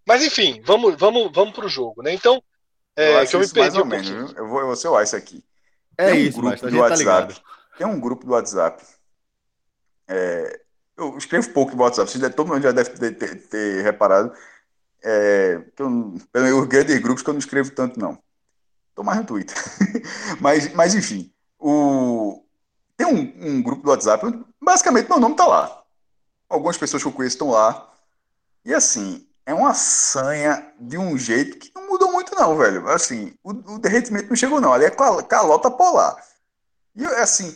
[0.06, 2.12] Mas enfim, vamos, vamos, vamos pro jogo, né?
[2.12, 2.44] Então,
[2.98, 5.42] é, eu que eu me perdi um menos, eu vou, eu vou ser isso aqui.
[6.04, 7.34] É Tem um isso, grupo do tá WhatsApp.
[7.34, 7.42] Tá
[7.78, 8.84] Tem um grupo do WhatsApp.
[10.08, 10.60] É,
[10.98, 14.34] eu escrevo pouco no WhatsApp, todo mundo já deve ter, ter, ter reparado.
[15.02, 18.18] É, eu, pelos grandes grupos que eu não escrevo tanto, não.
[18.94, 19.56] Tô mais no Twitter.
[20.40, 22.44] mas, mas, enfim, o...
[22.98, 24.26] tem um, um, grupo do WhatsApp,
[24.62, 25.84] basicamente meu nome tá lá.
[26.50, 27.92] Algumas pessoas que eu conheço estão lá.
[28.66, 31.83] E assim, é uma sanha de um jeito que não
[32.36, 32.88] não, velho.
[32.90, 34.74] Assim, o, o derretimento não chegou, não.
[34.74, 36.16] Ali é calota polar.
[36.96, 37.56] E assim,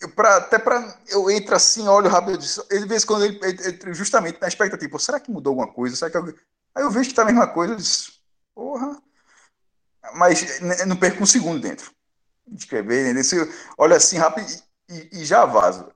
[0.00, 2.38] eu, pra, até para eu entro assim, olho rápido,
[2.70, 5.96] ele vez quando ele, ele, justamente na expectativa, será que mudou alguma coisa?
[5.96, 6.34] Será que eu...
[6.74, 8.12] Aí eu vejo que tá a mesma coisa, eu disse,
[8.54, 9.00] porra.
[10.14, 11.90] Mas não perco um segundo dentro
[12.46, 13.20] de escrever, né?
[13.78, 14.46] olha assim rápido
[14.88, 15.92] e, e, já vaza.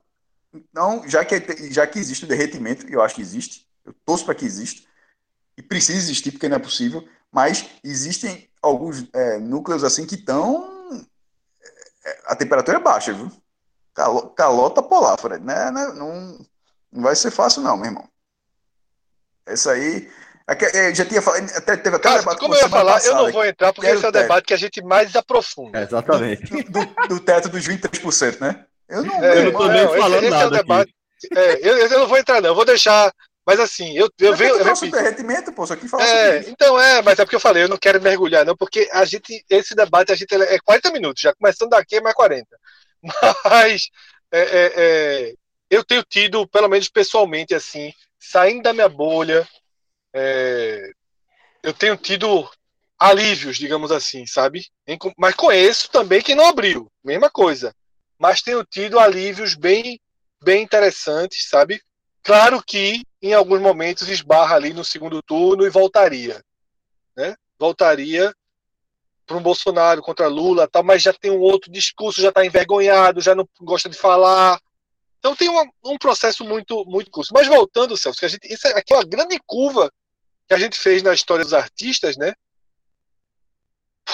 [0.53, 4.35] Então, já que, já que existe o derretimento, eu acho que existe, eu torço para
[4.35, 4.87] que exista,
[5.57, 11.05] e precisa existir porque não é possível, mas existem alguns é, núcleos assim que estão.
[12.05, 13.29] É, a temperatura é baixa, viu?
[14.35, 15.43] calota polar, Fred.
[15.43, 15.69] Né?
[15.69, 16.45] Não, não,
[16.93, 18.07] não vai ser fácil, não, meu irmão.
[19.45, 20.09] Essa aí.
[20.47, 23.25] É já tinha falado, até teve até Cara, debate como eu ia falar, passada, eu
[23.25, 25.79] não vou entrar porque esse é o debate que a gente mais aprofunda.
[25.79, 26.45] É, exatamente.
[26.45, 28.63] Do, do, do, teto dos 23%, né?
[28.87, 30.35] Eu não, é, eu não tô nem falando esse, nada.
[30.35, 30.95] Esse é o debate.
[31.35, 32.49] É, eu, eu, não vou entrar, não.
[32.49, 33.11] Eu vou deixar
[33.45, 34.55] mas assim, eu, eu venho.
[34.55, 34.91] Eu repito.
[34.91, 37.77] derretimento, pô, só que fala é, Então é, mas é porque eu falei, eu não
[37.77, 41.69] quero mergulhar, não, porque a gente, esse debate, a gente é 40 minutos, já começando
[41.69, 42.47] daqui é mais 40.
[43.45, 43.89] Mas
[44.31, 45.33] é, é, é,
[45.69, 49.47] eu tenho tido, pelo menos pessoalmente, assim, saindo da minha bolha,
[50.13, 50.89] é,
[51.61, 52.49] eu tenho tido
[52.97, 54.65] alívios, digamos assim, sabe?
[55.17, 57.75] Mas conheço também quem não abriu, mesma coisa.
[58.17, 59.99] Mas tenho tido alívios bem,
[60.41, 61.81] bem interessantes, sabe?
[62.23, 66.43] Claro que em alguns momentos esbarra ali no segundo turno e voltaria,
[67.17, 67.35] né?
[67.57, 68.31] Voltaria
[69.25, 73.21] para um Bolsonaro contra Lula, tal, mas já tem um outro discurso, já está envergonhado,
[73.21, 74.59] já não gosta de falar.
[75.17, 77.33] Então tem uma, um processo muito muito curto.
[77.33, 79.91] Mas voltando, Celso, que a gente, isso aqui é uma grande curva
[80.47, 82.31] que a gente fez na história dos artistas, né?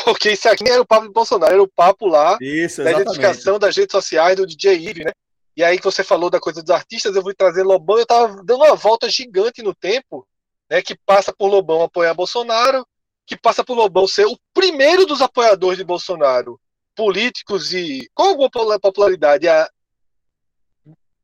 [0.05, 3.59] Porque isso aqui era o papo de Bolsonaro, era o papo lá isso, da identificação
[3.59, 5.11] das redes sociais do DJ Ive, né?
[5.55, 8.41] E aí que você falou da coisa dos artistas, eu vou trazer Lobão, eu estava
[8.43, 10.27] dando uma volta gigante no tempo,
[10.69, 12.87] né, que passa por Lobão apoiar Bolsonaro,
[13.25, 16.59] que passa por Lobão ser o primeiro dos apoiadores de Bolsonaro,
[16.95, 18.49] políticos e com alguma
[18.79, 19.69] popularidade a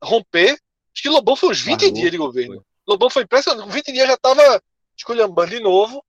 [0.02, 0.50] romper.
[0.50, 2.54] Acho que Lobão foi uns 20 Marrou, dias de governo.
[2.54, 2.64] Foi.
[2.86, 4.62] Lobão foi impressionante, com 20 dias já estava
[4.96, 6.04] esculhambando de novo.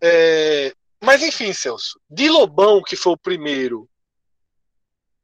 [0.00, 0.72] É...
[1.02, 3.88] Mas enfim, Celso, de Lobão, que foi o primeiro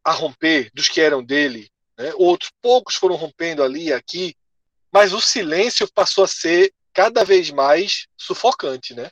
[0.05, 2.12] a romper, dos que eram dele, né?
[2.15, 4.37] Outros poucos foram rompendo ali e aqui,
[4.91, 9.11] mas o silêncio passou a ser cada vez mais sufocante, né?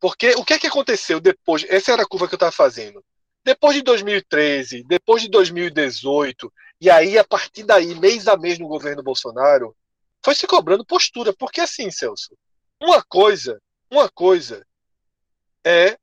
[0.00, 1.64] Porque o que é que aconteceu depois?
[1.68, 3.04] Essa era a curva que eu estava fazendo.
[3.44, 8.66] Depois de 2013, depois de 2018, e aí a partir daí, mês a mês no
[8.66, 9.76] governo Bolsonaro,
[10.24, 11.32] foi se cobrando postura.
[11.32, 12.36] Porque assim, Celso,
[12.80, 13.60] uma coisa,
[13.90, 14.66] uma coisa
[15.64, 15.96] é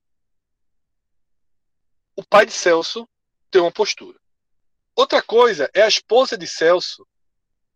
[2.16, 3.08] o pai de Celso
[3.52, 4.18] ter uma postura.
[5.00, 7.08] Outra coisa é a esposa de Celso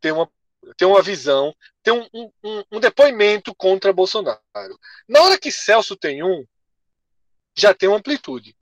[0.01, 0.29] ter uma,
[0.75, 4.41] ter uma visão, ter um, um, um depoimento contra Bolsonaro.
[5.07, 6.45] Na hora que Celso tem um,
[7.55, 8.53] já tem uma amplitude.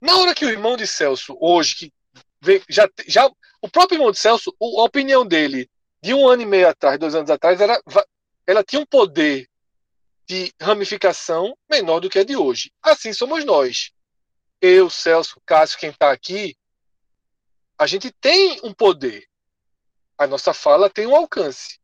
[0.00, 1.92] Na hora que o irmão de Celso, hoje, que
[2.40, 3.30] vê, já, já
[3.60, 5.70] o próprio irmão de Celso, a opinião dele
[6.02, 7.78] de um ano e meio atrás, dois anos atrás, era,
[8.46, 9.46] ela tinha um poder
[10.26, 12.72] de ramificação menor do que a de hoje.
[12.82, 13.90] Assim somos nós.
[14.62, 16.56] Eu, Celso, Cássio, quem está aqui,
[17.82, 19.26] a gente tem um poder.
[20.16, 21.80] A nossa fala tem um alcance.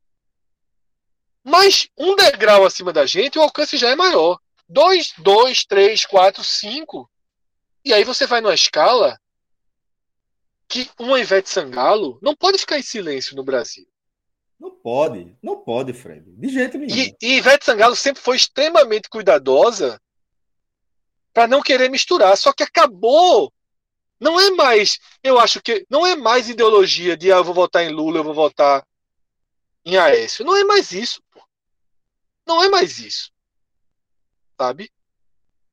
[1.43, 4.39] Mas um degrau acima da gente, o alcance já é maior.
[4.69, 7.11] Dois, dois, três, quatro, cinco.
[7.85, 9.19] E aí você vai numa escala
[10.69, 13.87] que uma Ivete Sangalo não pode ficar em silêncio no Brasil.
[14.61, 16.25] Não pode, não pode, Fred.
[16.27, 16.95] De jeito nenhum.
[16.95, 20.01] E, e Ivete Sangalo sempre foi extremamente cuidadosa
[21.33, 22.37] para não querer misturar.
[22.37, 23.53] Só que acabou
[24.21, 27.85] não é mais, eu acho que não é mais ideologia de ah, eu vou votar
[27.85, 28.85] em Lula, eu vou votar
[29.85, 30.45] em Aécio.
[30.45, 31.41] Não é mais isso, pô.
[32.47, 33.31] Não é mais isso.
[34.61, 34.91] Sabe?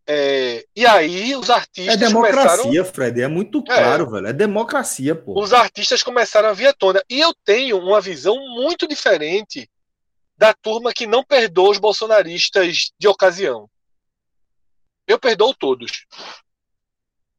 [0.08, 1.96] É, e aí os artistas.
[1.96, 2.86] É democracia, começaram...
[2.94, 4.28] Fred, é muito claro, é, velho.
[4.28, 5.42] É democracia, pô.
[5.42, 7.04] Os artistas começaram a vir à tona.
[7.10, 9.68] E eu tenho uma visão muito diferente
[10.38, 13.68] da turma que não perdoa os bolsonaristas de ocasião.
[15.08, 16.06] Eu perdoo todos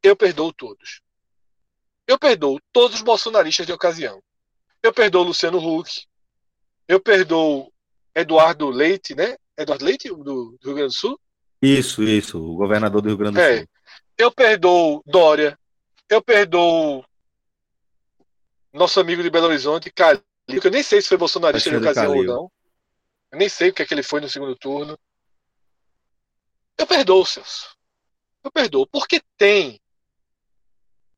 [0.06, 1.00] eu perdoo todos.
[2.06, 4.22] Eu perdoo todos os bolsonaristas de ocasião.
[4.82, 6.06] Eu perdoo Luciano Huck.
[6.86, 7.72] Eu perdoo
[8.14, 9.36] Eduardo Leite, né?
[9.56, 11.20] Eduardo Leite, do, do Rio Grande do Sul?
[11.60, 13.58] Isso, isso, o governador do Rio Grande do é.
[13.58, 13.68] Sul.
[14.16, 15.58] Eu perdoo Dória.
[16.08, 17.04] Eu perdoo
[18.72, 20.22] nosso amigo de Belo Horizonte, Calil,
[20.60, 22.52] que eu nem sei se foi bolsonarista de ocasião ou não.
[23.32, 24.96] Eu nem sei o que é que ele foi no segundo turno.
[26.78, 27.76] Eu perdoo, Celso.
[28.44, 28.86] Eu perdoo.
[28.86, 29.80] Porque tem.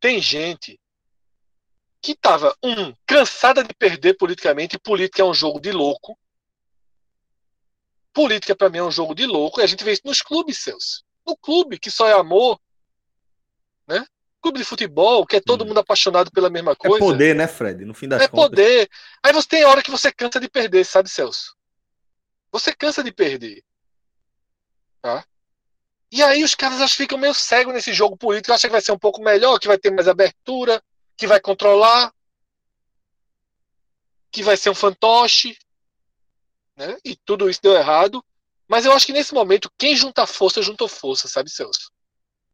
[0.00, 0.78] Tem gente
[2.00, 6.18] que estava, um, cansada de perder politicamente, e política é um jogo de louco.
[8.12, 10.58] Política, para mim, é um jogo de louco, e a gente vê isso nos clubes,
[10.58, 11.04] Celso.
[11.26, 12.60] No clube, que só é amor,
[13.86, 14.06] né?
[14.40, 15.68] Clube de futebol, que é todo hum.
[15.68, 16.96] mundo apaixonado pela mesma é coisa.
[16.96, 17.84] É poder, né, Fred?
[17.84, 18.44] No fim das é contas.
[18.44, 18.90] É poder.
[19.22, 21.56] Aí você tem hora que você cansa de perder, sabe, Celso?
[22.52, 23.62] Você cansa de perder.
[25.02, 25.24] Tá?
[26.10, 28.98] E aí os caras ficam meio cegos nesse jogo político, acham que vai ser um
[28.98, 30.82] pouco melhor, que vai ter mais abertura,
[31.16, 32.12] que vai controlar,
[34.30, 35.58] que vai ser um fantoche,
[36.76, 36.96] né?
[37.04, 38.24] E tudo isso deu errado.
[38.66, 41.90] Mas eu acho que nesse momento, quem junta força, juntou força, sabe, Celso?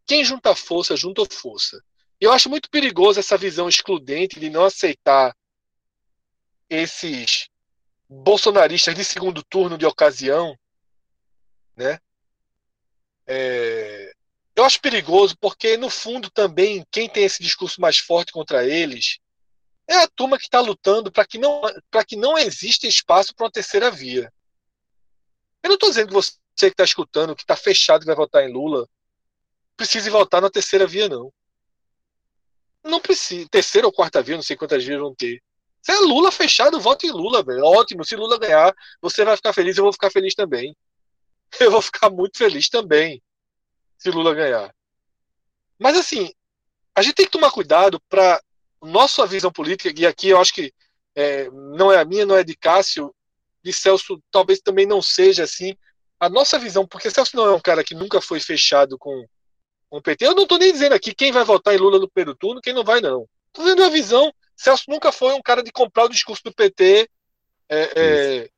[0.07, 1.83] Quem junta força, juntou força.
[2.21, 5.37] Eu acho muito perigoso essa visão excludente de não aceitar
[6.71, 7.49] esses
[8.09, 10.57] bolsonaristas de segundo turno de ocasião,
[11.77, 11.99] né?
[13.27, 14.13] É,
[14.57, 19.19] eu acho perigoso porque, no fundo, também quem tem esse discurso mais forte contra eles
[19.87, 21.61] é a turma que está lutando para que, não,
[22.07, 24.33] que não exista espaço para uma terceira via.
[25.63, 28.45] Eu não estou dizendo que você que está escutando, que está fechado que vai votar
[28.45, 28.89] em Lula,
[29.77, 31.33] precise votar na terceira via, não.
[32.83, 33.49] Não precisa.
[33.51, 35.43] Terceira ou quarta via, não sei quantas vias vão ter.
[35.83, 37.65] Se é Lula fechado, vote em Lula, velho.
[37.65, 38.05] Ótimo.
[38.05, 40.77] Se Lula ganhar, você vai ficar feliz, eu vou ficar feliz também.
[41.61, 43.23] Eu vou ficar muito feliz também
[43.99, 44.75] se Lula ganhar.
[45.79, 46.33] Mas assim,
[46.95, 48.41] a gente tem que tomar cuidado para
[48.83, 50.73] nossa visão política, e aqui eu acho que
[51.15, 53.15] é, não é a minha, não é de Cássio,
[53.63, 55.75] de Celso talvez também não seja assim.
[56.21, 59.27] A nossa visão, porque Celso não é um cara que nunca foi fechado com,
[59.97, 60.27] o PT.
[60.27, 62.73] Eu não estou nem dizendo aqui quem vai votar em Lula no primeiro turno, quem
[62.73, 63.29] não vai, não.
[63.49, 64.33] Estou dizendo a visão.
[64.57, 67.09] Celso nunca foi um cara de comprar o discurso do PT
[67.69, 68.51] é, é,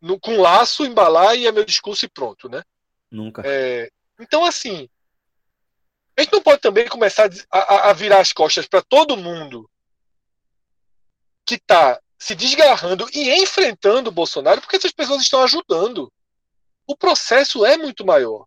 [0.00, 2.62] no, com laço, embalar e é meu discurso e pronto, né?
[3.10, 3.42] Nunca.
[3.44, 4.88] É, então, assim,
[6.16, 9.68] a gente não pode também começar a, a virar as costas para todo mundo
[11.46, 16.12] que está se desgarrando e enfrentando o Bolsonaro, porque essas pessoas estão ajudando.
[16.86, 18.46] O processo é muito maior.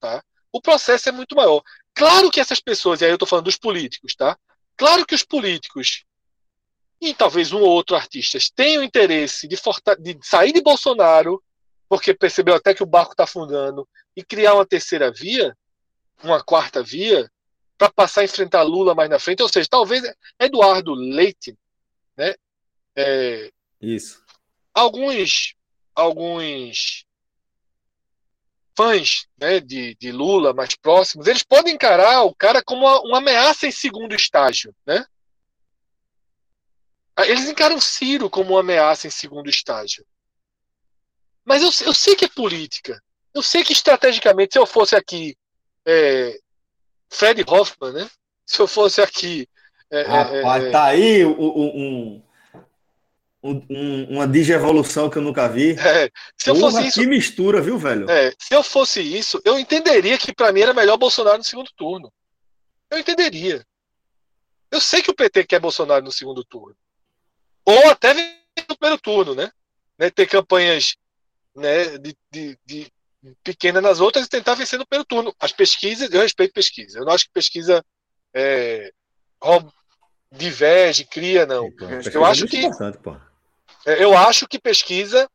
[0.00, 0.22] Tá?
[0.52, 1.62] O processo é muito maior.
[1.94, 4.36] Claro que essas pessoas, e aí eu estou falando dos políticos, tá?
[4.76, 6.04] Claro que os políticos
[7.00, 9.56] e talvez um ou outro artista tenham interesse de,
[9.98, 11.42] de sair de Bolsonaro,
[11.88, 13.86] porque percebeu até que o barco está afundando,
[14.16, 15.56] e criar uma terceira via,
[16.22, 17.30] uma quarta via,
[17.76, 19.42] para passar a enfrentar Lula mais na frente.
[19.42, 20.02] Ou seja, talvez
[20.40, 21.56] Eduardo Leite,
[22.16, 22.34] né?
[22.96, 23.50] É,
[23.80, 24.24] Isso.
[24.72, 25.54] Alguns,
[25.94, 27.04] alguns
[28.76, 33.18] fãs né, de, de Lula mais próximos, eles podem encarar o cara como uma, uma
[33.18, 35.04] ameaça em segundo estágio, né?
[37.24, 40.04] Eles encaram Ciro como uma ameaça em segundo estágio.
[41.44, 43.02] Mas eu, eu sei que é política.
[43.32, 45.36] Eu sei que estrategicamente, se eu fosse aqui
[45.86, 46.38] é,
[47.08, 48.10] Fred Hoffman, né?
[48.44, 49.48] Se eu fosse aqui.
[49.90, 52.22] É, é Rapaz, é, tá aí um, um,
[53.42, 55.72] um, uma digievolução que eu nunca vi.
[55.78, 57.00] É, se eu fosse isso.
[57.00, 58.10] Que mistura, viu, velho?
[58.10, 61.70] É, se eu fosse isso, eu entenderia que para mim era melhor Bolsonaro no segundo
[61.76, 62.12] turno.
[62.90, 63.64] Eu entenderia.
[64.70, 66.76] Eu sei que o PT quer Bolsonaro no segundo turno.
[67.66, 69.50] Ou até no primeiro turno, né?
[69.98, 70.08] né?
[70.10, 70.96] Ter campanhas
[71.54, 72.92] né, de, de, de
[73.42, 75.34] pequena nas outras e tentar vencer no primeiro turno.
[75.40, 76.98] As pesquisas, eu respeito pesquisa.
[76.98, 77.84] Eu não acho que pesquisa
[78.32, 78.92] é,
[80.30, 81.70] diverge, cria, não.
[82.12, 82.66] eu acho é que
[83.86, 85.28] é, eu acho que pesquisa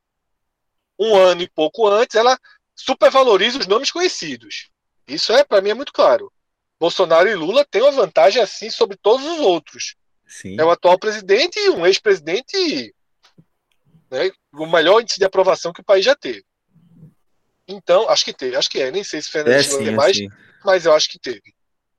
[0.99, 2.37] um ano e pouco antes ela
[2.75, 4.69] supervaloriza os nomes conhecidos.
[5.07, 6.31] Isso é para mim é muito claro.
[6.79, 9.95] Bolsonaro e Lula têm uma vantagem assim sobre todos os outros.
[10.31, 10.55] Sim.
[10.57, 12.95] É o atual presidente e um ex-presidente
[14.09, 16.45] né, o melhor índice de aprovação que o país já teve.
[17.67, 20.17] Então, acho que teve, acho que é, nem sei se Fernando é, é mais,
[20.63, 21.53] mas eu acho que teve.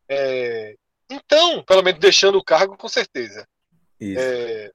[0.08, 0.74] É,
[1.10, 3.46] então, pelo menos deixando o cargo, com certeza.
[4.00, 4.72] É,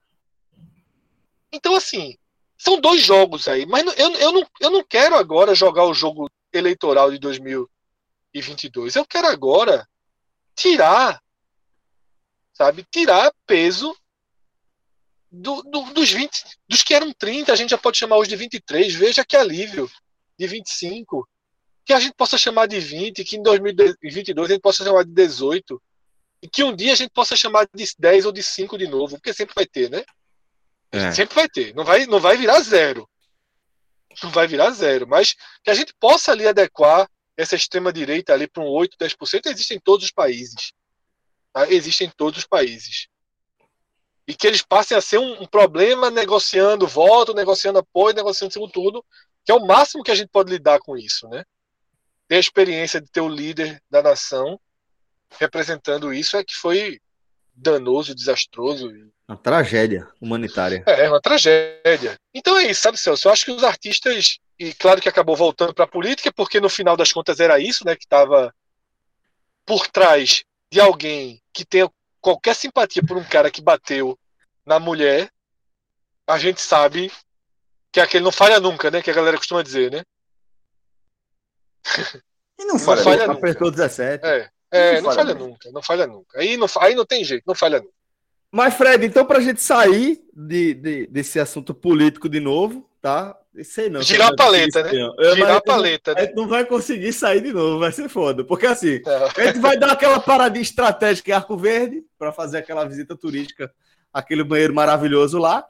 [1.51, 2.15] então, assim,
[2.57, 6.29] são dois jogos aí, mas eu, eu, não, eu não quero agora jogar o jogo
[6.53, 8.95] eleitoral de 2022.
[8.95, 9.87] Eu quero agora
[10.55, 11.21] tirar,
[12.57, 13.95] sabe, tirar peso
[15.31, 16.31] do, do, dos 20,
[16.67, 18.95] dos que eram 30, a gente já pode chamar hoje de 23.
[18.95, 19.89] Veja que alívio
[20.37, 21.27] de 25,
[21.85, 25.11] que a gente possa chamar de 20, que em 2022 a gente possa chamar de
[25.11, 25.81] 18.
[26.41, 29.15] E que um dia a gente possa chamar de 10 ou de 5 de novo,
[29.15, 30.03] porque sempre vai ter, né?
[30.91, 31.11] É.
[31.11, 31.75] Sempre vai ter.
[31.75, 33.07] Não vai, não vai virar zero.
[34.23, 35.07] Não vai virar zero.
[35.07, 39.75] Mas que a gente possa ali adequar essa extrema-direita ali para um 8, 10%, existe
[39.75, 40.73] em todos os países.
[41.57, 41.67] Tá?
[41.71, 43.07] Existe em todos os países.
[44.27, 48.71] E que eles passem a ser um, um problema negociando voto, negociando apoio, negociando segundo
[48.71, 49.03] turno,
[49.43, 51.43] que é o máximo que a gente pode lidar com isso, né?
[52.27, 54.59] Ter a experiência de ter o líder da nação
[55.39, 56.99] representando isso é que foi
[57.55, 58.91] danoso, desastroso.
[59.27, 60.83] Uma tragédia humanitária.
[60.85, 62.19] É, uma tragédia.
[62.33, 63.27] Então é isso, sabe, Celso?
[63.27, 66.69] Eu acho que os artistas, e claro que acabou voltando para a política, porque no
[66.69, 68.53] final das contas era isso, né, que estava
[69.65, 71.89] por trás de alguém que tenha
[72.21, 74.17] qualquer simpatia por um cara que bateu
[74.65, 75.29] na mulher,
[76.27, 77.11] a gente sabe
[77.91, 79.01] que aquele não falha nunca, né?
[79.01, 80.03] Que a galera costuma dizer, né?
[82.59, 83.03] E não Não falha.
[83.03, 83.39] falha nunca.
[83.39, 84.25] Apertou 17.
[84.25, 85.47] É, é Não não, falha falha nunca.
[85.47, 86.39] nunca, não falha nunca.
[86.39, 87.93] Aí não, aí não tem jeito, não falha nunca.
[88.51, 93.35] Mas, Fred, então, pra gente sair de, de- desse assunto político de novo, tá?
[93.63, 94.01] Sei não.
[94.01, 94.91] Girar a paleta, né?
[95.19, 96.21] É, Girar a paleta, A né?
[96.21, 98.43] gente não vai conseguir sair de novo, vai ser foda.
[98.43, 99.41] Porque assim, É.
[99.41, 103.71] a gente vai dar aquela paradinha estratégica em Arco Verde para fazer aquela visita turística,
[104.13, 105.65] aquele banheiro maravilhoso lá.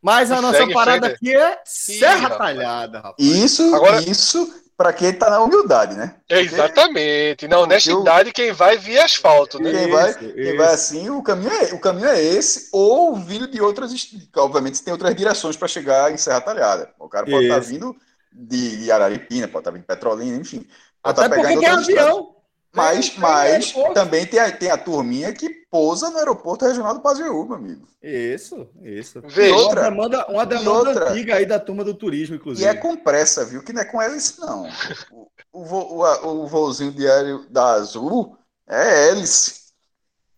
[0.00, 1.14] Mas a nossa segue, parada segue.
[1.16, 2.56] aqui é Serra rapaz.
[2.56, 3.14] Talhada, rapaz.
[3.18, 6.16] Isso, Agora- isso para quem tá na humildade, né?
[6.28, 7.46] É, exatamente.
[7.46, 9.70] Na honestidade, quem vai via asfalto, né?
[9.70, 10.56] Quem vai, Isso, quem isso.
[10.56, 13.92] vai assim, o caminho, é, o caminho é esse, ou vindo de outras.
[14.36, 16.92] Obviamente, tem outras direções para chegar em Serra Talhada.
[16.98, 17.68] O cara pode estar Isso.
[17.68, 17.96] vindo
[18.32, 20.66] de, Araripina, pode estar vindo de Petrolina, enfim.
[21.02, 22.34] Pode Até tá porque tem avião.
[22.74, 27.46] Mas, mas também tem a, tem a turminha que pousa no aeroporto regional do Pajeú,
[27.46, 27.86] meu amigo.
[28.02, 29.22] Isso, isso.
[29.26, 29.54] Veja.
[29.54, 32.68] outra- uma demanda, uma e demanda outra- antiga aí da turma do turismo, E inclusive.
[32.68, 33.62] é com pressa, viu?
[33.62, 34.68] Que não é com hélice, não.
[35.10, 38.36] O, o, vo- o, o voozinho diário da Azul
[38.68, 39.64] é hélice.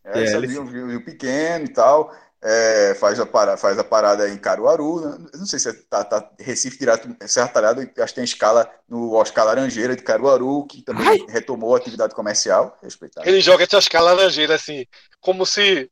[0.04, 0.52] É, É hélice.
[0.54, 2.14] viu, viu pequeno e tal.
[2.42, 5.00] É, faz, a parada, faz a parada em Caruaru.
[5.00, 5.26] né?
[5.34, 9.14] Não sei se é tá, tá Recife direto, Serra Talhada, acho que tem escala no
[9.14, 11.18] Oscar Laranjeira de Caruaru, que também Ai!
[11.28, 12.78] retomou a atividade comercial.
[12.82, 13.30] Respeitável.
[13.30, 14.86] Ele joga essas laranjeiras assim,
[15.20, 15.90] como se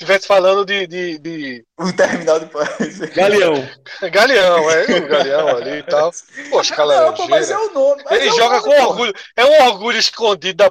[0.00, 2.46] estivesse falando de, de, de O terminal de
[3.14, 3.68] Galeão.
[4.10, 6.10] galeão, é, o galeão ali e tal.
[6.50, 8.02] Poxa, Não, pô, mas é o nome.
[8.04, 8.88] mas Ele é joga nome, com pô.
[8.88, 9.14] orgulho.
[9.36, 10.70] É um orgulho escondido da.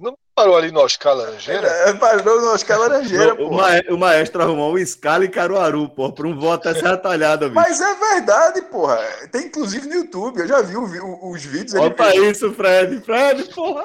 [0.00, 1.68] Não parou ali no Oscar Laranjeira?
[1.68, 3.50] É, parou no Oscar Laranjeira, o, pô.
[3.52, 7.48] ma- o maestro arrumou um escala em Caruaru, pô, para um voto até Serra Talhada,
[7.50, 7.54] bicho.
[7.60, 8.98] Mas é verdade, porra.
[9.30, 10.40] Tem inclusive no YouTube.
[10.40, 11.74] Eu já vi o o- os vídeos.
[11.74, 13.00] ele- Olha pra isso, Fred.
[13.02, 13.84] Fred, porra.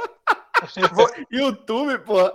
[1.32, 2.34] YouTube, porra.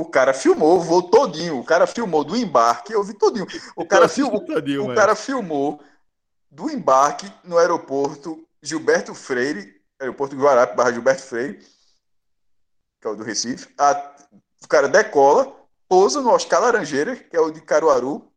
[0.00, 1.58] O cara filmou o voo todinho.
[1.58, 2.92] O cara filmou do embarque.
[2.92, 3.46] Eu vi todinho.
[3.74, 5.80] O cara, filmou, Tadinho, o cara filmou
[6.50, 11.58] do embarque no aeroporto Gilberto Freire, aeroporto Guarapé, barra Gilberto Freire,
[13.00, 13.68] que é o do Recife.
[13.78, 14.14] A-
[14.62, 15.54] o cara decola,
[15.88, 18.30] pousa no Oscar Laranjeira, que é o de Caruaru,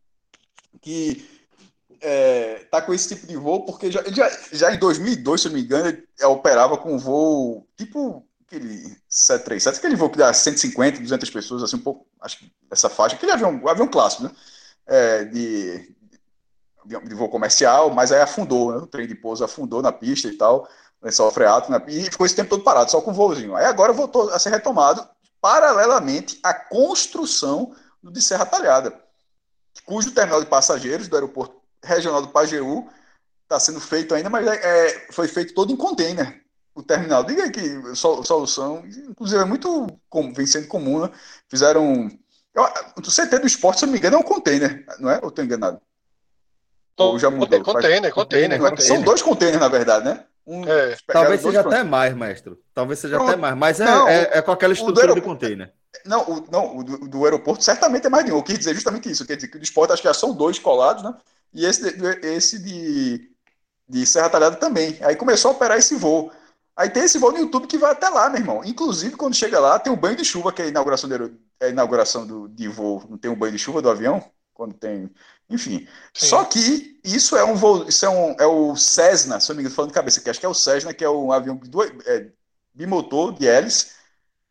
[0.81, 1.27] que
[2.01, 5.55] é, tá com esse tipo de voo, porque já, já, já em 2002, se não
[5.55, 11.29] me engano, ele operava com voo tipo aquele 737, aquele voo que dá 150, 200
[11.31, 14.31] pessoas, assim, um pouco, acho que essa faixa, aquele avião, avião clássico, né?
[14.85, 15.95] É, de,
[16.85, 18.77] de voo comercial, mas aí afundou, né?
[18.77, 20.69] O trem de pouso afundou na pista e tal,
[21.01, 21.81] lençol freático, né?
[21.87, 23.55] e ficou esse tempo todo parado, só com voozinho.
[23.55, 25.07] Aí agora voltou a ser retomado
[25.41, 28.93] paralelamente à construção do de Serra Talhada,
[29.85, 32.87] cujo terminal de passageiros do aeroporto regional do Pajeú
[33.43, 36.43] está sendo feito ainda, mas é, foi feito todo em container.
[36.79, 41.09] O terminal, diga aí que sol- solução, inclusive é muito comum, vem sendo comum, né?
[41.49, 42.09] Fizeram.
[42.55, 42.63] Eu,
[42.97, 45.19] o CT do esporte, se não me engano, é um container, não é?
[45.21, 45.81] Ou estou enganado?
[46.97, 47.61] Ou já mudou?
[47.63, 48.69] Container, container, Não é?
[48.69, 48.95] container.
[48.95, 50.23] São dois containers, na verdade, né?
[50.47, 50.95] Um, É.
[51.07, 52.57] Talvez seja até mais, mestre.
[52.73, 53.29] Talvez seja Pronto.
[53.29, 53.55] até mais.
[53.57, 55.71] Mas é, Não, é, é com aquela estrutura de container.
[56.05, 58.37] Não, o, não, o do, do aeroporto certamente é mais de um.
[58.37, 59.25] Eu quis dizer justamente isso.
[59.25, 61.13] Quer dizer que o do esporte acho que já são dois colados, né?
[61.53, 63.29] E esse, esse de,
[63.87, 64.97] de Serra Talhada também.
[65.01, 66.31] Aí começou a operar esse voo.
[66.79, 68.61] Aí tem esse voo no YouTube que vai até lá, meu irmão.
[68.63, 71.39] Inclusive, quando chega lá, tem o banho de chuva, que é a inauguração, do, aero-
[71.59, 73.03] é a inauguração do, de voo.
[73.09, 74.23] Não tem um banho de chuva do avião?
[74.53, 75.11] Quando tem.
[75.49, 75.87] Enfim.
[76.13, 76.27] Sim.
[76.27, 77.87] Só que isso é um voo.
[77.87, 80.29] Isso é, um, é o Cessna, se eu não me engano, falando de cabeça aqui.
[80.29, 82.31] Acho que é o Cessna, que é um avião de dois- é,
[82.73, 83.99] bimotor, de hélice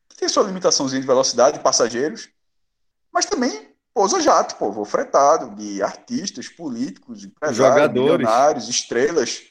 [0.08, 2.28] que tem sua limitaçãozinha de velocidade de passageiros,
[3.12, 8.18] mas também pousa jato, pô, voo fretado, de artistas, políticos, empresários, Jogadores.
[8.28, 9.42] milionários, estrelas,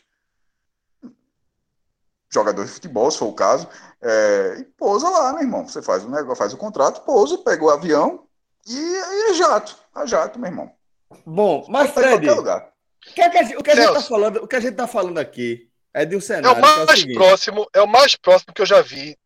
[2.32, 3.68] jogadores de futebol, se for o caso,
[4.02, 5.68] é, e pousa lá, meu irmão.
[5.68, 8.26] Você faz o negócio, faz o contrato, pousa, pega o avião
[8.68, 10.72] e aí é jato, a jato, meu irmão.
[11.26, 12.70] Bom, mas Tá Fred, qualquer o lugar.
[13.02, 14.76] que, é que a gente, o que a gente tá falando, o que a gente
[14.76, 17.16] tá falando aqui é de um É cenário o que é o mais seguinte.
[17.18, 19.18] próximo, é o mais próximo que eu já vi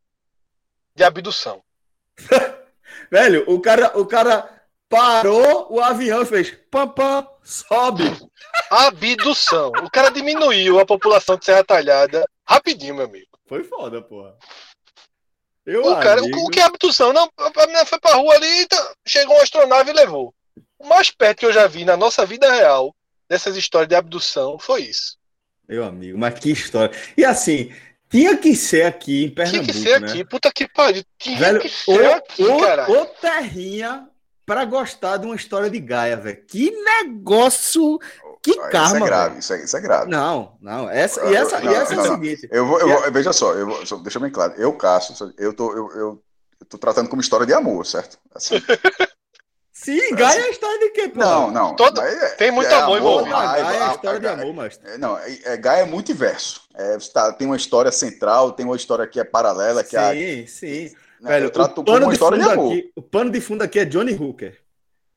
[0.95, 1.61] de abdução.
[3.11, 4.47] Velho, o cara, o cara
[4.87, 8.03] parou o avião e fez pam, pam, sobe.
[8.69, 9.71] Abdução.
[9.83, 13.27] O cara diminuiu a população de Serra Talhada rapidinho, meu amigo.
[13.47, 14.35] Foi foda, porra.
[15.65, 17.13] Eu, O, cara, amigo, o, o que é abdução?
[17.13, 20.33] Não, a menina foi pra rua ali, tá- chegou uma astronave e levou.
[20.79, 22.95] O mais perto que eu já vi na nossa vida real
[23.29, 25.17] dessas histórias de abdução foi isso.
[25.67, 26.95] Meu amigo, mas que história.
[27.15, 27.71] E assim,
[28.09, 30.07] tinha que ser aqui em Tinha Pernambuco, que ser né?
[30.09, 31.03] aqui, puta que pariu.
[31.19, 32.93] Tinha Velho, que ser aqui, ô, caralho.
[32.93, 34.09] ô, ô terrinha
[34.45, 36.43] pra gostar de uma história de Gaia, velho.
[36.47, 37.99] Que negócio.
[38.43, 40.09] Que Ah, karma, Isso é grave, isso é, isso é grave.
[40.09, 40.89] Não, não.
[40.89, 42.15] Essa, e essa, Não, e essa não, é não.
[42.15, 42.49] o seguinte.
[42.51, 44.53] Eu vou, eu vou- veja só, eu vou, só- deixa bem claro.
[44.57, 46.23] Eu, Cássio, eu tô, eu, eu,
[46.59, 48.17] eu tô tratando como história de amor, certo?
[48.33, 48.55] Assim,
[49.73, 51.19] Sim, Gaia é a história de quê, pô?
[51.19, 51.75] não, não.
[51.75, 53.31] Todo- é- tem muito é amor envolvido.
[53.35, 54.79] Gaia é a a- história de a- amor, mas.
[54.83, 56.61] É, Não, é, é, Gaia é multiverso.
[56.75, 60.11] É, tá, tem uma história central, tem uma história que é paralela, que é a-
[60.13, 60.95] Sim, sim.
[61.19, 62.71] né, Velho, eu trato como uma de história de fundo amor.
[62.73, 64.59] aqui, o pano de fundo aqui é Johnny Hooker.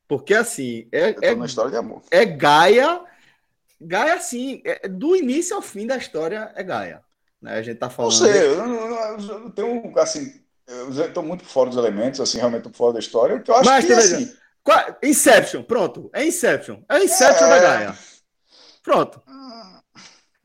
[0.09, 2.03] Porque assim, é, Eu tô é, na história de amor.
[2.11, 3.01] é Gaia.
[3.87, 7.03] Gaia, assim, é- do início ao fim da história é Gaia.
[7.41, 7.55] Né?
[7.59, 8.13] A gente tá Não falando.
[8.13, 12.63] sei, eu não, eu não tenho, assim, eu tô muito fora dos elementos, assim, realmente
[12.65, 16.09] tô fora da história, o que eu acho Mas, que, assim, Qual- Inception, pronto.
[16.15, 16.83] É Inception.
[16.89, 17.51] É Inception É.
[17.51, 17.99] da Gaia.
[18.83, 19.23] Pronto.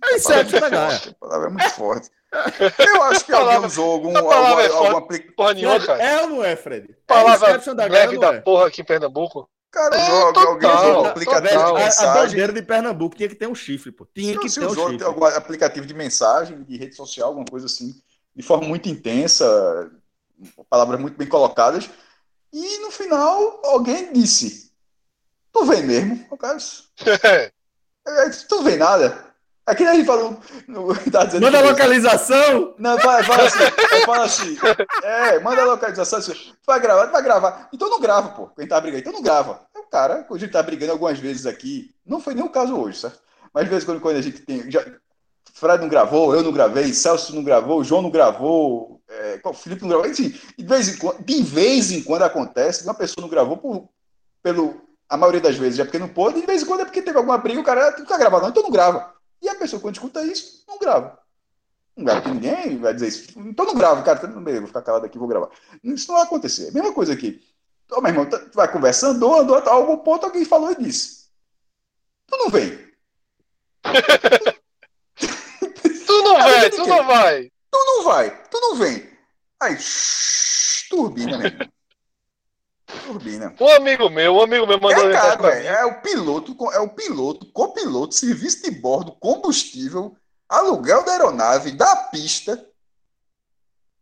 [0.03, 0.95] É Inception da Gaia.
[0.97, 2.09] a palavra é muito forte.
[2.77, 5.03] Eu acho que alguém Palavra- usou algum, a palavra algum, é algum forte.
[5.05, 6.03] apli- Porra nenhuma, cara.
[6.03, 6.91] é ou não é, Fred?
[6.91, 8.41] É Palavra Inception da Gaia leve ou não da é?
[8.41, 9.49] porra aqui em Pernambuco.
[9.71, 11.05] Cara, É, usou, total, alguém total.
[11.05, 12.29] aplicativo Velho, de a, a mensagem.
[12.29, 14.05] bandeira de Pernambuco tinha que ter um chifre, pô.
[14.13, 15.03] Tinha Não, que ter um chifre.
[15.03, 17.93] algum aplicativo de mensagem, de rede social, alguma coisa assim,
[18.35, 19.91] de forma muito intensa,
[20.69, 21.89] palavras muito bem colocadas,
[22.51, 24.71] e no final alguém disse:
[25.53, 26.27] Tu vem mesmo?
[26.31, 26.83] O cara disse,
[28.07, 29.28] "É, Tu vem nada?
[29.69, 30.37] Aqui a gente falou.
[30.67, 32.73] no- Tá dizendo Manda a que- localização.
[32.77, 33.59] Não, fala, fala assim,
[33.91, 34.57] eu falo assim,
[35.03, 36.33] é, manda a localização, assim,
[36.65, 37.69] vai gravar, vai gravar.
[37.73, 39.61] Então não grava, pô, quem tá brigando, então não grava.
[39.75, 42.75] É o cara, a gente tá brigando algumas vezes aqui, não foi nem o caso
[42.75, 43.19] hoje, certo?
[43.53, 44.83] Mas de vez em quando, quando a gente tem, já,
[45.53, 49.89] Fred não gravou, eu não gravei, Celso não gravou, João não gravou, é, Felipe não
[49.89, 53.57] gravou, enfim, de vez em quando, de vez em quando acontece, uma pessoa não gravou
[53.57, 53.89] por,
[54.41, 56.85] pelo, a maioria das vezes é porque não pôde, e de vez em quando é
[56.85, 59.13] porque teve alguma briga, o cara, tu não quer gravar não, então não grava.
[59.41, 61.19] E a pessoa, quando escuta isso, não grava.
[61.95, 63.39] Não grava, porque ninguém vai dizer isso.
[63.39, 64.19] Então não gravo, cara.
[64.23, 65.49] Então, beleza, vou ficar calado aqui, vou gravar.
[65.83, 66.69] Isso não vai acontecer.
[66.69, 67.41] A mesma coisa aqui.
[67.91, 71.27] Ô, meu irmão, tu vai conversando, andou, andou, a algum ponto alguém falou e disse.
[72.27, 72.89] Tu não vem.
[76.09, 77.51] Tu não vai, tu não vai.
[77.71, 79.09] Tu não vai, tu não vem.
[79.59, 81.67] Aí, shhh, turbina, meu irmão.
[82.89, 83.55] Turbina.
[83.59, 85.65] Um amigo meu, um amigo meu mandou É mensagem caro, mim.
[85.65, 90.15] É o piloto, é o piloto, copiloto, serviço de bordo, combustível,
[90.47, 92.65] aluguel da aeronave, da pista.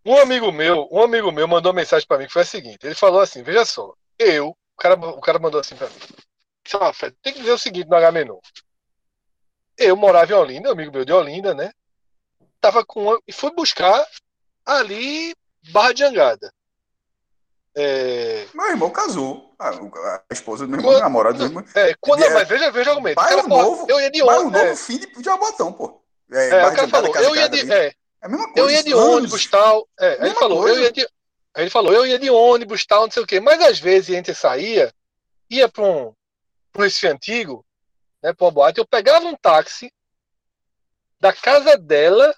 [0.05, 2.95] Um amigo meu, um amigo meu mandou mensagem pra mim que foi a seguinte: ele
[2.95, 5.95] falou assim, veja só, eu, o cara, o cara mandou assim pra mim.
[6.63, 8.39] Disse, "Ó, Fred, tem que dizer o seguinte no H-Menu.
[9.77, 11.71] Eu morava em Olinda, amigo meu de Olinda, né?
[12.59, 14.05] Tava com e fui buscar
[14.65, 15.35] ali
[15.71, 16.53] Barra de Jangada.
[17.79, 19.53] É, Meu irmão casou.
[19.59, 21.65] A, a esposa do meu Quando- irmão, namorado do meu irmão.
[21.75, 23.19] é, quando, É, mas veja, veja o argumento.
[23.19, 24.61] O Bairro cara, porra, novo, eu ia de bairro ônibus.
[24.61, 26.01] novo, fim de, de Jabotão, pô.
[26.31, 27.71] É, É, bairro o cara falou, casa, eu ia de.
[27.71, 28.71] É, É a mesma Eu coisa.
[28.71, 29.03] ia de anos.
[29.05, 29.87] ônibus tal.
[29.99, 30.75] É, ele falou, coisa.
[30.79, 31.01] eu ia de.
[31.55, 33.39] Aí ele falou, eu ia de ônibus tal, não sei o quê.
[33.39, 34.91] Mas às vezes a gente saía,
[35.49, 36.13] ia para um,
[36.71, 37.63] pra um Recife Antigo,
[38.23, 39.91] né, pra uma boate, eu pegava um táxi
[41.19, 42.33] da casa dela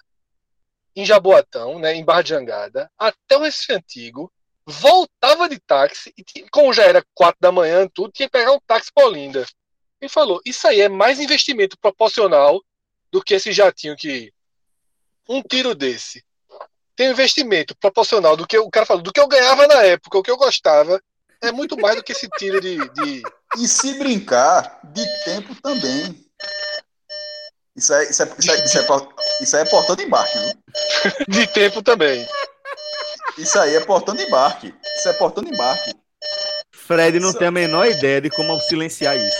[0.96, 4.32] em Jaboatão, né, em Barra de Jangada, até o Recife Antigo,
[4.70, 8.60] voltava de táxi, e como já era quatro da manhã, tudo, tinha que pegar um
[8.66, 9.46] táxi pra Olinda.
[10.00, 12.62] Ele falou, isso aí é mais investimento proporcional
[13.10, 14.32] do que esse jatinho que
[15.28, 16.24] um tiro desse
[17.00, 20.18] tem um investimento proporcional do que o cara falou, do que eu ganhava na época,
[20.18, 21.00] o que eu gostava,
[21.40, 22.76] é muito mais do que esse tiro de.
[22.76, 23.22] de...
[23.56, 26.26] E se brincar, de tempo também.
[27.74, 29.08] Isso é, isso é, isso é, isso é,
[29.40, 30.52] isso é portão de embarque, viu?
[31.26, 32.28] de tempo também.
[33.38, 34.74] Isso aí é portão de embarque.
[34.96, 35.94] Isso é portão de embarque.
[36.72, 39.36] Fred não Isso- tem a menor ideia de como silenciar isso.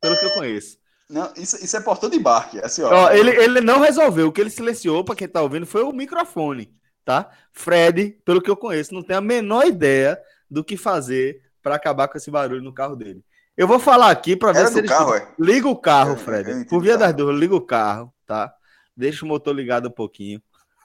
[0.00, 0.78] Pelo que eu conheço.
[1.08, 2.58] Não, isso, isso é portão de embarque.
[2.58, 2.90] Assim, ó.
[2.92, 4.28] Ó, ele, ele não resolveu.
[4.28, 6.72] O que ele silenciou, pra quem tá ouvindo, foi o microfone,
[7.04, 7.30] tá?
[7.52, 10.18] Fred, pelo que eu conheço, não tem a menor ideia
[10.50, 13.24] do que fazer pra acabar com esse barulho no carro dele.
[13.56, 14.88] Eu vou falar aqui pra ver Era se ele.
[14.88, 15.28] carro, é?
[15.38, 16.50] Liga o carro, Eu- Fred.
[16.50, 17.06] eu Por via carro.
[17.06, 18.52] das dúvidas, liga o carro, tá?
[18.96, 20.42] Deixa o motor ligado um pouquinho.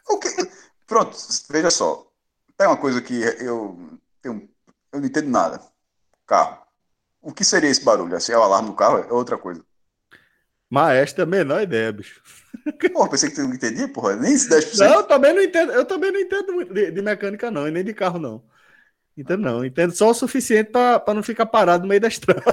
[0.08, 0.30] O que-
[0.88, 1.16] Pronto,
[1.50, 2.06] veja só.
[2.62, 3.76] Tem uma coisa que eu,
[4.22, 4.48] tenho,
[4.94, 5.60] eu não entendo nada.
[6.28, 6.60] Carro.
[7.20, 8.16] O que seria esse barulho?
[8.16, 9.00] Assim, é o alarme do carro?
[9.00, 9.66] É outra coisa.
[10.70, 12.22] Maestro, a menor ideia, bicho.
[12.94, 14.16] Porra, pensei que tu não entendia, porra.
[14.16, 14.78] Nem esse 10%.
[14.78, 15.72] Não, eu também não entendo.
[15.72, 18.44] Eu também não entendo de, de mecânica, não, e nem de carro, não.
[19.18, 19.66] Entendo não.
[19.66, 22.44] Entendo só o suficiente para não ficar parado no meio da estrada.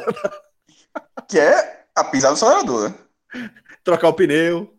[1.28, 3.50] Que é a pisar no acelerador, né?
[3.84, 4.74] Trocar o pneu.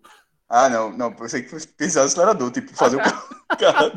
[0.50, 1.14] Ah, não, não.
[1.14, 3.00] Pensei que fosse pisar no acelerador, tipo, fazer o
[3.60, 3.92] carro.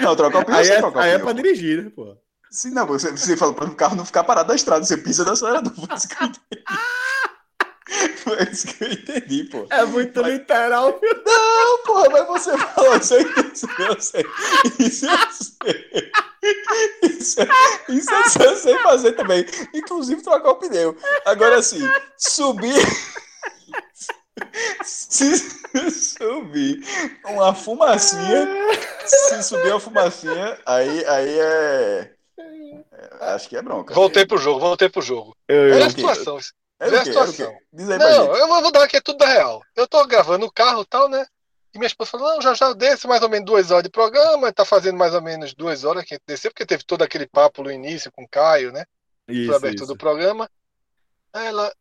[0.00, 2.16] Não, trocar o pneu aí é, trocar aí é pra dirigir, né, pô?
[2.50, 5.24] Sim, não, você, você falou para o carro não ficar parado na estrada, você pisa
[5.24, 5.72] no acelerador.
[5.74, 6.64] Foi isso que eu entendi.
[8.16, 9.66] Foi isso que eu entendi, pô.
[9.70, 11.00] É muito Mas- literal.
[11.26, 14.24] Não, porra, mas você falou isso isso eu sei.
[14.78, 16.12] Isso eu sei.
[17.02, 17.40] Isso,
[17.88, 19.44] isso eu sei fazer também.
[19.74, 20.96] Inclusive trocar o pneu.
[21.24, 21.80] Agora assim,
[22.16, 22.74] subir.
[24.84, 25.36] Se
[25.90, 26.80] subir
[27.24, 28.48] uma fumacinha,
[29.06, 33.94] se subir uma fumacinha, aí, aí é, é- Acho que é bronca.
[33.94, 35.36] Voltei pro jogo, voltei pro jogo.
[35.48, 36.38] Eu, eu, a situação.
[36.80, 37.52] Era o situação.
[37.52, 37.58] quê?
[37.72, 38.40] Diz aí pra Não, gente.
[38.40, 39.62] eu vou dar aqui tudo da real.
[39.76, 41.24] Eu tô gravando o carro e tal, né?
[41.72, 44.52] E minha esposa falou, não, já já desce mais ou menos duas horas de programa,
[44.52, 47.26] tá fazendo mais ou menos duas horas que a gente desceu, porque teve todo aquele
[47.26, 48.84] papo no início com o Caio, né?
[49.26, 49.92] Foi a isso, abertura isso.
[49.92, 50.48] do programa.
[51.32, 51.72] Aí ela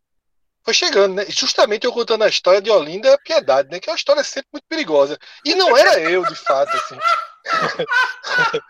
[0.64, 1.26] foi chegando, né?
[1.28, 3.80] Justamente eu contando a história de Olinda a Piedade, né?
[3.80, 5.18] Que é uma história sempre muito perigosa.
[5.46, 6.98] E não era eu, de fato, assim.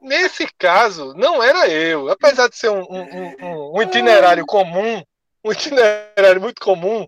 [0.00, 2.08] Nesse caso, não era eu.
[2.10, 5.02] Apesar de ser um, um- um- um- itinerário comum,
[5.44, 7.06] um itinerário muito comum,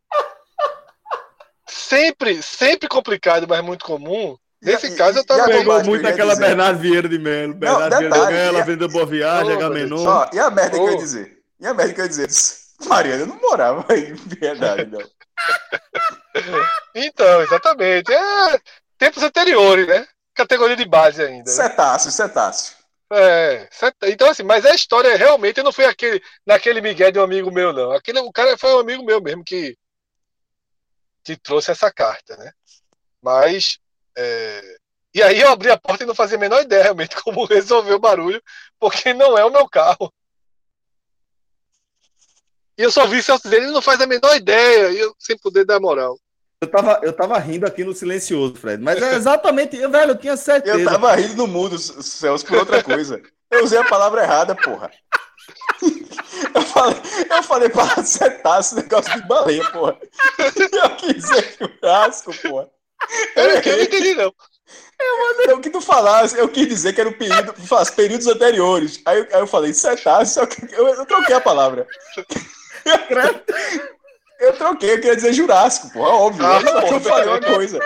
[1.66, 4.36] sempre, sempre complicado, mas muito comum.
[4.60, 5.44] Nesse E- caso, eu tava.
[5.46, 6.46] Pegou muito aquela dizer.
[6.46, 7.54] Bernardo Vieira de Melo.
[7.54, 9.56] Bernardo Vieira de Melo, e a- Avenida Boa Viagem,
[9.92, 10.04] Oh.
[10.08, 11.41] Ó, e a merda que eu ia dizer?
[11.62, 12.28] E a merda que eu ia dizer?
[12.86, 14.98] Mariana não morava em verdade, não.
[16.94, 18.12] Então, exatamente.
[18.12, 18.60] É,
[18.98, 20.06] tempos anteriores, né?
[20.34, 21.44] Categoria de base ainda.
[21.50, 21.56] né?
[21.56, 22.76] Cetáceo, cetáceo.
[23.12, 23.68] É,
[24.04, 27.72] então assim, mas a história realmente não foi aquele, naquele Miguel de um amigo meu,
[27.72, 27.92] não.
[27.92, 29.76] Aquele, o cara foi um amigo meu mesmo que,
[31.22, 32.50] que trouxe essa carta, né?
[33.22, 33.78] Mas.
[34.16, 34.60] é,
[35.14, 37.92] E aí eu abri a porta e não fazia a menor ideia realmente como resolver
[37.92, 38.42] o barulho,
[38.80, 40.12] porque não é o meu carro.
[42.78, 45.36] E eu só vi Celso dizer, ele não faz a menor ideia, e eu sem
[45.36, 46.18] poder dar moral.
[46.60, 48.82] Eu tava, eu tava rindo aqui no silencioso, Fred.
[48.82, 50.78] Mas é exatamente, eu, velho, eu tinha certeza.
[50.78, 53.20] Eu tava rindo no mudo, Celso, por outra coisa.
[53.50, 54.90] Eu usei a palavra errada, porra.
[56.54, 56.96] Eu falei,
[57.30, 59.96] eu falei para cetáceo, negócio de baleia, porra.
[60.72, 62.68] Eu quis dizer churrasco, porra.
[63.36, 64.32] Eu, eu não entendi, não.
[65.40, 69.00] Então, o que tu falasse, eu quis dizer que era o período, faz períodos anteriores.
[69.04, 71.86] Aí, eu- aí eu falei cetáceo, só que eu, eu troquei a palavra.
[74.40, 76.44] Eu troquei, eu queria dizer Jurássico, porra, óbvio.
[76.44, 77.00] Ah, só que eu porra.
[77.00, 77.78] falei uma coisa.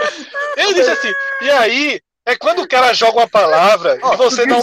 [0.57, 1.13] Ele disse assim,
[1.43, 4.63] e aí, é quando o cara joga uma palavra Ó, e você não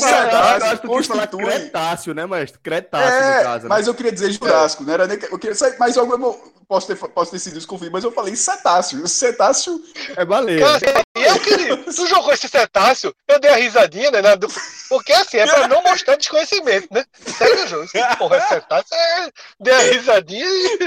[0.82, 2.60] que tu quis falar Cretáceo, né, mestre?
[2.62, 3.64] Cretáceo, É, no caso.
[3.64, 3.70] né?
[3.70, 6.88] mas eu queria dizer Jurássico, não era nem que, eu queria, mas eu, eu posso
[6.88, 9.08] ter, posso ter sido desconfiado, mas eu falei cetáceo.
[9.08, 9.80] Cetáceo,
[10.16, 10.60] É baleia.
[10.80, 11.78] Cara, eu queria.
[11.78, 14.22] Tu jogou esse cetáceo, eu dei a risadinha, né?
[14.22, 14.48] na- do-
[14.90, 17.04] Porque assim, é pra não mostrar desconhecimento, né?
[17.38, 17.88] Segue o jogo.
[18.18, 19.30] Porra, é cetáceo, é,
[19.60, 20.80] dei a risadinha e.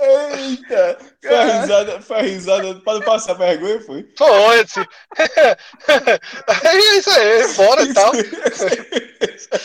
[0.00, 4.08] eita, foi a risada, foi a risada, não passar vergonha, foi.
[4.16, 4.84] Foi, assim.
[6.64, 8.12] É isso aí, bora e tal.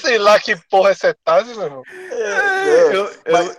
[0.01, 1.83] Sei lá que porra é cetáceo, meu irmão.
[2.11, 3.57] É, eu, eu, mas eu,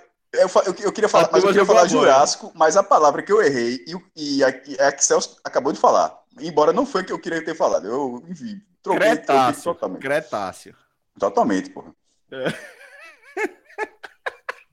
[0.49, 1.87] fa- eu, eu queria falar, A mas eu queria falar.
[1.89, 5.39] Jurássico, mas a palavra que eu errei e, o- e a, e a que Celso
[5.45, 9.01] acabou de falar, embora não foi o que eu queria ter falado, eu, enfim, troquei,
[9.01, 9.63] troquei Cretáceo.
[9.65, 10.01] totalmente.
[10.03, 10.75] Cretáceo.
[11.19, 11.93] Totalmente, porra.
[12.31, 12.53] É.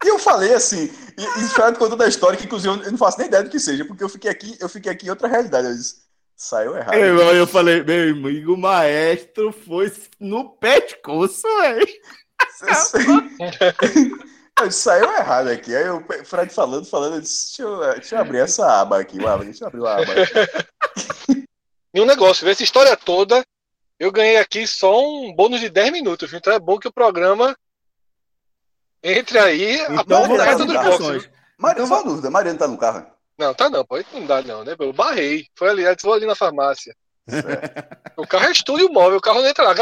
[0.03, 3.18] E eu falei assim, e, e Fred contou da história, que inclusive eu não faço
[3.18, 5.68] nem ideia do que seja, porque eu fiquei aqui, eu fiquei aqui em outra realidade.
[5.68, 6.03] Eu disse,
[6.36, 6.94] saiu errado.
[6.94, 11.88] Eu, eu falei, meu amigo maestro foi no pescoço, velho.
[14.72, 15.76] Saiu errado aqui.
[15.76, 19.19] Aí o Fred falando, falando, eu disse, deixa eu, deixa eu abrir essa aba aqui,
[19.19, 20.03] o aba, deixa eu abrir a aba.
[20.14, 21.45] aqui.
[21.94, 23.41] E um negócio, essa história toda,
[23.98, 26.34] eu ganhei aqui só um bônus de 10 minutos?
[26.34, 27.56] Então é bom que o programa
[29.02, 31.23] entre aí a Então porta dos boxes.
[31.23, 31.32] viu?
[31.57, 33.07] Mariana, Então só uma dúvida, Mariana tá no carro?
[33.38, 33.86] Não, tá não.
[33.90, 34.76] Aí Não dá não, né?
[34.77, 35.48] Eu barrei.
[35.57, 36.94] Foi ali, antes vou ali na farmácia.
[38.18, 39.73] O carro é estúdio móvel, o carro não entra lá.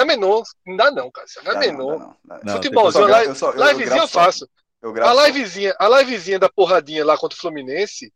[0.68, 1.26] Não dá não, cara.
[1.44, 2.18] Dá não, dá não.
[2.44, 4.48] Não, futebolzinho, Eu só live, gra- eu só- eu- faço.
[4.84, 8.12] Eu A livezinha, a livezinha da porradinha lá contra o Fluminense,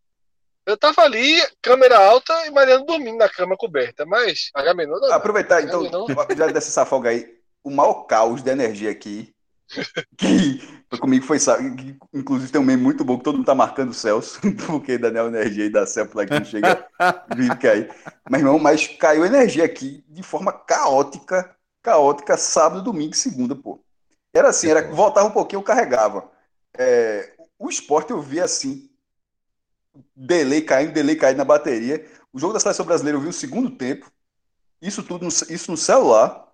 [0.65, 4.05] eu tava ali, câmera alta e Mariano dormindo na cama coberta.
[4.05, 5.07] Mas Agamenon não.
[5.07, 5.15] dá.
[5.15, 6.05] Aproveitar, então, Não.
[6.07, 7.25] já dessa essa folga aí,
[7.63, 9.33] o maior caos de energia aqui,
[10.17, 10.61] que
[10.99, 13.91] comigo foi, sabe, que, inclusive tem um meme muito bom que todo mundo tá marcando
[13.91, 16.85] o Celso, porque Daniel Energia e da Celso lá que não chega,
[17.33, 17.89] vive cair.
[18.29, 23.81] Mas, irmão, mas caiu energia aqui de forma caótica, caótica, sábado, domingo e segunda, pô.
[24.33, 26.29] Era assim, era, voltava um pouquinho, eu carregava.
[26.77, 28.89] É, o esporte eu via assim,
[30.15, 32.05] delay caindo, delay caindo na bateria.
[32.31, 34.11] O jogo da seleção brasileira eu vi o segundo tempo.
[34.81, 36.53] Isso tudo, no, isso no celular,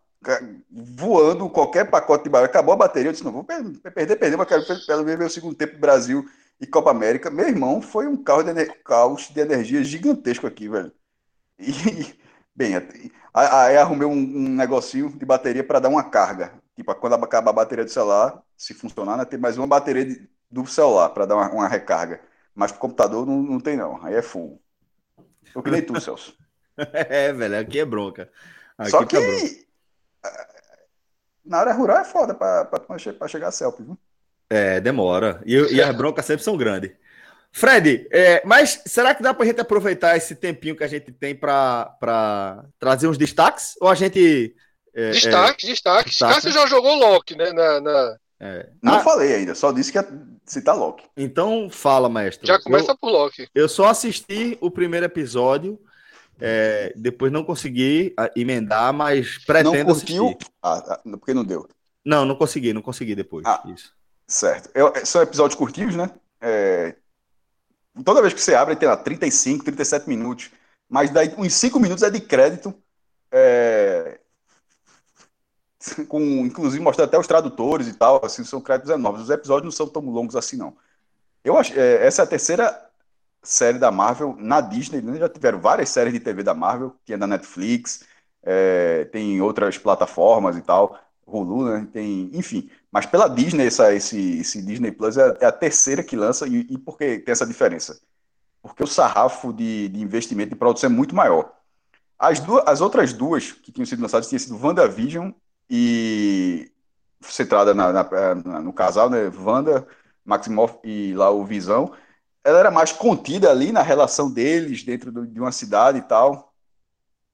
[0.71, 2.49] voando qualquer pacote de barulho.
[2.49, 5.29] Acabou a bateria, eu disse, não, vou perder, perder, mas quero pelo menos ver o
[5.29, 6.25] segundo tempo Brasil
[6.59, 7.29] e Copa América.
[7.29, 10.91] Meu irmão, foi um caos de, caos de energia gigantesco aqui, velho.
[11.59, 12.15] E,
[12.55, 12.75] bem,
[13.33, 16.53] aí arrumei um, um negocinho de bateria para dar uma carga.
[16.75, 20.29] Tipo, quando acabar a bateria do celular, se funcionar, né, tem mais uma bateria de,
[20.49, 22.21] do celular para dar uma, uma, recarga.
[22.55, 24.03] Mas pro computador não, não tem, não.
[24.03, 24.61] Aí é full.
[25.53, 26.35] Eu que nem tu, Celso.
[26.77, 28.29] é, velho, aqui é bronca.
[28.77, 29.63] Aqui Só que tá
[31.45, 33.97] na área rural é foda para chegar a CELP, viu?
[34.49, 35.41] É, demora.
[35.45, 36.91] E, e as broncas sempre são grandes.
[37.51, 41.11] Fred, é, mas será que dá para a gente aproveitar esse tempinho que a gente
[41.11, 43.75] tem para trazer uns destaques?
[43.79, 44.55] Ou a gente.
[44.93, 46.17] É, destaques, é, destaques.
[46.17, 47.51] Cássio já jogou Loki, né?
[47.51, 48.17] Na, na...
[48.39, 48.69] É.
[48.81, 50.07] Não ah, falei ainda, só disse que ia
[50.45, 51.05] citar Loki.
[51.17, 52.45] Então fala, mestre.
[52.45, 53.47] Já começa eu, por Loki.
[53.55, 55.79] Eu só assisti o primeiro episódio.
[56.39, 60.25] É, depois não consegui ah, emendar, mas pretendo não curtiu?
[60.25, 60.47] assistir.
[60.61, 61.67] Ah, ah, porque não deu.
[62.03, 63.45] Não, não consegui, não consegui depois.
[63.45, 63.93] Ah, Isso.
[64.27, 64.69] Certo.
[64.73, 66.09] Eu, são episódios curtinhos, né?
[66.41, 66.95] É,
[68.03, 70.51] toda vez que você abre, tem lá 35, 37 minutos.
[70.89, 72.73] Mas daí uns 5 minutos é de crédito.
[73.31, 74.19] É,
[76.07, 79.23] com, inclusive mostrando até os tradutores e tal, assim, são créditos enormes.
[79.23, 80.75] Os episódios não são tão longos assim, não.
[81.43, 82.89] Eu acho, é, essa é a terceira
[83.41, 85.17] série da Marvel na Disney, né?
[85.17, 88.05] já tiveram várias séries de TV da Marvel, que é da Netflix,
[88.41, 91.87] é, tem outras plataformas e tal, Hulu, né?
[91.91, 92.69] Tem, enfim.
[92.91, 96.67] Mas pela Disney, essa, esse, esse Disney Plus é, é, a terceira que lança, e,
[96.69, 97.99] e por que tem essa diferença?
[98.61, 101.53] Porque o sarrafo de, de investimento de produção é muito maior.
[102.17, 105.31] As, duas, as outras duas que tinham sido lançadas tinham sido WandaVision
[105.69, 106.71] e
[107.21, 109.31] centrada na, na, na, no casal, né?
[109.37, 109.87] Wanda,
[110.25, 111.93] Maximoff e lá o Visão.
[112.43, 116.53] Ela era mais contida ali na relação deles dentro do, de uma cidade e tal,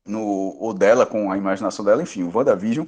[0.06, 0.22] no,
[0.60, 2.86] ou dela com a imaginação dela, enfim, o WandaVision.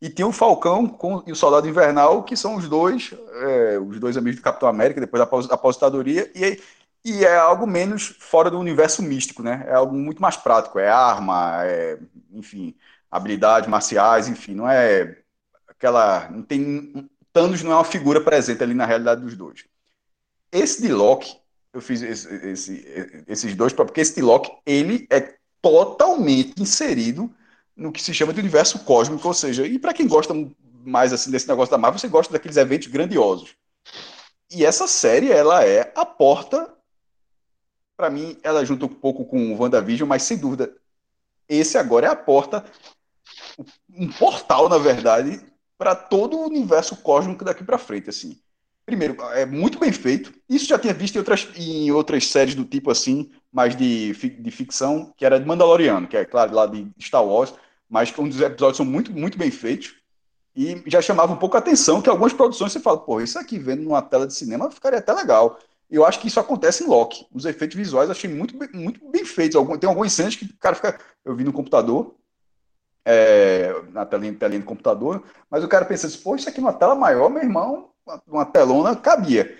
[0.00, 3.12] E tem o Falcão com, e o Soldado Invernal, que são os dois,
[3.42, 6.60] é, os dois amigos do Capitão América, depois da aposentadoria, e,
[7.04, 9.64] e é algo menos fora do universo místico, né?
[9.68, 11.98] É algo muito mais prático, é arma, é,
[12.32, 12.74] enfim,
[13.10, 15.18] habilidades marciais, enfim, não é
[15.66, 16.28] aquela.
[16.30, 17.08] Não tem.
[17.32, 19.64] Thanos não é uma figura presente ali na realidade dos dois.
[20.50, 21.36] Esse de Loki,
[21.72, 27.32] eu fiz esse, esse, esses dois, porque esse de Loki, ele é totalmente inserido
[27.76, 30.34] no que se chama de universo cósmico, ou seja, e para quem gosta
[30.84, 33.54] mais assim desse negócio da Marvel, você gosta daqueles eventos grandiosos.
[34.50, 36.68] E essa série, ela é a porta
[38.00, 40.74] para mim, ela junta um pouco com o WandaVision, mas sem dúvida,
[41.46, 42.64] esse agora é a porta
[43.92, 45.40] um portal, na verdade,
[45.78, 48.38] para todo o universo cósmico daqui para frente, assim.
[48.84, 50.32] Primeiro, é muito bem feito.
[50.48, 54.50] Isso já tinha visto em outras, em outras séries do tipo assim, mais de, de
[54.50, 57.54] ficção, que era de Mandaloriano, que é claro, lá de Star Wars,
[57.88, 59.94] mas que um dos episódios são muito, muito bem feitos
[60.54, 63.58] e já chamava um pouco a atenção que algumas produções você fala, pô, isso aqui
[63.58, 65.58] vendo numa tela de cinema ficaria até legal.
[65.88, 67.26] Eu acho que isso acontece em Loki.
[67.32, 69.60] Os efeitos visuais achei muito, muito bem feitos.
[69.78, 71.00] Tem algumas cenas que o cara fica.
[71.24, 72.14] Eu vi no computador,
[73.04, 76.72] é, na telinha, telinha do computador, mas o cara pensa assim, pô, isso aqui numa
[76.72, 77.90] tela maior, meu irmão,
[78.26, 79.56] uma telona cabia.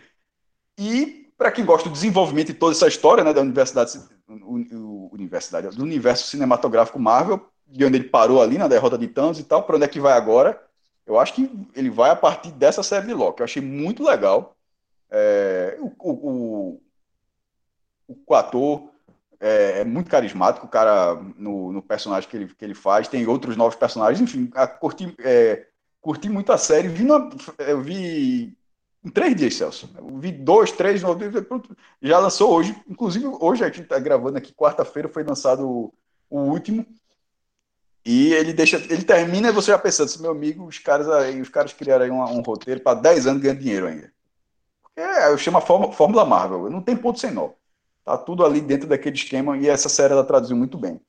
[0.78, 3.98] E para quem gosta do desenvolvimento de toda essa história né, da universidade,
[4.28, 9.44] universidade, do universo cinematográfico Marvel, de onde ele parou ali na derrota de Thanos e
[9.44, 10.60] tal, para onde é que vai agora.
[11.06, 13.40] Eu acho que ele vai a partir dessa série de Loki.
[13.40, 14.56] Eu achei muito legal.
[15.10, 16.80] É, o, o,
[18.08, 18.89] o, o, ator
[19.40, 23.08] é, é, muito carismático, o cara no, no, personagem que ele, que ele faz.
[23.08, 25.66] Tem outros novos personagens, enfim, a, curti, é,
[26.00, 26.88] curti muito a série.
[26.88, 28.54] Vi no, eu vi
[29.02, 29.90] em três dias, Celso.
[29.96, 31.00] Eu vi dois, três,
[32.02, 32.76] já lançou hoje.
[32.86, 35.94] Inclusive, hoje a gente está gravando aqui, quarta-feira, foi lançado o,
[36.28, 36.86] o último.
[38.04, 41.48] E ele deixa, ele termina e você já pensando, meu amigo, os caras aí, os
[41.48, 44.12] caras criaram aí um, um roteiro para 10 anos ganhando dinheiro ainda.
[44.96, 47.50] É, eu chamo a Fórmula Marvel, não tem ponto sem nó.
[48.04, 51.00] Tá tudo ali dentro daquele esquema e essa série ela traduziu muito bem.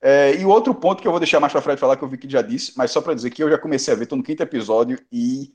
[0.00, 2.08] É, e o outro ponto que eu vou deixar mais para frente falar, que eu
[2.08, 4.16] vi que já disse, mas só para dizer que eu já comecei a ver, tô
[4.16, 5.52] no quinto episódio e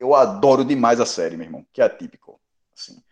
[0.00, 2.40] eu adoro demais a série, meu irmão, que é atípico.
[2.76, 3.02] Assim.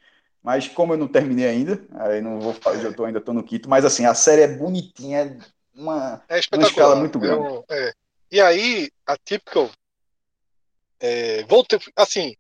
[0.43, 3.45] Mas como eu não terminei ainda, aí não vou fazer, eu tô, ainda tô no
[3.45, 5.39] quinto, mas assim, a série é bonitinha,
[5.75, 7.47] uma, é uma escala muito grande.
[7.47, 7.93] Eu, é.
[8.33, 9.71] E aí, a Typical,
[10.99, 12.35] é, vou ter, assim,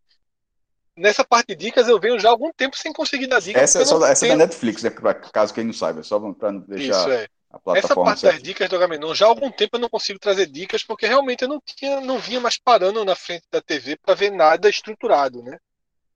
[1.01, 3.63] nessa parte de dicas eu venho já há algum tempo sem conseguir dar dicas.
[3.63, 4.91] Essa, é, só, essa é da Netflix, né,
[5.33, 7.27] caso quem não saiba, só para deixar Isso, é.
[7.51, 7.79] a plataforma.
[7.79, 10.85] Essa parte das dicas do Agamenon, já há algum tempo eu não consigo trazer dicas,
[10.85, 14.31] porque realmente eu não tinha, não vinha mais parando na frente da TV para ver
[14.31, 15.59] nada estruturado, né?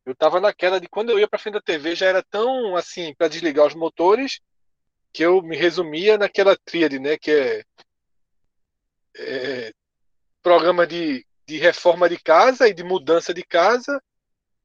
[0.05, 3.15] Eu tava naquela de quando eu ia para frente da TV já era tão assim
[3.15, 4.40] para desligar os motores
[5.12, 7.16] que eu me resumia naquela tríade, né?
[7.16, 7.65] Que é
[9.16, 9.73] é,
[10.43, 14.02] programa de, de reforma de casa e de mudança de casa,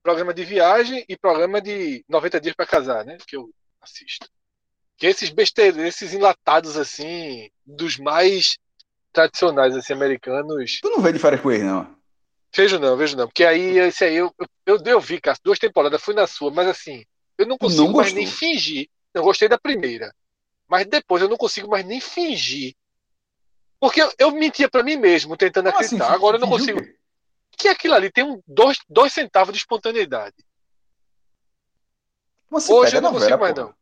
[0.03, 3.17] programa de viagem e programa de 90 dias para casar, né?
[3.27, 3.49] Que eu
[3.81, 4.27] assisto.
[4.97, 8.57] Que esses besteiros, esses enlatados assim, dos mais
[9.11, 10.79] tradicionais assim americanos.
[10.81, 11.97] Tu não vê de férias com ele, não?
[12.55, 13.27] Vejo não, vejo não.
[13.27, 14.33] Porque aí, esse aí, eu,
[14.65, 17.05] eu, eu vi, cara, duas temporadas, fui na sua, mas assim,
[17.37, 18.89] eu não consigo Não mais nem fingir.
[19.13, 20.13] Eu gostei da primeira.
[20.67, 22.75] Mas depois eu não consigo mais nem fingir.
[23.79, 25.95] Porque eu, eu mentia pra mim mesmo, tentando assim?
[25.95, 26.13] acreditar.
[26.13, 26.79] Agora eu não consigo.
[27.59, 30.35] Que aquilo ali tem um, dois, dois centavos de espontaneidade.
[32.47, 33.75] Como assim, Hoje eu não a consigo novela, mais, porra?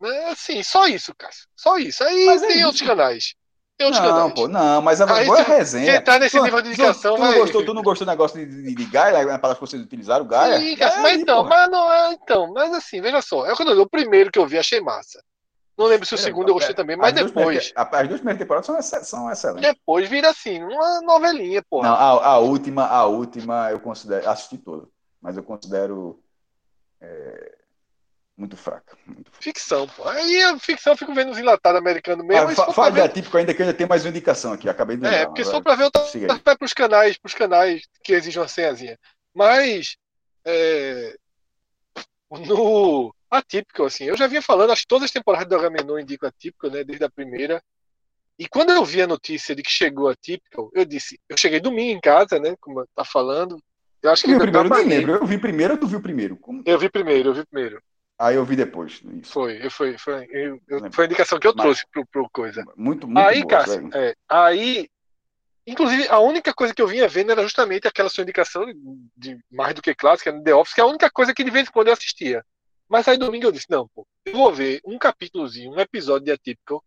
[0.00, 0.08] não.
[0.10, 1.46] É assim, só isso, Cássio.
[1.54, 2.02] Só isso.
[2.02, 2.66] Aí Mas é tem isso.
[2.66, 3.34] outros canais.
[3.76, 4.34] Tem outros Não, canais.
[4.34, 5.92] pô, não, mas a Aí, boa é se- resenha.
[5.92, 8.06] se entrar nesse Tu- nível de tu- indicação, tu, não vai- gostou, tu não gostou
[8.06, 10.58] do negócio de, de, de Gaia, a palavra que vocês utilizaram, Gaia?
[10.58, 11.48] Sim, Cássio, É mas aí, então, porra.
[11.50, 14.58] mas não é, então, mas assim, veja só, é eu o primeiro que eu vi
[14.58, 15.22] achei massa.
[15.78, 18.20] Não lembro se o segundo eu gostei também, mas As duas depois, primeiras- As duas
[18.20, 19.70] primeiras temporadas são, exce- são excelentes.
[19.70, 21.88] depois vira assim, uma novelinha, Não, porra.
[21.88, 24.88] a, a última, a última eu considero, assisti toda,
[25.22, 26.20] mas eu considero
[27.00, 27.54] é,
[28.36, 28.96] muito fraca.
[29.06, 29.44] Muito fraca.
[29.44, 30.08] Ficção, pô.
[30.08, 32.74] Aí a ficção eu fico vendo os enlatados americanos mesmo, Ah, mas se fa- for
[32.74, 34.96] pra Fale da ver, típico ainda que eu ainda tenho mais uma indicação aqui, acabei
[34.96, 35.60] de é, lembrar, porque se vai.
[35.60, 36.00] for pra ver, eu tô,
[36.44, 38.98] vai pros canais, pros canais que exigem uma senhazinha.
[39.32, 39.96] Mas,
[40.44, 41.16] é,
[42.30, 46.28] no Atípico, assim, eu já vinha falando, acho que todas as temporadas do Agamenon indicam
[46.28, 47.62] Atípico, né, desde a primeira.
[48.38, 51.90] E quando eu vi a notícia de que chegou Atípico, eu disse, eu cheguei domingo
[51.96, 53.58] em casa, né, como tá falando,
[54.02, 55.12] eu acho que Eu vi primeiro, nem lembro.
[55.16, 56.36] Eu vi primeiro, tu viu primeiro.
[56.36, 57.82] Como- Eu vi primeiro, eu vi primeiro.
[58.18, 59.00] Aí eu vi depois.
[59.22, 59.32] Isso.
[59.32, 62.30] Foi, eu, foi, foi, eu- eu- foi a indicação que eu Mas- trouxe pro, pro
[62.30, 62.64] coisa.
[62.76, 64.88] Muito, muito Aí, boa, Cássio, é, aí,
[65.66, 68.74] inclusive, a única coisa que eu vinha vendo era justamente aquela sua indicação de,
[69.16, 71.50] de mais do que clássica, no The Office, que é a única coisa que de
[71.50, 72.44] vez em quando eu assistia.
[72.88, 76.32] Mas aí domingo eu disse, não, pô, eu vou ver um capítulozinho, um episódio de
[76.32, 76.82] Atypical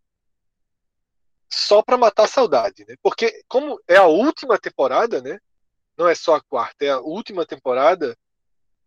[1.47, 2.95] só pra matar a saudade, né?
[3.03, 5.37] Porque como é a última temporada, né?
[5.97, 8.17] Não é só a quarta, é a última temporada.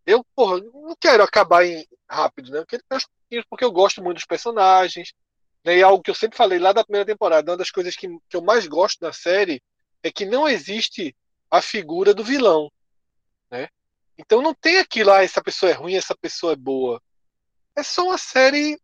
[0.06, 2.58] Eu, porra, não quero acabar em rápido, né?
[2.58, 2.82] Eu quero
[3.48, 5.12] porque eu gosto muito dos personagens,
[5.64, 5.78] né?
[5.78, 8.36] E algo que eu sempre falei lá da primeira temporada, uma das coisas que, que
[8.36, 9.62] eu mais gosto da série
[10.02, 11.14] é que não existe
[11.50, 12.70] a figura do vilão?
[14.18, 17.00] Então não tem aquilo, ah, essa pessoa é ruim, essa pessoa é boa.
[17.76, 18.78] É só uma série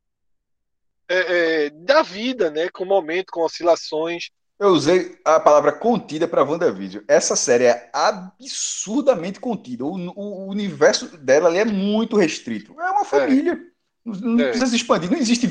[1.09, 2.69] é, é, da vida, né?
[2.71, 4.31] Com momento, com oscilações.
[4.59, 7.03] Eu usei a palavra contida para WandaVision.
[7.09, 9.85] Essa série é absurdamente contida.
[9.85, 12.79] O, o- universo dela ali é muito restrito.
[12.79, 13.59] É uma família.
[14.05, 14.49] Não, não É.
[14.49, 15.11] precisa se expandir.
[15.11, 15.49] Não existe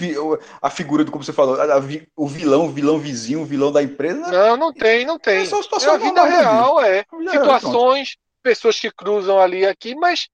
[0.62, 1.82] a figura do, como você falou, a- a
[2.16, 4.32] o vilão, o vilão vizinho, o vilão da empresa.
[4.32, 5.40] Não, Não, tem, não tem.
[5.42, 7.00] É só a É situação a vida real, é.
[7.00, 8.16] É, situações,
[8.50, 10.28] pessoas que cruzam ali aqui, mas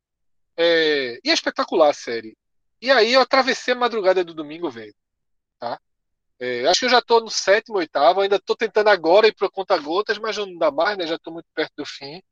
[0.55, 2.37] é, e é espetacular a série.
[2.81, 4.95] E aí eu atravessei a madrugada do domingo, velho.
[5.59, 5.77] Tá?
[6.39, 9.49] É, acho que eu já tô no sétimo, oitavo, ainda tô tentando agora ir para
[9.49, 11.05] conta gotas, mas não dá mais, né?
[11.05, 12.23] Já tô muito perto do fim.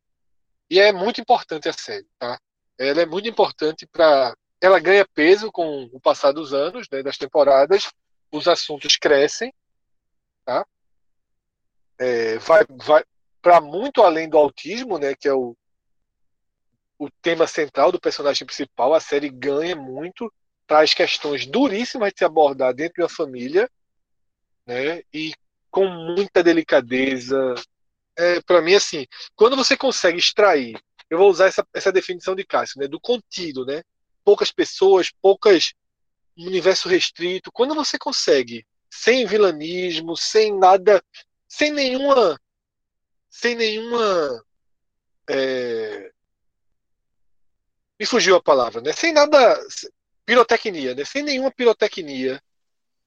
[0.70, 2.40] E é muito importante a série, tá?
[2.78, 7.18] Ela é muito importante para ela ganha peso com o passar dos anos, né, das
[7.18, 7.92] temporadas,
[8.32, 9.54] os assuntos crescem,
[10.46, 10.66] tá?
[12.00, 13.04] É, vai vai
[13.42, 15.54] para muito além do autismo, né, que é o
[17.04, 20.32] o tema central do personagem principal, a série ganha muito,
[20.66, 23.70] traz questões duríssimas de se abordar dentro de uma família,
[24.66, 25.02] né?
[25.14, 25.34] E
[25.70, 27.56] com muita delicadeza.
[28.18, 29.06] É, para mim, assim,
[29.36, 32.88] quando você consegue extrair, eu vou usar essa, essa definição de Cássio, né?
[32.88, 33.84] Do contido, né?
[34.24, 35.74] Poucas pessoas, poucas
[36.38, 37.52] universo restrito.
[37.52, 41.04] Quando você consegue, sem vilanismo, sem nada,
[41.48, 42.40] sem nenhuma,
[43.30, 44.44] sem nenhuma
[45.30, 46.12] é,
[48.04, 48.92] me fugiu a palavra, né?
[48.92, 49.58] Sem nada
[50.26, 51.06] pirotecnia, né?
[51.06, 52.42] Sem nenhuma pirotecnia.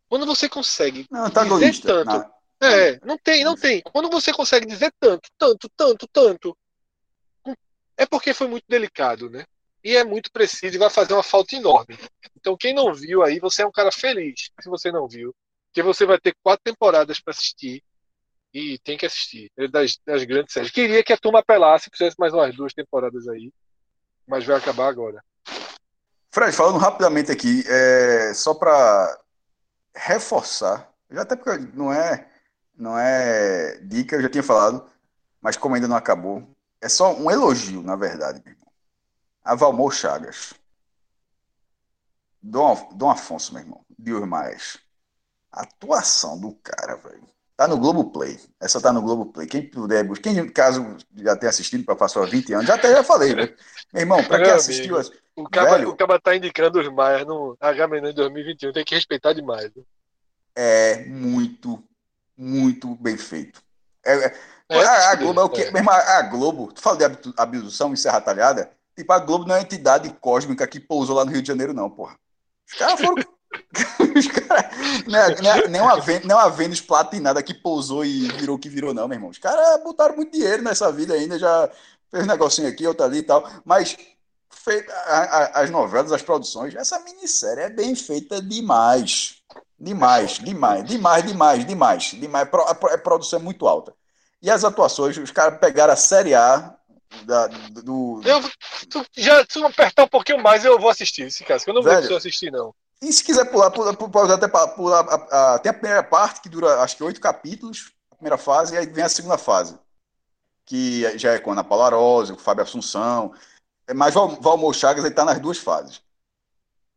[0.08, 1.88] Quando você consegue Não, antagonista.
[1.88, 2.68] dizer tanto, Não.
[2.68, 3.82] é, não tem, não tem.
[3.82, 6.56] Quando você consegue dizer tanto, tanto, tanto, tanto,
[7.96, 9.44] é porque foi muito delicado, né?
[9.84, 11.96] E é muito preciso e vai fazer uma falta enorme.
[12.34, 15.34] Então, quem não viu aí, você é um cara feliz se você não viu.
[15.66, 17.82] Porque você vai ter quatro temporadas para assistir
[18.52, 19.50] e tem que assistir.
[19.58, 20.70] É das, das grandes séries.
[20.70, 23.52] Queria que a turma apelasse, fizesse mais umas duas temporadas aí,
[24.26, 25.22] mas vai acabar agora.
[26.30, 29.18] Fred, falando rapidamente aqui, é, só para
[29.94, 32.28] reforçar, já até porque não é,
[32.76, 34.86] não é dica, eu já tinha falado,
[35.40, 36.46] mas como ainda não acabou,
[36.80, 38.72] é só um elogio, na verdade, meu irmão.
[39.42, 40.54] A Valmor Chagas.
[42.42, 43.84] Dom, Dom Afonso, meu irmão.
[43.98, 44.78] Deus mais.
[45.50, 47.26] A atuação do cara, velho.
[47.56, 48.38] Tá no Globoplay.
[48.60, 49.46] Essa tá no Globoplay.
[49.46, 53.02] Quem puder, buscar- quem caso já tenha assistido para passar 20 anos, já até já
[53.02, 53.54] falei, né?
[53.92, 55.14] Meu irmão, para quem assistiu, amigo.
[55.34, 55.90] O Caba, Velho.
[55.90, 59.70] o Caba tá indicando os Maias no H-Menon 2021, tem que respeitar demais.
[59.74, 59.82] né?
[60.56, 61.84] é muito,
[62.36, 63.62] muito bem feito.
[64.02, 64.34] É,
[64.70, 65.70] é, a, a, Globo é o quê?
[65.70, 67.04] Mesmo a, a, Globo, tu fala de
[67.36, 71.24] abdução em Serra Talhada, tipo, a Globo não é uma entidade cósmica que pousou lá
[71.24, 72.16] no Rio de Janeiro, não, porra.
[72.66, 73.22] Os caras foram.
[74.16, 74.70] Os cara,
[75.06, 78.68] não, é, é, nem uma, não uma Vênus platinada que pousou e virou o que
[78.68, 79.30] virou, não, meu irmão.
[79.30, 81.70] Os caras botaram muito dinheiro nessa vida ainda, já
[82.10, 83.48] fez um negocinho aqui, outro ali e tal.
[83.64, 83.96] Mas
[84.50, 89.36] feita, a, a, as novelas, as produções, essa minissérie é bem feita demais.
[89.78, 92.48] Demais, demais, demais, demais, demais, demais.
[92.52, 93.94] A produção é muito alta.
[94.40, 96.74] E as atuações, os caras pegaram a série A
[97.24, 98.20] da, do.
[98.24, 98.40] Eu,
[98.88, 101.82] tu, já, se tu apertar um pouquinho mais, eu vou assistir esse caso, eu não
[101.82, 102.74] Velho, vou assistir, não.
[103.02, 105.00] E se quiser pular, pula, pode até pular.
[105.08, 108.74] A, a, tem a primeira parte, que dura acho que oito capítulos, a primeira fase,
[108.74, 109.78] e aí vem a segunda fase.
[110.64, 113.34] Que já é com a Ana Paula Rosa, o Fábio Assunção.
[113.86, 116.02] É, mas Val, Valmor Chagas ele tá nas duas fases.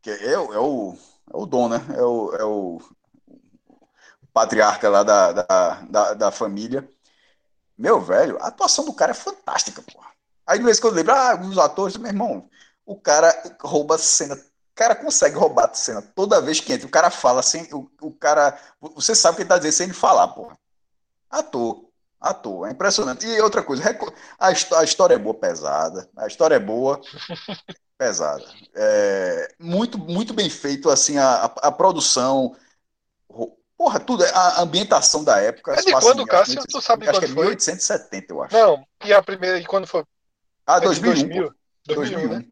[0.02, 0.96] Que é, é, é, o,
[1.32, 1.84] é o dom, né?
[1.96, 2.80] É o, é o
[4.32, 6.88] patriarca lá da, da, da, da família.
[7.76, 10.10] Meu velho, a atuação do cara é fantástica, porra.
[10.46, 12.48] Aí de vez em quando eu lembro, ah, os atores, meu irmão,
[12.84, 14.36] o cara rouba cena
[14.80, 16.86] cara consegue roubar a cena toda vez que entra.
[16.86, 17.64] O cara fala sem.
[17.70, 18.58] O, o cara.
[18.94, 20.58] Você sabe o que ele tá dizendo sem ele falar, porra.
[21.28, 21.84] Ator.
[22.18, 22.66] Ator.
[22.66, 23.26] É impressionante.
[23.26, 23.84] E outra coisa,
[24.38, 26.08] a, a história é boa, pesada.
[26.16, 26.98] A história é boa,
[27.98, 28.42] pesada.
[28.74, 32.56] É, muito, muito bem feito, assim, a, a, produção.
[33.76, 34.24] Porra, tudo.
[34.24, 35.74] A ambientação da época.
[35.74, 36.62] É de quando, Cássio?
[36.66, 38.56] Tu sabe acho quando que é 1870, eu acho.
[38.56, 40.04] Não, e a primeira, e quando foi?
[40.66, 41.28] Ah, é 2001.
[41.28, 41.54] 2000,
[41.86, 42.38] 2001, 2001.
[42.38, 42.46] Né?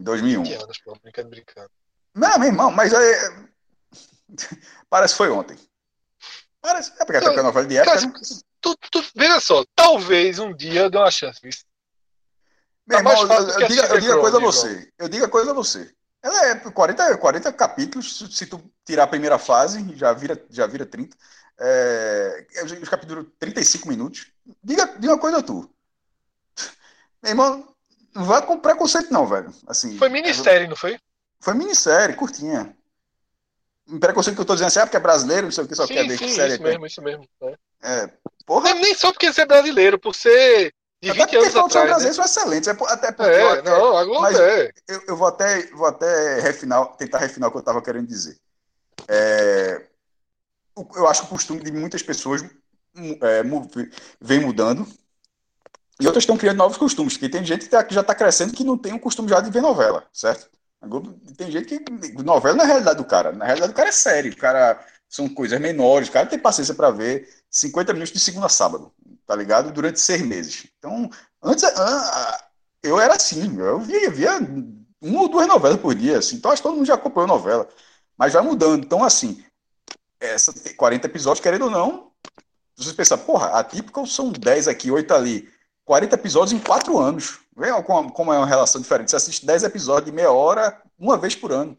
[0.00, 0.42] 2001.
[0.42, 1.70] Que pô, brincando, brincando.
[2.14, 3.46] Não, meu irmão, mas é...
[4.90, 5.56] parece que foi ontem.
[6.60, 7.94] Parece, é porque então, é novela de época.
[7.94, 8.12] Cara, né?
[8.60, 11.40] tu, tu, veja só, talvez um dia eu dê uma chance.
[11.42, 11.52] Meu
[12.86, 14.92] tá irmão, eu, eu, digo, eu digo a coisa a você.
[14.98, 15.94] Eu digo a coisa a você.
[16.22, 20.84] Ela é 40, 40 capítulos, se tu tirar a primeira fase, já vira, já vira
[20.84, 21.16] 30.
[21.58, 22.46] É,
[22.82, 24.30] os capítulos 35 minutos.
[24.62, 25.70] Diga, diga uma coisa a tu.
[27.22, 27.69] Meu irmão,
[28.14, 29.52] não vai com preconceito, não, velho.
[29.66, 30.98] Assim, foi minissérie, não foi?
[31.40, 32.76] Foi minissérie, curtinha.
[33.98, 35.86] Preconceito que eu tô dizendo assim, é porque é brasileiro, não sei o que, só
[35.86, 37.28] sim, quer ver sim, que série isso mesmo, isso mesmo.
[37.42, 37.56] É.
[37.82, 38.12] é
[38.46, 38.74] porra.
[38.74, 40.72] nem só porque você é brasileiro, por ser
[41.02, 41.66] de 20 anos atrás.
[41.66, 42.12] Os brasileiros né?
[42.12, 43.32] são excelentes, é até porque.
[43.32, 44.70] É, até, não, a Globo é.
[44.86, 48.36] Eu, eu, vou até, vou até refinar, tentar refinar o que eu tava querendo dizer.
[49.08, 49.86] É,
[50.94, 53.42] eu acho que o costume de muitas pessoas é,
[54.20, 54.86] vem mudando
[56.00, 58.64] e outras estão criando novos costumes, porque tem gente que, tá, já está crescendo que
[58.64, 60.48] não tem um costume já de ver novela, certo?
[61.36, 62.22] Tem gente que.
[62.22, 63.32] Novela na é realidade do cara.
[63.32, 64.32] Na realidade, o cara é sério.
[64.32, 66.08] O cara são coisas menores.
[66.08, 68.90] O cara tem paciência para ver 50 minutos de segunda a sábado,
[69.26, 69.72] tá ligado?
[69.72, 70.66] Durante seis meses.
[70.78, 71.10] Então,
[71.42, 71.64] antes.
[72.82, 73.58] Eu era assim.
[73.58, 74.38] Eu via, via
[75.02, 76.18] uma ou duas novelas por dia.
[76.18, 77.68] Assim, então, acho que todo mundo já acompanhou novela.
[78.16, 78.82] Mas vai mudando.
[78.82, 79.44] Então, assim.
[80.18, 82.10] Essa 40 episódios, querendo ou não.
[82.74, 85.48] Você pensa, porra, a típica são 10 aqui, 8 ali
[85.90, 87.40] 40 episódios em 4 anos.
[87.56, 89.10] Vê como é uma relação diferente.
[89.10, 91.76] Você assiste 10 episódios de meia hora, uma vez por ano.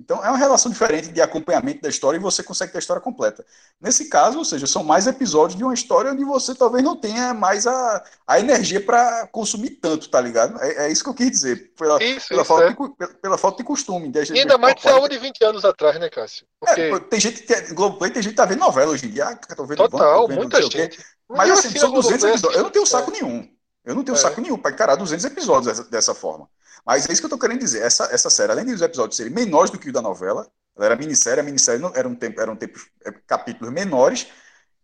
[0.00, 3.02] Então, é uma relação diferente de acompanhamento da história e você consegue ter a história
[3.02, 3.44] completa.
[3.78, 7.34] Nesse caso, ou seja, são mais episódios de uma história onde você talvez não tenha
[7.34, 10.58] mais a, a energia para consumir tanto, tá ligado?
[10.62, 11.72] É, é, isso que eu quis dizer.
[11.78, 12.68] Pela, isso, pela, isso falta, é.
[12.70, 14.08] de, pela, pela, falta de costume.
[14.08, 16.46] De, e ainda mais de saúde de 20 anos atrás, né, Cássio?
[16.58, 16.80] Porque...
[16.80, 19.26] É, tem gente que é, Globoplay, tem gente que tá vendo novela hoje em dia.
[19.26, 20.98] Ah, tô vendo Total, vendo, muita gente.
[21.28, 22.56] Mas assim, são 200 episódios.
[22.56, 23.46] Eu não tenho saco nenhum.
[23.84, 24.18] Eu não tenho é.
[24.18, 26.48] saco nenhum para encarar 200 episódios dessa, dessa, forma.
[26.84, 27.82] Mas é isso que eu tô querendo dizer.
[27.82, 30.46] Essa, essa série, além dos episódios serem menores do que o da novela,
[30.76, 34.28] ela era minissérie, a minissérie não, era um tempo, eram tempos, é, capítulos menores,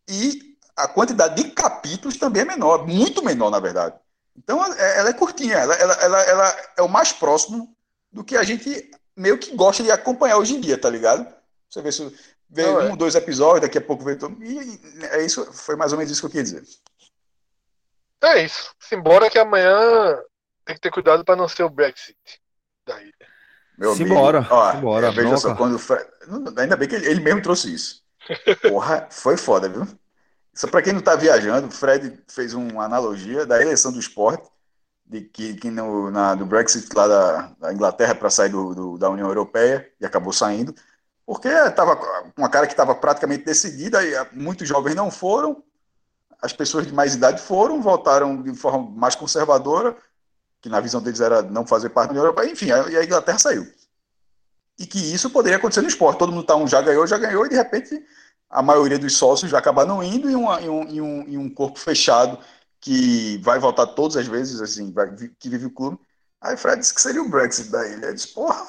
[0.09, 3.97] e a quantidade de capítulos também é menor, muito menor, na verdade.
[4.37, 7.75] Então é, ela é curtinha, ela, ela, ela, ela é o mais próximo
[8.13, 11.27] do que a gente meio que gosta de acompanhar hoje em dia, tá ligado?
[11.71, 12.15] Você vê se
[12.49, 12.97] vê não, um, é.
[12.97, 14.43] dois episódios, daqui a pouco vê todo.
[14.43, 16.63] E é isso, foi mais ou menos isso que eu queria dizer.
[18.23, 18.75] É isso.
[18.93, 20.19] Embora que amanhã
[20.67, 22.19] tem que ter cuidado para não ser o Brexit
[22.85, 23.15] da ilha.
[23.79, 24.39] Meu Simbora.
[24.39, 25.13] Amigo, ó, Simbora.
[25.13, 25.79] Veja só, quando
[26.59, 28.03] ainda bem que ele, ele, mesmo trouxe isso.
[28.69, 29.87] Porra, foi foda, viu?
[30.53, 34.49] Só para quem não tá viajando, o Fred fez uma analogia da eleição do esporte,
[35.05, 38.99] de que, que no, na, do Brexit lá da, da Inglaterra para sair do, do,
[38.99, 40.75] da União Europeia, e acabou saindo,
[41.25, 42.01] porque estava
[42.37, 45.63] uma cara que estava praticamente decidida, e muitos jovens não foram,
[46.41, 49.97] as pessoas de mais idade foram, votaram de forma mais conservadora,
[50.67, 53.39] que na visão deles era não fazer parte da União Europeia, enfim, e a Inglaterra
[53.39, 53.73] saiu.
[54.77, 56.19] E que isso poderia acontecer no esporte.
[56.19, 58.05] Todo mundo tá um já ganhou, já ganhou, e de repente
[58.51, 61.39] a maioria dos sócios já acabar não indo, e, uma, e, um, e, um, e
[61.39, 62.37] um corpo fechado
[62.81, 66.01] que vai votar todas as vezes, assim, vai, que vive o clube.
[66.41, 68.07] Aí Fred disse que seria o Brexit da ilha.
[68.07, 68.67] Eu disse, porra,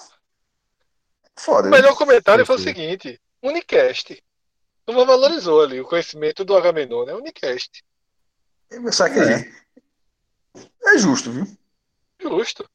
[1.36, 1.68] foda.
[1.68, 4.24] O melhor comentário foi o seguinte: Unicast.
[4.86, 7.16] turma valorizou ali o conhecimento do Agamenon, né?
[7.16, 7.84] Unicast.
[8.92, 9.52] Só que é.
[10.84, 11.58] é justo, viu?
[12.30, 12.70] Justo.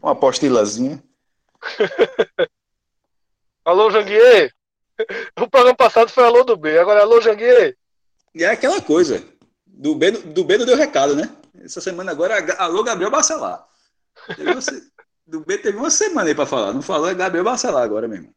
[0.00, 1.02] Uma apostilazinha.
[3.64, 4.52] alô, Janguier!
[5.40, 7.76] O programa passado foi alô do B, agora alô, Janguier!
[8.34, 9.22] E é aquela coisa.
[9.66, 11.34] Do B, do B não deu recado, né?
[11.60, 13.66] Essa semana agora, alô, Gabriel Bacelar.
[15.26, 16.72] do B teve uma semana aí pra falar.
[16.72, 18.34] Não falou, é Gabriel Bacelar agora mesmo.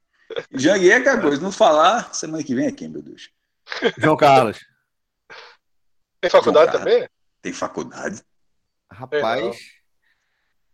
[0.52, 1.42] Janguier é aquela coisa.
[1.42, 3.30] Não falar, semana que vem é quem, meu Deus?
[3.98, 4.60] João Carlos.
[6.22, 7.08] Tem faculdade também?
[7.42, 8.24] Tem faculdade?
[8.92, 9.75] Rapaz.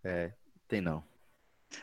[0.03, 0.31] É,
[0.67, 1.03] tem não.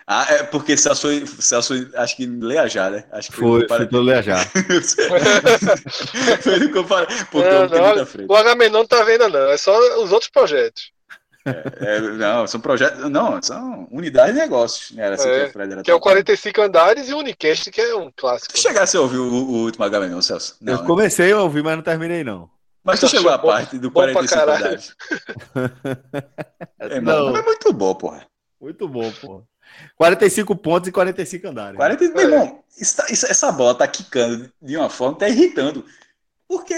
[0.07, 1.09] Ah, é porque Celso,
[1.40, 3.05] Celso acho que Leajá, né?
[3.12, 4.39] Acho que foi, foi, foi Leajá.
[6.43, 7.07] foi do compara...
[7.31, 8.31] Porque é, não, frente.
[8.31, 9.51] O HM não tá vendo, não.
[9.51, 10.93] É só os outros projetos.
[11.45, 13.11] É, é, não, são projetos.
[13.11, 14.90] Não, são unidades de negócios.
[14.93, 15.09] Né?
[15.09, 18.53] Assim é, que, que é o 45 andares e o Unicast, que é um clássico.
[18.55, 20.57] Tu chegasse a ouvir o, o último HM, Celso?
[20.61, 20.86] Não, eu né?
[20.86, 22.51] comecei a ouvir, mas não terminei, não.
[22.89, 24.97] Mas tu chegou à parte do 45 andares.
[26.81, 27.36] é, não.
[27.36, 28.27] é muito bom, porra.
[28.59, 29.43] Muito bom, porra.
[29.94, 31.77] 45 pontos e 45 andares.
[31.77, 32.09] 40, é.
[32.09, 35.85] Meu irmão, isso, isso, essa bola tá quicando de uma forma, tá irritando.
[36.48, 36.74] Porque.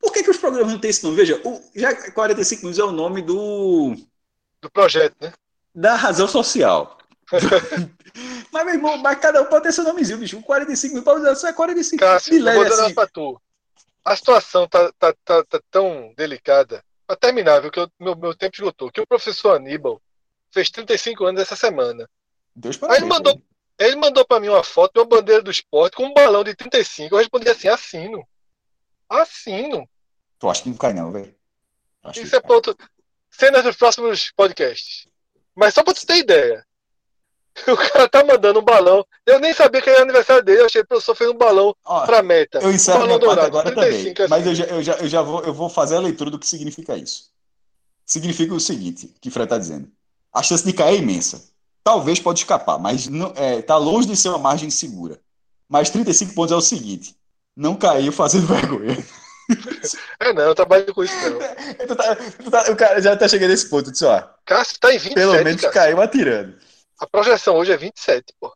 [0.00, 1.14] Por que, que os programas não têm esse nome?
[1.14, 3.94] Veja, o, já 45 minutos é o nome do.
[4.60, 5.32] Do projeto, né?
[5.72, 6.98] Da razão social.
[8.50, 10.42] mas, meu irmão, mas cada um pode ter seu nomezinho, bicho.
[10.42, 12.92] 45 minutos só é 45 Cássio, vou assim.
[12.94, 13.40] pra tu.
[14.06, 16.80] A situação tá, tá, tá, tá tão delicada.
[17.08, 17.72] Pra terminar, viu?
[17.72, 18.88] Que eu, meu, meu tempo esgotou.
[18.88, 20.00] Que o professor Aníbal
[20.52, 22.08] fez 35 anos essa semana.
[22.54, 23.42] Deus Aí ele mandou,
[23.76, 26.54] ele mandou para mim uma foto de uma bandeira do esporte com um balão de
[26.54, 27.12] 35.
[27.12, 28.24] Eu respondi assim: assino.
[29.08, 29.88] Assino.
[30.38, 31.34] Tu acha que não cai, não, velho?
[32.14, 32.78] Isso é ponto.
[33.28, 35.08] Cenas dos próximos podcasts.
[35.52, 36.64] Mas só pra tu ter ideia.
[37.66, 39.04] O cara tá mandando um balão.
[39.24, 40.60] Eu nem sabia que era aniversário dele.
[40.60, 42.58] Eu achei que o professor fez um balão Ó, pra meta.
[42.58, 44.12] Eu encerro um balão dourado, agora também.
[44.12, 44.14] Assim.
[44.28, 46.46] Mas eu já, eu, já, eu já vou, eu vou fazer a leitura do que
[46.46, 47.30] significa isso.
[48.04, 49.90] Significa o seguinte, que o Fred tá dizendo
[50.36, 51.42] a chance de cair é imensa.
[51.82, 55.18] Talvez pode escapar, mas está é, tá longe de ser uma margem segura.
[55.66, 57.16] Mas 35 pontos é o seguinte:
[57.56, 58.98] não caiu fazendo vergonha.
[60.20, 61.38] É, não, eu trabalho com isso, não.
[61.86, 64.22] tu tá, tu tá, o cara já tá chegando nesse ponto, disse, ó.
[64.44, 65.14] Cássio tá em 27.
[65.14, 65.72] Pelo menos cara.
[65.72, 66.54] caiu atirando.
[66.98, 68.54] A projeção hoje é 27, pô.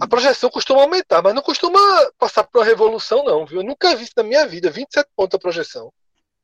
[0.00, 1.78] A projeção costuma aumentar, mas não costuma
[2.16, 3.60] passar por uma revolução, não, viu?
[3.60, 4.70] Eu nunca vi isso na minha vida.
[4.70, 5.92] 27 pontos a projeção.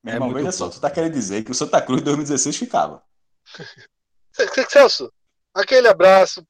[0.02, 2.56] Meu irmão, é olha só, tu tá querendo dizer que o Santa Cruz em 2016
[2.56, 3.02] ficava.
[4.68, 5.12] Celso,
[5.54, 6.44] aquele abraço.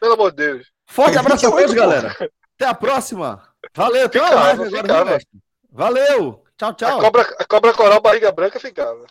[0.00, 0.66] Pelo amor de Deus.
[0.86, 2.16] Forte abraço a todos, galera.
[2.56, 3.48] Até a próxima.
[3.74, 5.18] Valeu, até live agora,
[5.70, 6.44] Valeu.
[6.56, 6.98] Tchau, tchau.
[6.98, 9.06] A cobra, a cobra coral barriga branca ficava.